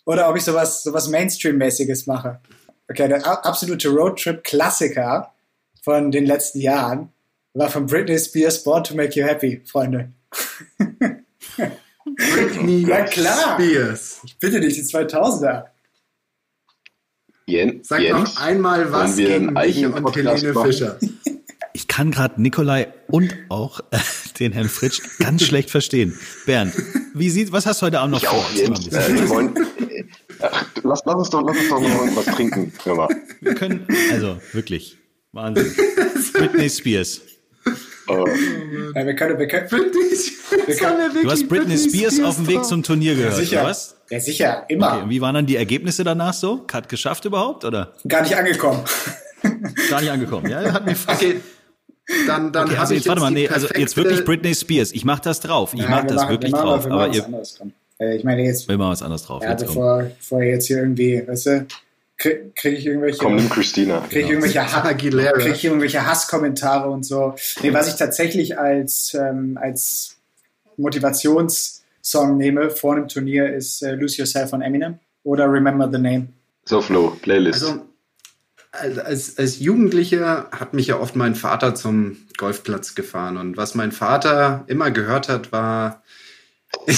oder 0.04 0.28
ob 0.28 0.36
ich 0.36 0.44
sowas, 0.44 0.82
sowas 0.82 1.08
Mainstream-mäßiges 1.08 2.06
mache. 2.06 2.40
Okay, 2.88 3.08
der 3.08 3.26
absolute 3.44 3.88
Roadtrip-Klassiker 3.88 5.32
von 5.82 6.10
den 6.10 6.24
letzten 6.26 6.60
Jahren 6.60 7.10
war 7.54 7.70
von 7.70 7.86
Britney 7.86 8.18
Spears 8.18 8.62
Born 8.62 8.84
to 8.84 8.94
Make 8.94 9.18
You 9.18 9.26
Happy, 9.26 9.62
Freunde. 9.64 10.12
Britney 12.14 12.86
ja, 12.86 13.04
klar. 13.04 13.58
Spears. 13.58 14.20
Ich 14.24 14.38
bitte 14.38 14.60
dich, 14.60 14.74
die 14.74 14.82
2000er. 14.82 15.64
Jens, 17.46 17.88
Sag 17.88 18.00
Jens, 18.00 18.34
noch 18.34 18.40
einmal 18.42 18.90
was 18.92 19.16
gegen 19.16 19.52
mich 19.52 19.84
und 19.84 20.02
Podcast 20.02 20.42
Helene 20.42 20.52
machen? 20.52 20.72
Fischer. 20.72 20.98
Ich 21.72 21.86
kann 21.88 22.10
gerade 22.10 22.40
Nikolai 22.40 22.88
und 23.08 23.36
auch 23.48 23.80
äh, 23.90 23.98
den 24.40 24.52
Herrn 24.52 24.68
Fritsch 24.68 25.00
ganz 25.18 25.44
schlecht 25.44 25.70
verstehen. 25.70 26.18
Bernd, 26.46 26.74
wie 27.14 27.30
sieht, 27.30 27.52
was 27.52 27.66
hast 27.66 27.82
du 27.82 27.86
heute 27.86 28.00
Abend 28.00 28.14
noch 28.14 28.22
Ich 28.22 28.28
vor? 28.28 28.38
auch, 28.38 28.52
Jens. 28.52 28.86
Äh, 28.88 29.14
wir 29.14 29.28
wollen, 29.28 29.56
äh, 29.56 30.04
ach, 30.40 30.66
lass, 30.82 31.02
lass, 31.04 31.14
uns 31.14 31.30
doch, 31.30 31.42
lass 31.46 31.56
uns 31.56 31.68
doch 31.68 31.80
noch 31.80 32.16
was 32.16 32.24
trinken. 32.34 32.72
Hör 32.84 32.94
mal. 32.96 33.08
Wir 33.40 33.54
können, 33.54 33.86
also 34.10 34.38
wirklich, 34.52 34.96
Wahnsinn. 35.32 35.72
Britney 36.32 36.70
Spears. 36.70 37.20
Äh, 38.08 38.14
Ja, 38.94 39.06
wir 39.06 39.14
können, 39.14 39.38
wir 39.38 39.46
können, 39.48 39.70
Wir 39.70 40.76
können, 40.76 41.22
Du 41.22 41.30
hast 41.30 41.48
Britney 41.48 41.76
Spears 41.76 42.20
auf 42.22 42.36
dem 42.36 42.46
Weg 42.48 42.64
zum 42.64 42.82
Turnier 42.82 43.14
gehört, 43.14 43.34
sicher. 43.36 43.60
oder 43.60 43.70
was? 43.70 43.96
Ja, 44.10 44.20
sicher, 44.20 44.64
immer. 44.68 44.92
Okay, 44.94 45.02
und 45.02 45.10
wie 45.10 45.20
waren 45.20 45.34
dann 45.34 45.46
die 45.46 45.56
Ergebnisse 45.56 46.04
danach 46.04 46.32
so? 46.34 46.64
Hat 46.72 46.88
geschafft 46.88 47.24
überhaupt 47.24 47.64
oder? 47.64 47.92
Gar 48.06 48.22
nicht 48.22 48.36
angekommen. 48.36 48.80
Gar 49.90 50.00
nicht 50.00 50.10
angekommen. 50.10 50.48
Ja, 50.50 50.72
hat 50.72 50.86
mir. 50.86 50.94
Okay, 51.08 51.40
dann, 52.28 52.52
dann 52.52 52.68
Okay, 52.68 52.76
also 52.76 52.94
jetzt 52.94 53.08
warte 53.08 53.20
mal, 53.20 53.32
nee, 53.32 53.48
also 53.48 53.66
jetzt 53.76 53.96
wirklich 53.96 54.24
Britney 54.24 54.54
Spears. 54.54 54.92
Ich 54.92 55.04
mach 55.04 55.18
das 55.18 55.40
drauf. 55.40 55.74
Ich 55.74 55.80
Ja, 55.80 55.88
mach 55.90 56.02
wir 56.04 56.08
das 56.08 56.16
machen- 56.18 56.30
wirklich 56.30 56.52
wir 56.52 56.58
machen, 56.58 56.68
drauf. 56.68 56.84
Wir 56.84 56.92
Aber 56.92 57.08
machen 57.08 57.34
ihr. 57.98 58.06
Äh, 58.06 58.16
Ich 58.16 58.22
meine, 58.24 58.44
jetzt, 58.44 58.68
will 58.68 58.76
mal 58.78 58.90
was 58.90 59.02
anderes 59.02 59.24
drauf. 59.24 59.42
ja, 59.42 59.50
Jetzt 59.50 59.66
bevor, 59.66 60.04
bevor 60.18 60.42
jetzt 60.42 60.66
hier 60.68 60.76
irgendwie, 60.78 61.26
weißt 61.26 61.46
du, 61.46 61.66
kriege 62.18 62.50
krieg 62.54 62.78
ich 62.78 62.86
irgendwelche, 62.86 63.18
komm, 63.18 63.36
nimm 63.36 63.48
Christina. 63.50 64.00
krieg 64.08 64.24
ich 64.24 64.30
irgendwelche, 64.30 64.60
Ha- 64.72 64.84
Aguilera. 64.84 65.32
krieg 65.38 65.54
ich 65.54 65.64
irgendwelche 65.64 66.06
Hasskommentare 66.06 66.88
und 66.88 67.04
so. 67.04 67.34
Nee, 67.62 67.72
was 67.72 67.88
ich 67.88 67.94
tatsächlich 67.96 68.58
als, 68.58 69.14
ähm, 69.14 69.58
als 69.60 70.16
Motivationssong 70.76 72.36
nehme 72.36 72.70
vor 72.70 72.94
einem 72.96 73.08
Turnier 73.08 73.54
ist 73.54 73.82
äh, 73.82 73.94
Lose 73.94 74.18
Yourself 74.18 74.50
von 74.50 74.62
Eminem 74.62 74.98
oder 75.24 75.50
Remember 75.50 75.88
the 75.92 75.98
Name. 75.98 76.28
So, 76.64 76.80
Flo, 76.80 77.10
Playlist. 77.22 77.62
Also, 77.62 77.86
als- 78.72 79.38
als, 79.38 79.58
Jugendlicher 79.60 80.48
hat 80.52 80.74
mich 80.74 80.86
ja 80.88 80.98
oft 80.98 81.16
mein 81.16 81.34
Vater 81.34 81.74
zum 81.74 82.16
Golfplatz 82.36 82.94
gefahren. 82.94 83.36
Und 83.38 83.56
was 83.56 83.74
mein 83.74 83.92
Vater 83.92 84.64
immer 84.66 84.90
gehört 84.90 85.28
hat, 85.28 85.52
war. 85.52 86.02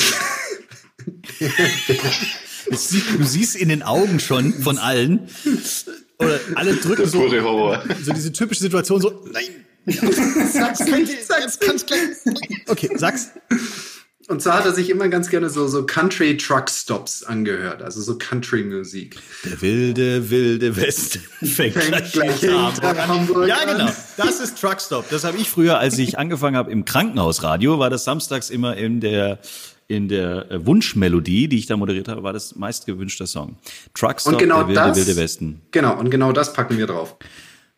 Du 2.71 3.25
siehst 3.25 3.57
in 3.57 3.69
den 3.69 3.83
Augen 3.83 4.21
schon 4.21 4.53
von 4.55 4.79
allen. 4.79 5.29
Oder 6.19 6.41
alle 6.57 6.75
drücken 6.75 7.07
so, 7.07 7.29
so 7.29 8.13
diese 8.13 8.33
typische 8.33 8.61
Situation 8.63 9.01
so, 9.01 9.25
nein. 9.33 9.45
sag's 10.53 10.81
nicht, 10.81 11.25
sag's 11.27 11.59
Kann's 11.61 11.87
gleich. 11.87 12.01
Okay, 12.67 12.91
sag's. 12.97 13.31
Und 14.27 14.43
zwar 14.43 14.59
hat 14.59 14.67
er 14.67 14.75
sich 14.75 14.91
immer 14.91 15.09
ganz 15.09 15.31
gerne 15.31 15.49
so, 15.49 15.67
so 15.69 15.87
Country 15.87 16.37
Truck 16.37 16.69
Stops 16.69 17.23
angehört, 17.23 17.81
also 17.81 18.03
so 18.03 18.19
Country 18.19 18.63
Musik. 18.63 19.17
Der 19.45 19.63
wilde, 19.63 20.29
wilde 20.29 20.77
Westen 20.77 21.21
fängt, 21.47 21.73
Fängt 21.75 21.89
gleich, 21.89 22.13
gleich 22.13 22.43
in 22.43 22.51
in 22.51 22.55
Hamburg 22.59 22.85
an. 22.85 23.09
Hamburg 23.09 23.49
Ja, 23.49 23.57
an. 23.61 23.79
genau. 23.79 23.91
Das 24.19 24.41
ist 24.41 24.61
Truckstop. 24.61 25.09
Das 25.09 25.25
habe 25.25 25.39
ich 25.39 25.49
früher, 25.49 25.79
als 25.79 25.97
ich 25.97 26.19
angefangen 26.19 26.57
habe 26.57 26.71
im 26.71 26.85
Krankenhausradio, 26.85 27.79
war 27.79 27.89
das 27.89 28.05
samstags 28.05 28.51
immer 28.51 28.77
in 28.77 29.01
der 29.01 29.39
in 29.89 30.09
der 30.09 30.51
äh, 30.51 30.67
Wunschmelodie, 30.67 31.49
die 31.49 31.59
ich 31.59 31.67
da 31.67 31.77
moderiert 31.77 32.09
habe, 32.09 32.23
war 32.23 32.35
das 32.35 32.55
meistgewünschter 32.55 33.27
Song. 33.27 33.57
Truckstop, 33.95 34.35
Und 34.35 34.39
genau 34.39 34.59
der 34.59 34.69
wilde, 34.69 34.81
das, 34.81 34.97
wilde 34.99 35.17
Westen. 35.17 35.63
Genau, 35.71 35.99
und 35.99 36.11
genau 36.11 36.33
das 36.33 36.53
packen 36.53 36.77
wir 36.79 36.87
drauf. 36.87 37.17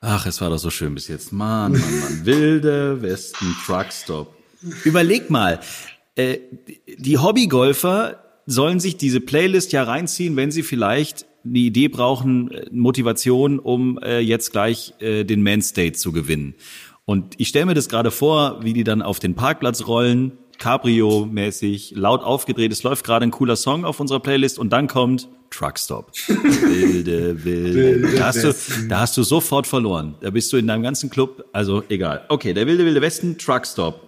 Ach, 0.00 0.26
es 0.26 0.40
war 0.40 0.50
doch 0.50 0.58
so 0.58 0.70
schön 0.70 0.94
bis 0.94 1.08
jetzt. 1.08 1.32
Mann, 1.32 1.72
Mann, 1.72 2.00
Mann. 2.00 2.20
Wilde 2.24 3.00
Westen 3.02 3.54
Truckstop. 3.64 4.34
Überleg 4.84 5.30
mal, 5.30 5.60
äh, 6.16 6.38
die 6.98 7.18
Hobbygolfer 7.18 8.18
sollen 8.46 8.80
sich 8.80 8.96
diese 8.96 9.20
Playlist 9.20 9.72
ja 9.72 9.84
reinziehen, 9.84 10.36
wenn 10.36 10.50
sie 10.50 10.62
vielleicht 10.62 11.26
eine 11.44 11.58
Idee 11.58 11.88
brauchen, 11.88 12.50
äh, 12.50 12.66
Motivation, 12.72 13.58
um 13.58 13.98
äh, 13.98 14.18
jetzt 14.18 14.52
gleich 14.52 14.94
äh, 15.00 15.24
den 15.24 15.42
Man 15.42 15.62
State 15.62 15.92
zu 15.92 16.12
gewinnen. 16.12 16.54
Und 17.04 17.34
ich 17.38 17.48
stelle 17.48 17.66
mir 17.66 17.74
das 17.74 17.88
gerade 17.88 18.10
vor, 18.10 18.62
wie 18.62 18.72
die 18.72 18.84
dann 18.84 19.02
auf 19.02 19.18
den 19.18 19.34
Parkplatz 19.34 19.86
rollen, 19.86 20.32
Cabrio-mäßig, 20.60 21.92
laut 21.96 22.22
aufgedreht. 22.22 22.70
Es 22.70 22.82
läuft 22.82 23.04
gerade 23.04 23.24
ein 23.24 23.30
cooler 23.30 23.56
Song 23.56 23.84
auf 23.84 23.98
unserer 23.98 24.20
Playlist 24.20 24.58
und 24.58 24.70
dann 24.70 24.86
kommt 24.86 25.28
Truckstop. 25.50 26.12
Wilde, 26.28 27.44
wilde. 27.44 28.16
Da 28.16 28.26
hast, 28.26 28.44
du, 28.44 28.52
da 28.88 29.00
hast 29.00 29.16
du 29.16 29.22
sofort 29.22 29.66
verloren. 29.66 30.14
Da 30.20 30.30
bist 30.30 30.52
du 30.52 30.56
in 30.56 30.66
deinem 30.66 30.82
ganzen 30.82 31.10
Club, 31.10 31.44
also 31.52 31.82
egal. 31.88 32.24
Okay, 32.28 32.54
der 32.54 32.66
wilde, 32.66 32.84
wilde 32.84 33.00
Westen, 33.00 33.36
Truckstop. 33.38 34.00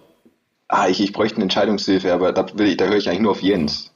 Ah, 0.69 0.87
ich, 0.87 1.01
ich 1.01 1.11
bräuchte 1.11 1.35
eine 1.35 1.43
Entscheidungshilfe, 1.43 2.13
aber 2.13 2.31
da, 2.31 2.45
will 2.57 2.67
ich, 2.67 2.77
da 2.77 2.85
höre 2.85 2.97
ich 2.97 3.09
eigentlich 3.09 3.21
nur 3.21 3.31
auf 3.31 3.41
Jens. 3.41 3.91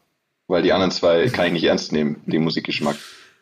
Weil 0.47 0.63
die 0.63 0.73
anderen 0.73 0.91
zwei 0.91 1.27
kann 1.29 1.47
ich 1.47 1.53
nicht 1.53 1.63
ernst 1.63 1.91
nehmen, 1.91 2.21
den 2.25 2.43
Musikgeschmack. 2.43 2.97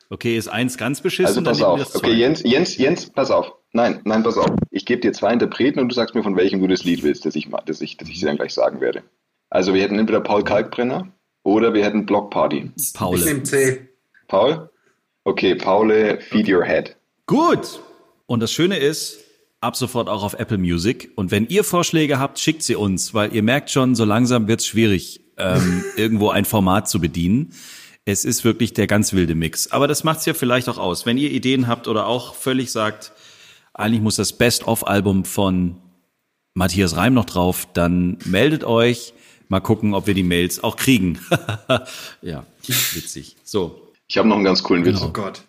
Okay, 0.09 0.37
ist 0.37 0.47
eins 0.47 0.77
ganz 0.77 1.01
beschissen, 1.01 1.27
Also 1.27 1.41
dann 1.41 1.53
pass 1.53 1.61
auf. 1.63 1.79
das 1.79 1.95
Okay. 1.95 2.13
Jens, 2.13 2.43
Jens, 2.43 2.77
Jens, 2.77 3.09
pass 3.09 3.31
auf. 3.31 3.53
Nein, 3.75 3.99
nein, 4.05 4.23
pass 4.23 4.37
auf. 4.37 4.49
Ich 4.71 4.85
gebe 4.85 5.01
dir 5.01 5.11
zwei 5.11 5.33
Interpreten 5.33 5.79
und 5.79 5.89
du 5.89 5.95
sagst 5.95 6.15
mir, 6.15 6.23
von 6.23 6.37
welchem 6.37 6.61
du 6.61 6.67
das 6.67 6.85
Lied 6.85 7.03
willst, 7.03 7.25
das 7.25 7.35
ich, 7.35 7.49
das 7.65 7.81
ich, 7.81 7.97
das 7.97 8.07
ich 8.07 8.21
dir 8.21 8.27
dann 8.27 8.37
gleich 8.37 8.53
sagen 8.53 8.79
werde. 8.79 9.03
Also 9.49 9.73
wir 9.73 9.81
hätten 9.81 9.99
entweder 9.99 10.21
Paul 10.21 10.45
Kalkbrenner 10.45 11.09
oder 11.43 11.73
wir 11.73 11.83
hätten 11.83 12.05
Block 12.05 12.31
Party. 12.31 12.71
Ich 12.77 12.93
Paul. 12.93 13.19
nehme 13.19 13.43
C. 13.43 13.89
Paul? 14.29 14.69
Okay, 15.25 15.55
Paul, 15.55 16.21
Feed 16.21 16.47
Your 16.47 16.63
Head. 16.63 16.95
Gut. 17.25 17.81
Und 18.27 18.39
das 18.39 18.53
Schöne 18.53 18.77
ist, 18.77 19.19
ab 19.59 19.75
sofort 19.75 20.07
auch 20.07 20.23
auf 20.23 20.35
Apple 20.35 20.57
Music. 20.57 21.11
Und 21.17 21.31
wenn 21.31 21.45
ihr 21.45 21.65
Vorschläge 21.65 22.17
habt, 22.17 22.39
schickt 22.39 22.63
sie 22.63 22.75
uns, 22.75 23.13
weil 23.13 23.35
ihr 23.35 23.43
merkt 23.43 23.71
schon, 23.71 23.93
so 23.93 24.05
langsam 24.05 24.47
wird's 24.47 24.65
schwierig, 24.65 25.19
ähm, 25.37 25.83
irgendwo 25.97 26.29
ein 26.29 26.45
Format 26.45 26.87
zu 26.87 27.01
bedienen. 27.01 27.51
Es 28.05 28.23
ist 28.23 28.45
wirklich 28.45 28.71
der 28.71 28.87
ganz 28.87 29.11
wilde 29.11 29.35
Mix. 29.35 29.69
Aber 29.73 29.89
das 29.89 30.05
macht's 30.05 30.25
ja 30.25 30.33
vielleicht 30.33 30.69
auch 30.69 30.77
aus. 30.77 31.05
Wenn 31.05 31.17
ihr 31.17 31.31
Ideen 31.31 31.67
habt 31.67 31.89
oder 31.89 32.07
auch 32.07 32.35
völlig 32.35 32.71
sagt, 32.71 33.11
eigentlich 33.75 34.01
muss 34.01 34.15
das 34.15 34.33
Best-of-Album 34.33 35.25
von 35.25 35.77
Matthias 36.53 36.95
Reim 36.95 37.13
noch 37.13 37.25
drauf, 37.25 37.67
dann 37.73 38.17
meldet 38.25 38.63
euch. 38.63 39.13
Mal 39.47 39.59
gucken, 39.59 39.93
ob 39.93 40.07
wir 40.07 40.13
die 40.13 40.23
Mails 40.23 40.63
auch 40.63 40.75
kriegen. 40.75 41.19
ja, 42.21 42.45
witzig. 42.65 43.35
So, 43.43 43.91
Ich 44.07 44.17
habe 44.17 44.27
noch 44.27 44.37
einen 44.37 44.45
ganz 44.45 44.63
coolen 44.63 44.85
Witz. 44.85 45.01
Oh 45.01 45.11
Gott. 45.11 45.43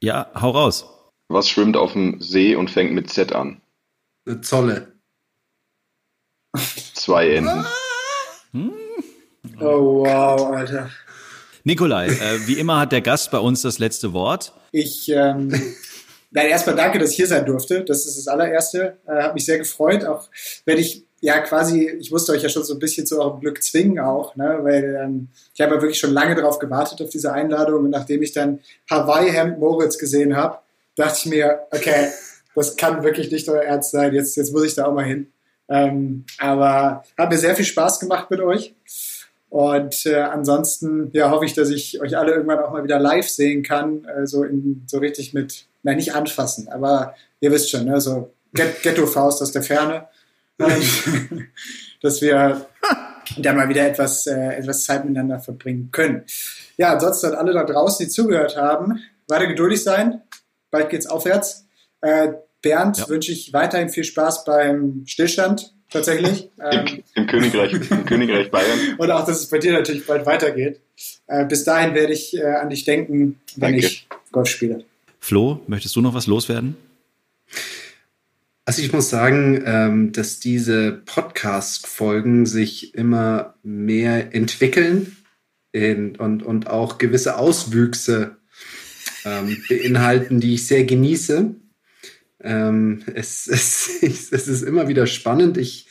ja, 0.00 0.30
hau 0.34 0.50
raus. 0.50 0.86
Was 1.28 1.48
schwimmt 1.48 1.76
auf 1.76 1.94
dem 1.94 2.20
See 2.20 2.54
und 2.54 2.70
fängt 2.70 2.92
mit 2.92 3.10
Z 3.10 3.32
an? 3.32 3.60
Eine 4.26 4.42
Zolle. 4.42 4.92
Zwei 6.94 7.30
Enden. 7.30 7.64
Oh, 9.60 10.04
wow, 10.04 10.52
Alter. 10.52 10.90
Nikolai, 11.64 12.06
äh, 12.06 12.46
wie 12.46 12.58
immer 12.58 12.78
hat 12.78 12.92
der 12.92 13.00
Gast 13.00 13.32
bei 13.32 13.38
uns 13.38 13.62
das 13.62 13.78
letzte 13.80 14.12
Wort. 14.12 14.52
Ich, 14.70 15.08
ähm, 15.08 15.52
nein, 16.36 16.48
erstmal 16.48 16.76
danke, 16.76 16.98
dass 16.98 17.10
ich 17.10 17.16
hier 17.16 17.26
sein 17.26 17.46
durfte. 17.46 17.82
Das 17.82 18.06
ist 18.06 18.18
das 18.18 18.28
allererste. 18.28 18.98
Äh, 19.06 19.22
hat 19.22 19.34
mich 19.34 19.46
sehr 19.46 19.58
gefreut, 19.58 20.04
auch 20.04 20.28
wenn 20.66 20.78
ich 20.78 21.04
ja 21.20 21.40
quasi, 21.40 21.88
ich 21.88 22.10
musste 22.10 22.32
euch 22.32 22.42
ja 22.42 22.50
schon 22.50 22.62
so 22.62 22.74
ein 22.74 22.78
bisschen 22.78 23.06
zu 23.06 23.18
eurem 23.18 23.40
Glück 23.40 23.62
zwingen 23.62 23.98
auch, 23.98 24.36
ne? 24.36 24.58
weil 24.60 25.00
ähm, 25.02 25.28
ich 25.54 25.60
habe 25.62 25.74
ja 25.74 25.80
wirklich 25.80 25.98
schon 25.98 26.12
lange 26.12 26.34
darauf 26.34 26.58
gewartet 26.58 27.00
auf 27.00 27.08
diese 27.08 27.32
Einladung 27.32 27.84
und 27.84 27.90
nachdem 27.90 28.22
ich 28.22 28.32
dann 28.32 28.60
Hawaii 28.90 29.30
Hemd 29.30 29.58
Moritz 29.58 29.96
gesehen 29.96 30.36
habe, 30.36 30.58
dachte 30.94 31.18
ich 31.20 31.26
mir, 31.26 31.60
okay, 31.70 32.08
das 32.54 32.76
kann 32.76 33.02
wirklich 33.02 33.30
nicht 33.30 33.48
euer 33.48 33.62
Ernst 33.62 33.90
sein. 33.92 34.14
Jetzt, 34.14 34.36
jetzt 34.36 34.52
muss 34.52 34.64
ich 34.64 34.74
da 34.74 34.86
auch 34.86 34.94
mal 34.94 35.04
hin. 35.04 35.32
Ähm, 35.68 36.24
aber 36.38 37.02
hat 37.16 37.30
mir 37.30 37.38
sehr 37.38 37.56
viel 37.56 37.64
Spaß 37.64 37.98
gemacht 37.98 38.30
mit 38.30 38.40
euch. 38.40 38.74
Und 39.48 40.04
äh, 40.06 40.16
ansonsten 40.16 41.10
ja, 41.12 41.30
hoffe 41.30 41.44
ich, 41.44 41.54
dass 41.54 41.70
ich 41.70 42.00
euch 42.00 42.16
alle 42.16 42.32
irgendwann 42.32 42.58
auch 42.58 42.72
mal 42.72 42.84
wieder 42.84 42.98
live 42.98 43.28
sehen 43.28 43.62
kann, 43.62 44.04
äh, 44.04 44.26
so, 44.26 44.42
in, 44.42 44.82
so 44.86 44.98
richtig 44.98 45.34
mit, 45.34 45.66
nein, 45.86 45.96
nicht 45.96 46.14
anfassen, 46.14 46.68
aber 46.68 47.14
ihr 47.40 47.52
wisst 47.52 47.70
schon, 47.70 47.84
ne, 47.84 48.00
so 48.00 48.34
Ghetto-Faust 48.52 49.40
aus 49.40 49.52
der 49.52 49.62
Ferne, 49.62 50.08
dass 52.02 52.20
wir 52.20 52.66
dann 53.38 53.56
mal 53.56 53.68
wieder 53.68 53.86
etwas, 53.86 54.26
äh, 54.26 54.56
etwas 54.56 54.84
Zeit 54.84 55.04
miteinander 55.04 55.38
verbringen 55.38 55.90
können. 55.92 56.24
Ja, 56.76 56.92
ansonsten 56.94 57.26
an 57.26 57.34
alle 57.34 57.52
da 57.52 57.64
draußen, 57.64 58.04
die 58.04 58.10
zugehört 58.10 58.56
haben, 58.56 59.00
weiter 59.28 59.46
geduldig 59.46 59.82
sein, 59.82 60.22
bald 60.70 60.90
geht's 60.90 61.06
aufwärts. 61.06 61.66
Äh, 62.00 62.32
Bernd 62.62 62.98
Ja. 62.98 63.08
wünsche 63.08 63.30
ich 63.32 63.52
weiterhin 63.52 63.88
viel 63.88 64.04
Spaß 64.04 64.44
beim 64.44 65.04
Stillstand, 65.06 65.72
tatsächlich. 65.90 66.50
Ähm, 66.60 66.86
Im, 67.14 67.22
Im, 67.22 67.26
Königreich, 67.28 67.72
Im 67.74 68.04
Königreich 68.06 68.50
Bayern. 68.50 68.78
und 68.98 69.10
auch, 69.10 69.24
dass 69.24 69.40
es 69.40 69.48
bei 69.48 69.58
dir 69.58 69.72
natürlich 69.72 70.04
bald 70.04 70.26
weitergeht. 70.26 70.80
Äh, 71.28 71.44
bis 71.44 71.62
dahin 71.62 71.94
werde 71.94 72.12
ich 72.12 72.36
äh, 72.36 72.44
an 72.44 72.70
dich 72.70 72.84
denken, 72.84 73.40
wenn 73.56 73.72
Danke. 73.72 73.86
ich 73.86 74.08
Golf 74.32 74.48
spiele. 74.48 74.84
Flo, 75.26 75.60
möchtest 75.66 75.96
du 75.96 76.02
noch 76.02 76.14
was 76.14 76.28
loswerden? 76.28 76.76
Also 78.64 78.80
ich 78.80 78.92
muss 78.92 79.10
sagen, 79.10 79.60
ähm, 79.66 80.12
dass 80.12 80.38
diese 80.38 81.02
Podcast-Folgen 81.04 82.46
sich 82.46 82.94
immer 82.94 83.56
mehr 83.64 84.36
entwickeln 84.36 85.16
und, 85.74 86.44
und 86.44 86.68
auch 86.68 86.98
gewisse 86.98 87.38
Auswüchse 87.38 88.36
ähm, 89.24 89.60
beinhalten, 89.68 90.38
die 90.38 90.54
ich 90.54 90.68
sehr 90.68 90.84
genieße. 90.84 91.56
Ähm, 92.44 93.02
es, 93.12 93.48
es, 94.00 94.00
es 94.30 94.46
ist 94.46 94.62
immer 94.62 94.86
wieder 94.86 95.08
spannend. 95.08 95.58
Ich 95.58 95.88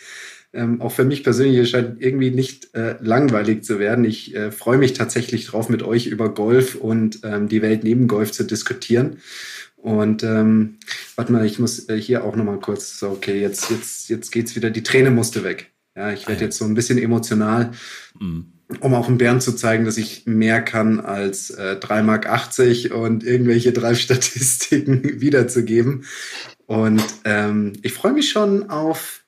Ähm, 0.56 0.82
auch 0.82 0.92
für 0.92 1.04
mich 1.04 1.24
persönlich 1.24 1.70
scheint 1.70 2.02
irgendwie 2.02 2.32
nicht 2.32 2.74
äh, 2.74 2.96
langweilig 3.02 3.64
zu 3.64 3.78
werden. 3.78 4.06
Ich 4.06 4.34
äh, 4.36 4.52
freue 4.52 4.78
mich 4.78 4.94
tatsächlich 4.94 5.46
drauf, 5.46 5.68
mit 5.68 5.84
euch 5.84 6.08
über 6.08 6.34
Golf 6.34 6.76
und 6.76 7.20
ähm, 7.24 7.50
die 7.50 7.62
Welt 7.62 7.84
neben 7.84 8.08
Golf 8.08 8.32
zu 8.32 8.46
diskutieren. 8.46 9.18
Und 9.76 10.24
ähm, 10.24 10.78
warte 11.16 11.32
mal, 11.32 11.46
ich 11.46 11.60
muss 11.60 11.90
äh, 11.90 12.00
hier 12.00 12.24
auch 12.24 12.36
noch 12.36 12.46
mal 12.46 12.60
kurz. 12.60 12.98
So, 12.98 13.10
okay, 13.10 13.40
jetzt 13.40 13.70
jetzt 13.70 14.10
jetzt 14.10 14.32
geht's 14.32 14.56
wieder. 14.56 14.72
Die 14.72 14.82
Träne 14.82 15.12
musste 15.12 15.44
weg. 15.44 15.72
Ja, 15.96 16.12
ich 16.12 16.28
werde 16.28 16.46
jetzt 16.46 16.58
so 16.58 16.66
ein 16.66 16.74
bisschen 16.74 16.98
emotional, 16.98 17.72
mhm. 18.20 18.54
um 18.80 18.94
auch 18.94 19.08
in 19.08 19.18
Bern 19.18 19.42
zu 19.42 19.54
zeigen, 19.54 19.86
dass 19.86 19.98
ich 19.98 20.26
mehr 20.26 20.62
kann 20.62 21.00
als 21.00 21.52
äh, 21.52 21.78
3,80 21.80 22.02
Mark 22.02 22.98
und 22.98 23.24
irgendwelche 23.24 23.74
Drive-Statistiken 23.74 25.04
wiederzugeben. 25.22 26.06
Und 26.66 27.04
ähm, 27.24 27.74
ich 27.82 27.94
freue 27.94 28.14
mich 28.14 28.30
schon 28.30 28.70
auf 28.70 29.25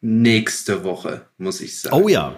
nächste 0.00 0.84
Woche, 0.84 1.22
muss 1.38 1.60
ich 1.60 1.80
sagen. 1.80 1.96
Oh 2.02 2.08
ja. 2.08 2.36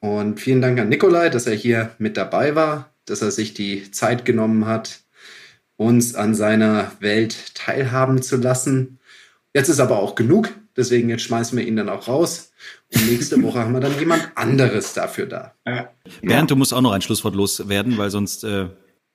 Und 0.00 0.40
vielen 0.40 0.60
Dank 0.60 0.78
an 0.78 0.88
Nikolai, 0.88 1.28
dass 1.28 1.46
er 1.46 1.54
hier 1.54 1.90
mit 1.98 2.16
dabei 2.16 2.54
war, 2.54 2.92
dass 3.04 3.22
er 3.22 3.30
sich 3.30 3.54
die 3.54 3.90
Zeit 3.90 4.24
genommen 4.24 4.66
hat, 4.66 5.00
uns 5.76 6.14
an 6.14 6.34
seiner 6.34 6.92
Welt 7.00 7.54
teilhaben 7.54 8.22
zu 8.22 8.36
lassen. 8.36 8.98
Jetzt 9.54 9.68
ist 9.68 9.80
aber 9.80 9.98
auch 9.98 10.14
genug, 10.14 10.50
deswegen 10.76 11.08
jetzt 11.08 11.22
schmeißen 11.22 11.58
wir 11.58 11.66
ihn 11.66 11.76
dann 11.76 11.88
auch 11.88 12.06
raus. 12.06 12.52
Und 12.94 13.10
nächste 13.10 13.42
Woche 13.42 13.60
haben 13.60 13.72
wir 13.72 13.80
dann 13.80 13.98
jemand 13.98 14.30
anderes 14.36 14.94
dafür 14.94 15.26
da. 15.26 15.54
Bernd, 16.22 16.50
du 16.50 16.56
musst 16.56 16.74
auch 16.74 16.80
noch 16.80 16.92
ein 16.92 17.02
Schlusswort 17.02 17.34
loswerden, 17.34 17.98
weil 17.98 18.10
sonst. 18.10 18.44
Äh 18.44 18.68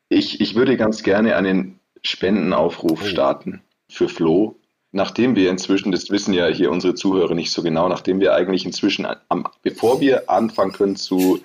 ich, 0.10 0.42
ich 0.42 0.56
würde 0.56 0.78
ganz 0.78 1.04
gerne 1.04 1.36
einen 1.36 1.80
Spendenaufruf 2.04 3.02
oh. 3.04 3.06
starten 3.06 3.62
für 3.90 4.10
Flo 4.10 4.60
nachdem 4.94 5.36
wir 5.36 5.50
inzwischen, 5.50 5.92
das 5.92 6.10
wissen 6.10 6.34
ja 6.34 6.48
hier 6.48 6.72
unsere 6.72 6.96
Zuhörer 6.96 7.34
nicht 7.34 7.52
so 7.52 7.62
genau, 7.62 7.90
nachdem 7.90 8.20
wir 8.20 8.34
eigentlich 8.34 8.66
inzwischen, 8.66 9.06
am, 9.28 9.48
bevor 9.64 10.00
wir 10.00 10.30
anfangen 10.30 10.72
können 10.72 10.96
zu, 10.96 11.42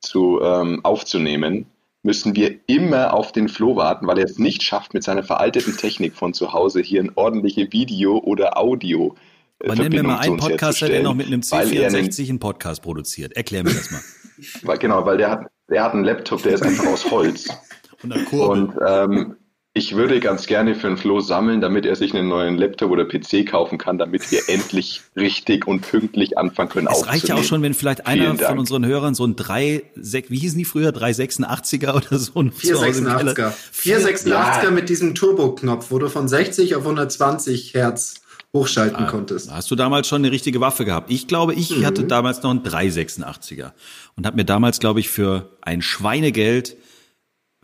zu 0.00 0.40
ähm, 0.42 0.80
aufzunehmen, 0.82 1.66
müssen 2.02 2.34
wir 2.34 2.56
immer 2.66 3.12
auf 3.12 3.32
den 3.32 3.48
Flo 3.48 3.76
warten, 3.76 4.06
weil 4.06 4.18
er 4.18 4.24
es 4.24 4.38
nicht 4.38 4.62
schafft, 4.62 4.94
mit 4.94 5.04
seiner 5.04 5.22
veralteten 5.22 5.76
Technik 5.76 6.14
von 6.16 6.32
zu 6.32 6.52
Hause 6.52 6.80
hier 6.80 7.02
ein 7.02 7.12
ordentliche 7.14 7.70
Video 7.72 8.18
oder 8.18 8.58
Audio 8.58 9.14
äh, 9.60 9.68
Man 9.68 9.78
nennt 9.78 9.94
mir 9.94 10.02
mal 10.02 10.18
einen 10.18 10.38
Podcaster, 10.38 10.88
der 10.88 11.02
noch 11.02 11.14
mit 11.14 11.26
einem 11.26 11.40
C64 11.40 12.30
einen 12.30 12.38
Podcast 12.38 12.82
produziert. 12.82 13.36
Erklär 13.36 13.62
mir 13.62 13.74
das 13.74 13.90
mal. 13.90 14.00
weil, 14.62 14.78
genau, 14.78 15.04
weil 15.04 15.18
der 15.18 15.30
hat, 15.32 15.46
der 15.68 15.84
hat 15.84 15.92
einen 15.92 16.04
Laptop, 16.04 16.42
der 16.42 16.54
ist 16.54 16.62
einfach 16.62 16.86
aus 16.86 17.10
Holz. 17.10 17.48
Und, 18.02 18.30
und 18.30 18.74
ähm, 18.86 19.36
ich 19.76 19.94
würde 19.94 20.20
ganz 20.20 20.46
gerne 20.46 20.74
für 20.74 20.86
den 20.86 20.96
Flo 20.96 21.20
sammeln, 21.20 21.60
damit 21.60 21.84
er 21.84 21.96
sich 21.96 22.14
einen 22.14 22.28
neuen 22.28 22.56
Laptop 22.56 22.90
oder 22.90 23.04
PC 23.04 23.46
kaufen 23.46 23.76
kann, 23.76 23.98
damit 23.98 24.30
wir 24.30 24.40
endlich 24.48 25.02
richtig 25.16 25.66
und 25.66 25.82
pünktlich 25.82 26.38
anfangen 26.38 26.70
können 26.70 26.88
Es 26.90 27.06
reicht 27.06 27.28
ja 27.28 27.34
auch 27.34 27.44
schon, 27.44 27.60
wenn 27.60 27.74
vielleicht 27.74 28.06
einer 28.06 28.22
Vielen 28.22 28.38
von 28.38 28.46
Dank. 28.46 28.58
unseren 28.58 28.86
Hörern 28.86 29.14
so 29.14 29.26
ein 29.26 29.36
3, 29.36 29.82
wie 29.94 30.38
hießen 30.38 30.56
die 30.56 30.64
früher, 30.64 30.92
386er 30.92 31.94
oder 31.94 32.18
so 32.18 32.40
ein 32.40 32.52
486er. 32.52 33.52
486er 33.74 34.64
ja. 34.64 34.70
mit 34.70 34.88
diesem 34.88 35.14
Turbo-Knopf, 35.14 35.90
wo 35.90 35.98
du 35.98 36.08
von 36.08 36.26
60 36.26 36.74
auf 36.74 36.82
120 36.82 37.74
Hertz 37.74 38.22
hochschalten 38.54 39.04
ah, 39.04 39.10
konntest. 39.10 39.50
Hast 39.50 39.70
du 39.70 39.74
damals 39.74 40.08
schon 40.08 40.24
eine 40.24 40.32
richtige 40.32 40.58
Waffe 40.62 40.86
gehabt? 40.86 41.10
Ich 41.10 41.28
glaube, 41.28 41.52
ich 41.52 41.76
mhm. 41.76 41.84
hatte 41.84 42.04
damals 42.04 42.42
noch 42.42 42.50
einen 42.50 42.62
386er 42.62 43.72
und 44.16 44.24
habe 44.24 44.36
mir 44.36 44.46
damals, 44.46 44.80
glaube 44.80 45.00
ich, 45.00 45.10
für 45.10 45.50
ein 45.60 45.82
Schweinegeld 45.82 46.78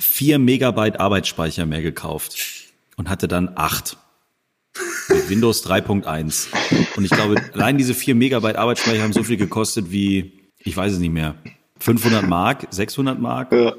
vier 0.03 0.39
Megabyte 0.39 1.01
Arbeitsspeicher 1.01 1.67
mehr 1.67 1.83
gekauft 1.83 2.37
und 2.97 3.09
hatte 3.09 3.29
dann 3.29 3.53
acht. 3.55 3.97
Mit 5.09 5.29
Windows 5.29 5.67
3.1. 5.67 6.49
Und 6.97 7.05
ich 7.05 7.11
glaube, 7.11 7.37
allein 7.53 7.77
diese 7.77 7.95
vier 7.95 8.15
Megabyte 8.15 8.57
Arbeitsspeicher 8.57 9.03
haben 9.03 9.13
so 9.13 9.23
viel 9.23 9.37
gekostet 9.37 9.91
wie, 9.91 10.51
ich 10.59 10.77
weiß 10.77 10.95
es 10.95 10.99
nicht 10.99 11.13
mehr, 11.13 11.35
500 11.79 12.27
Mark, 12.27 12.67
600 12.71 13.19
Mark. 13.19 13.53
Ja. 13.53 13.75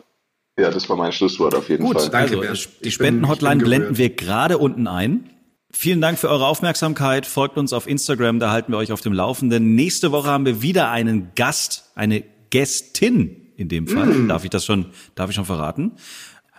Ja, 0.56 0.70
das 0.70 0.88
war 0.88 0.96
mein 0.96 1.12
Schlusswort 1.12 1.56
auf 1.56 1.68
jeden 1.68 1.84
Gut, 1.84 2.00
Fall. 2.00 2.12
Danke, 2.12 2.48
also 2.48 2.70
die 2.84 2.92
Spendenhotline 2.92 3.64
blenden 3.64 3.98
wir 3.98 4.12
gerade 4.12 4.60
unten 4.60 4.86
ein. 4.86 5.32
Vielen 5.72 6.00
Dank 6.00 6.20
für 6.20 6.30
eure 6.30 6.46
Aufmerksamkeit. 6.46 7.26
Folgt 7.26 7.58
uns 7.58 7.74
auf 7.74 7.88
Instagram, 7.88 8.40
da 8.40 8.52
halten 8.52 8.72
wir 8.72 8.78
euch 8.78 8.92
auf 8.92 9.02
dem 9.02 9.14
Laufenden. 9.14 9.74
Nächste 9.74 10.12
Woche 10.12 10.28
haben 10.28 10.46
wir 10.46 10.62
wieder 10.62 10.92
einen 10.92 11.32
Gast, 11.34 11.92
eine 11.96 12.24
Gästin 12.52 13.43
in 13.56 13.70
dem 13.70 13.88
Fall. 13.88 14.08
Mm. 14.08 14.28
Darf 14.28 14.44
ich 14.44 14.50
das 14.50 14.66
schon, 14.66 14.88
darf 15.16 15.30
ich 15.30 15.36
schon 15.36 15.46
verraten? 15.46 15.94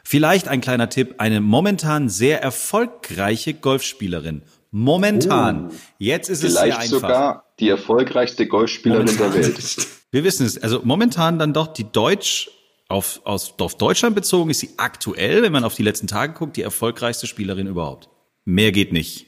Vielleicht 0.04 0.48
ein 0.48 0.60
kleiner 0.60 0.90
Tipp, 0.90 1.14
eine 1.18 1.40
momentan 1.40 2.08
sehr 2.08 2.42
erfolgreiche 2.42 3.54
Golfspielerin. 3.54 4.42
Momentan. 4.70 5.68
Oh. 5.70 5.74
Jetzt 5.98 6.28
ist 6.28 6.40
Vielleicht 6.40 6.56
es 6.56 6.62
sehr 6.62 6.78
einfach. 6.78 7.08
sogar 7.08 7.44
die 7.60 7.68
erfolgreichste 7.68 8.46
Golfspielerin 8.46 9.06
momentan. 9.06 9.32
der 9.32 9.42
Welt. 9.44 9.86
Wir 10.10 10.24
wissen 10.24 10.46
es. 10.46 10.62
Also 10.62 10.80
momentan 10.84 11.38
dann 11.38 11.52
doch 11.52 11.68
die 11.68 11.90
Deutsch, 11.90 12.50
auf, 12.88 13.20
aus, 13.24 13.54
auf 13.58 13.76
Deutschland 13.76 14.14
bezogen 14.14 14.50
ist 14.50 14.60
sie 14.60 14.70
aktuell, 14.76 15.42
wenn 15.42 15.52
man 15.52 15.64
auf 15.64 15.74
die 15.74 15.82
letzten 15.82 16.06
Tage 16.06 16.34
guckt, 16.34 16.56
die 16.56 16.62
erfolgreichste 16.62 17.26
Spielerin 17.26 17.66
überhaupt. 17.66 18.08
Mehr 18.44 18.72
geht 18.72 18.92
nicht. 18.92 19.26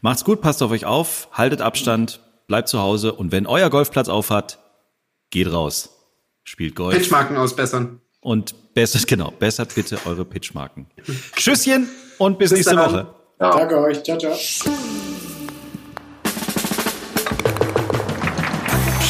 Macht's 0.00 0.24
gut, 0.24 0.40
passt 0.40 0.62
auf 0.62 0.70
euch 0.70 0.84
auf, 0.84 1.28
haltet 1.32 1.62
Abstand, 1.62 2.20
bleibt 2.46 2.68
zu 2.68 2.80
Hause 2.80 3.14
und 3.14 3.32
wenn 3.32 3.46
euer 3.46 3.70
Golfplatz 3.70 4.08
aufhat, 4.08 4.58
geht 5.30 5.50
raus. 5.50 5.91
Spielt 6.44 6.74
Golf. 6.74 6.96
Pitchmarken 6.96 7.36
ausbessern. 7.36 8.00
Und 8.20 8.74
bessert, 8.74 9.06
genau, 9.08 9.30
bessert 9.30 9.74
bitte 9.74 9.98
eure 10.06 10.24
Pitchmarken. 10.24 10.86
Tschüsschen 11.36 11.88
und 12.18 12.38
bis, 12.38 12.50
bis 12.50 12.58
nächste 12.58 12.76
dann. 12.76 12.92
Woche. 12.92 13.14
Ja. 13.40 13.56
Danke 13.56 13.78
euch. 13.80 14.02
Ciao, 14.02 14.18
ciao. 14.18 14.34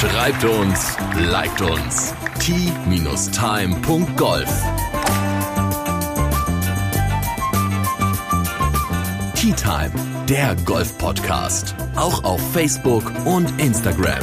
Schreibt 0.01 0.45
uns, 0.45 0.97
liked 1.30 1.61
uns. 1.61 2.14
t-time.golf 2.41 3.33
Tea 9.43 9.53
Time, 9.55 9.93
der 10.28 10.55
Golf-Podcast. 10.64 11.74
Auch 11.97 12.22
auf 12.24 12.41
Facebook 12.53 13.05
und 13.26 13.61
Instagram. 13.61 14.22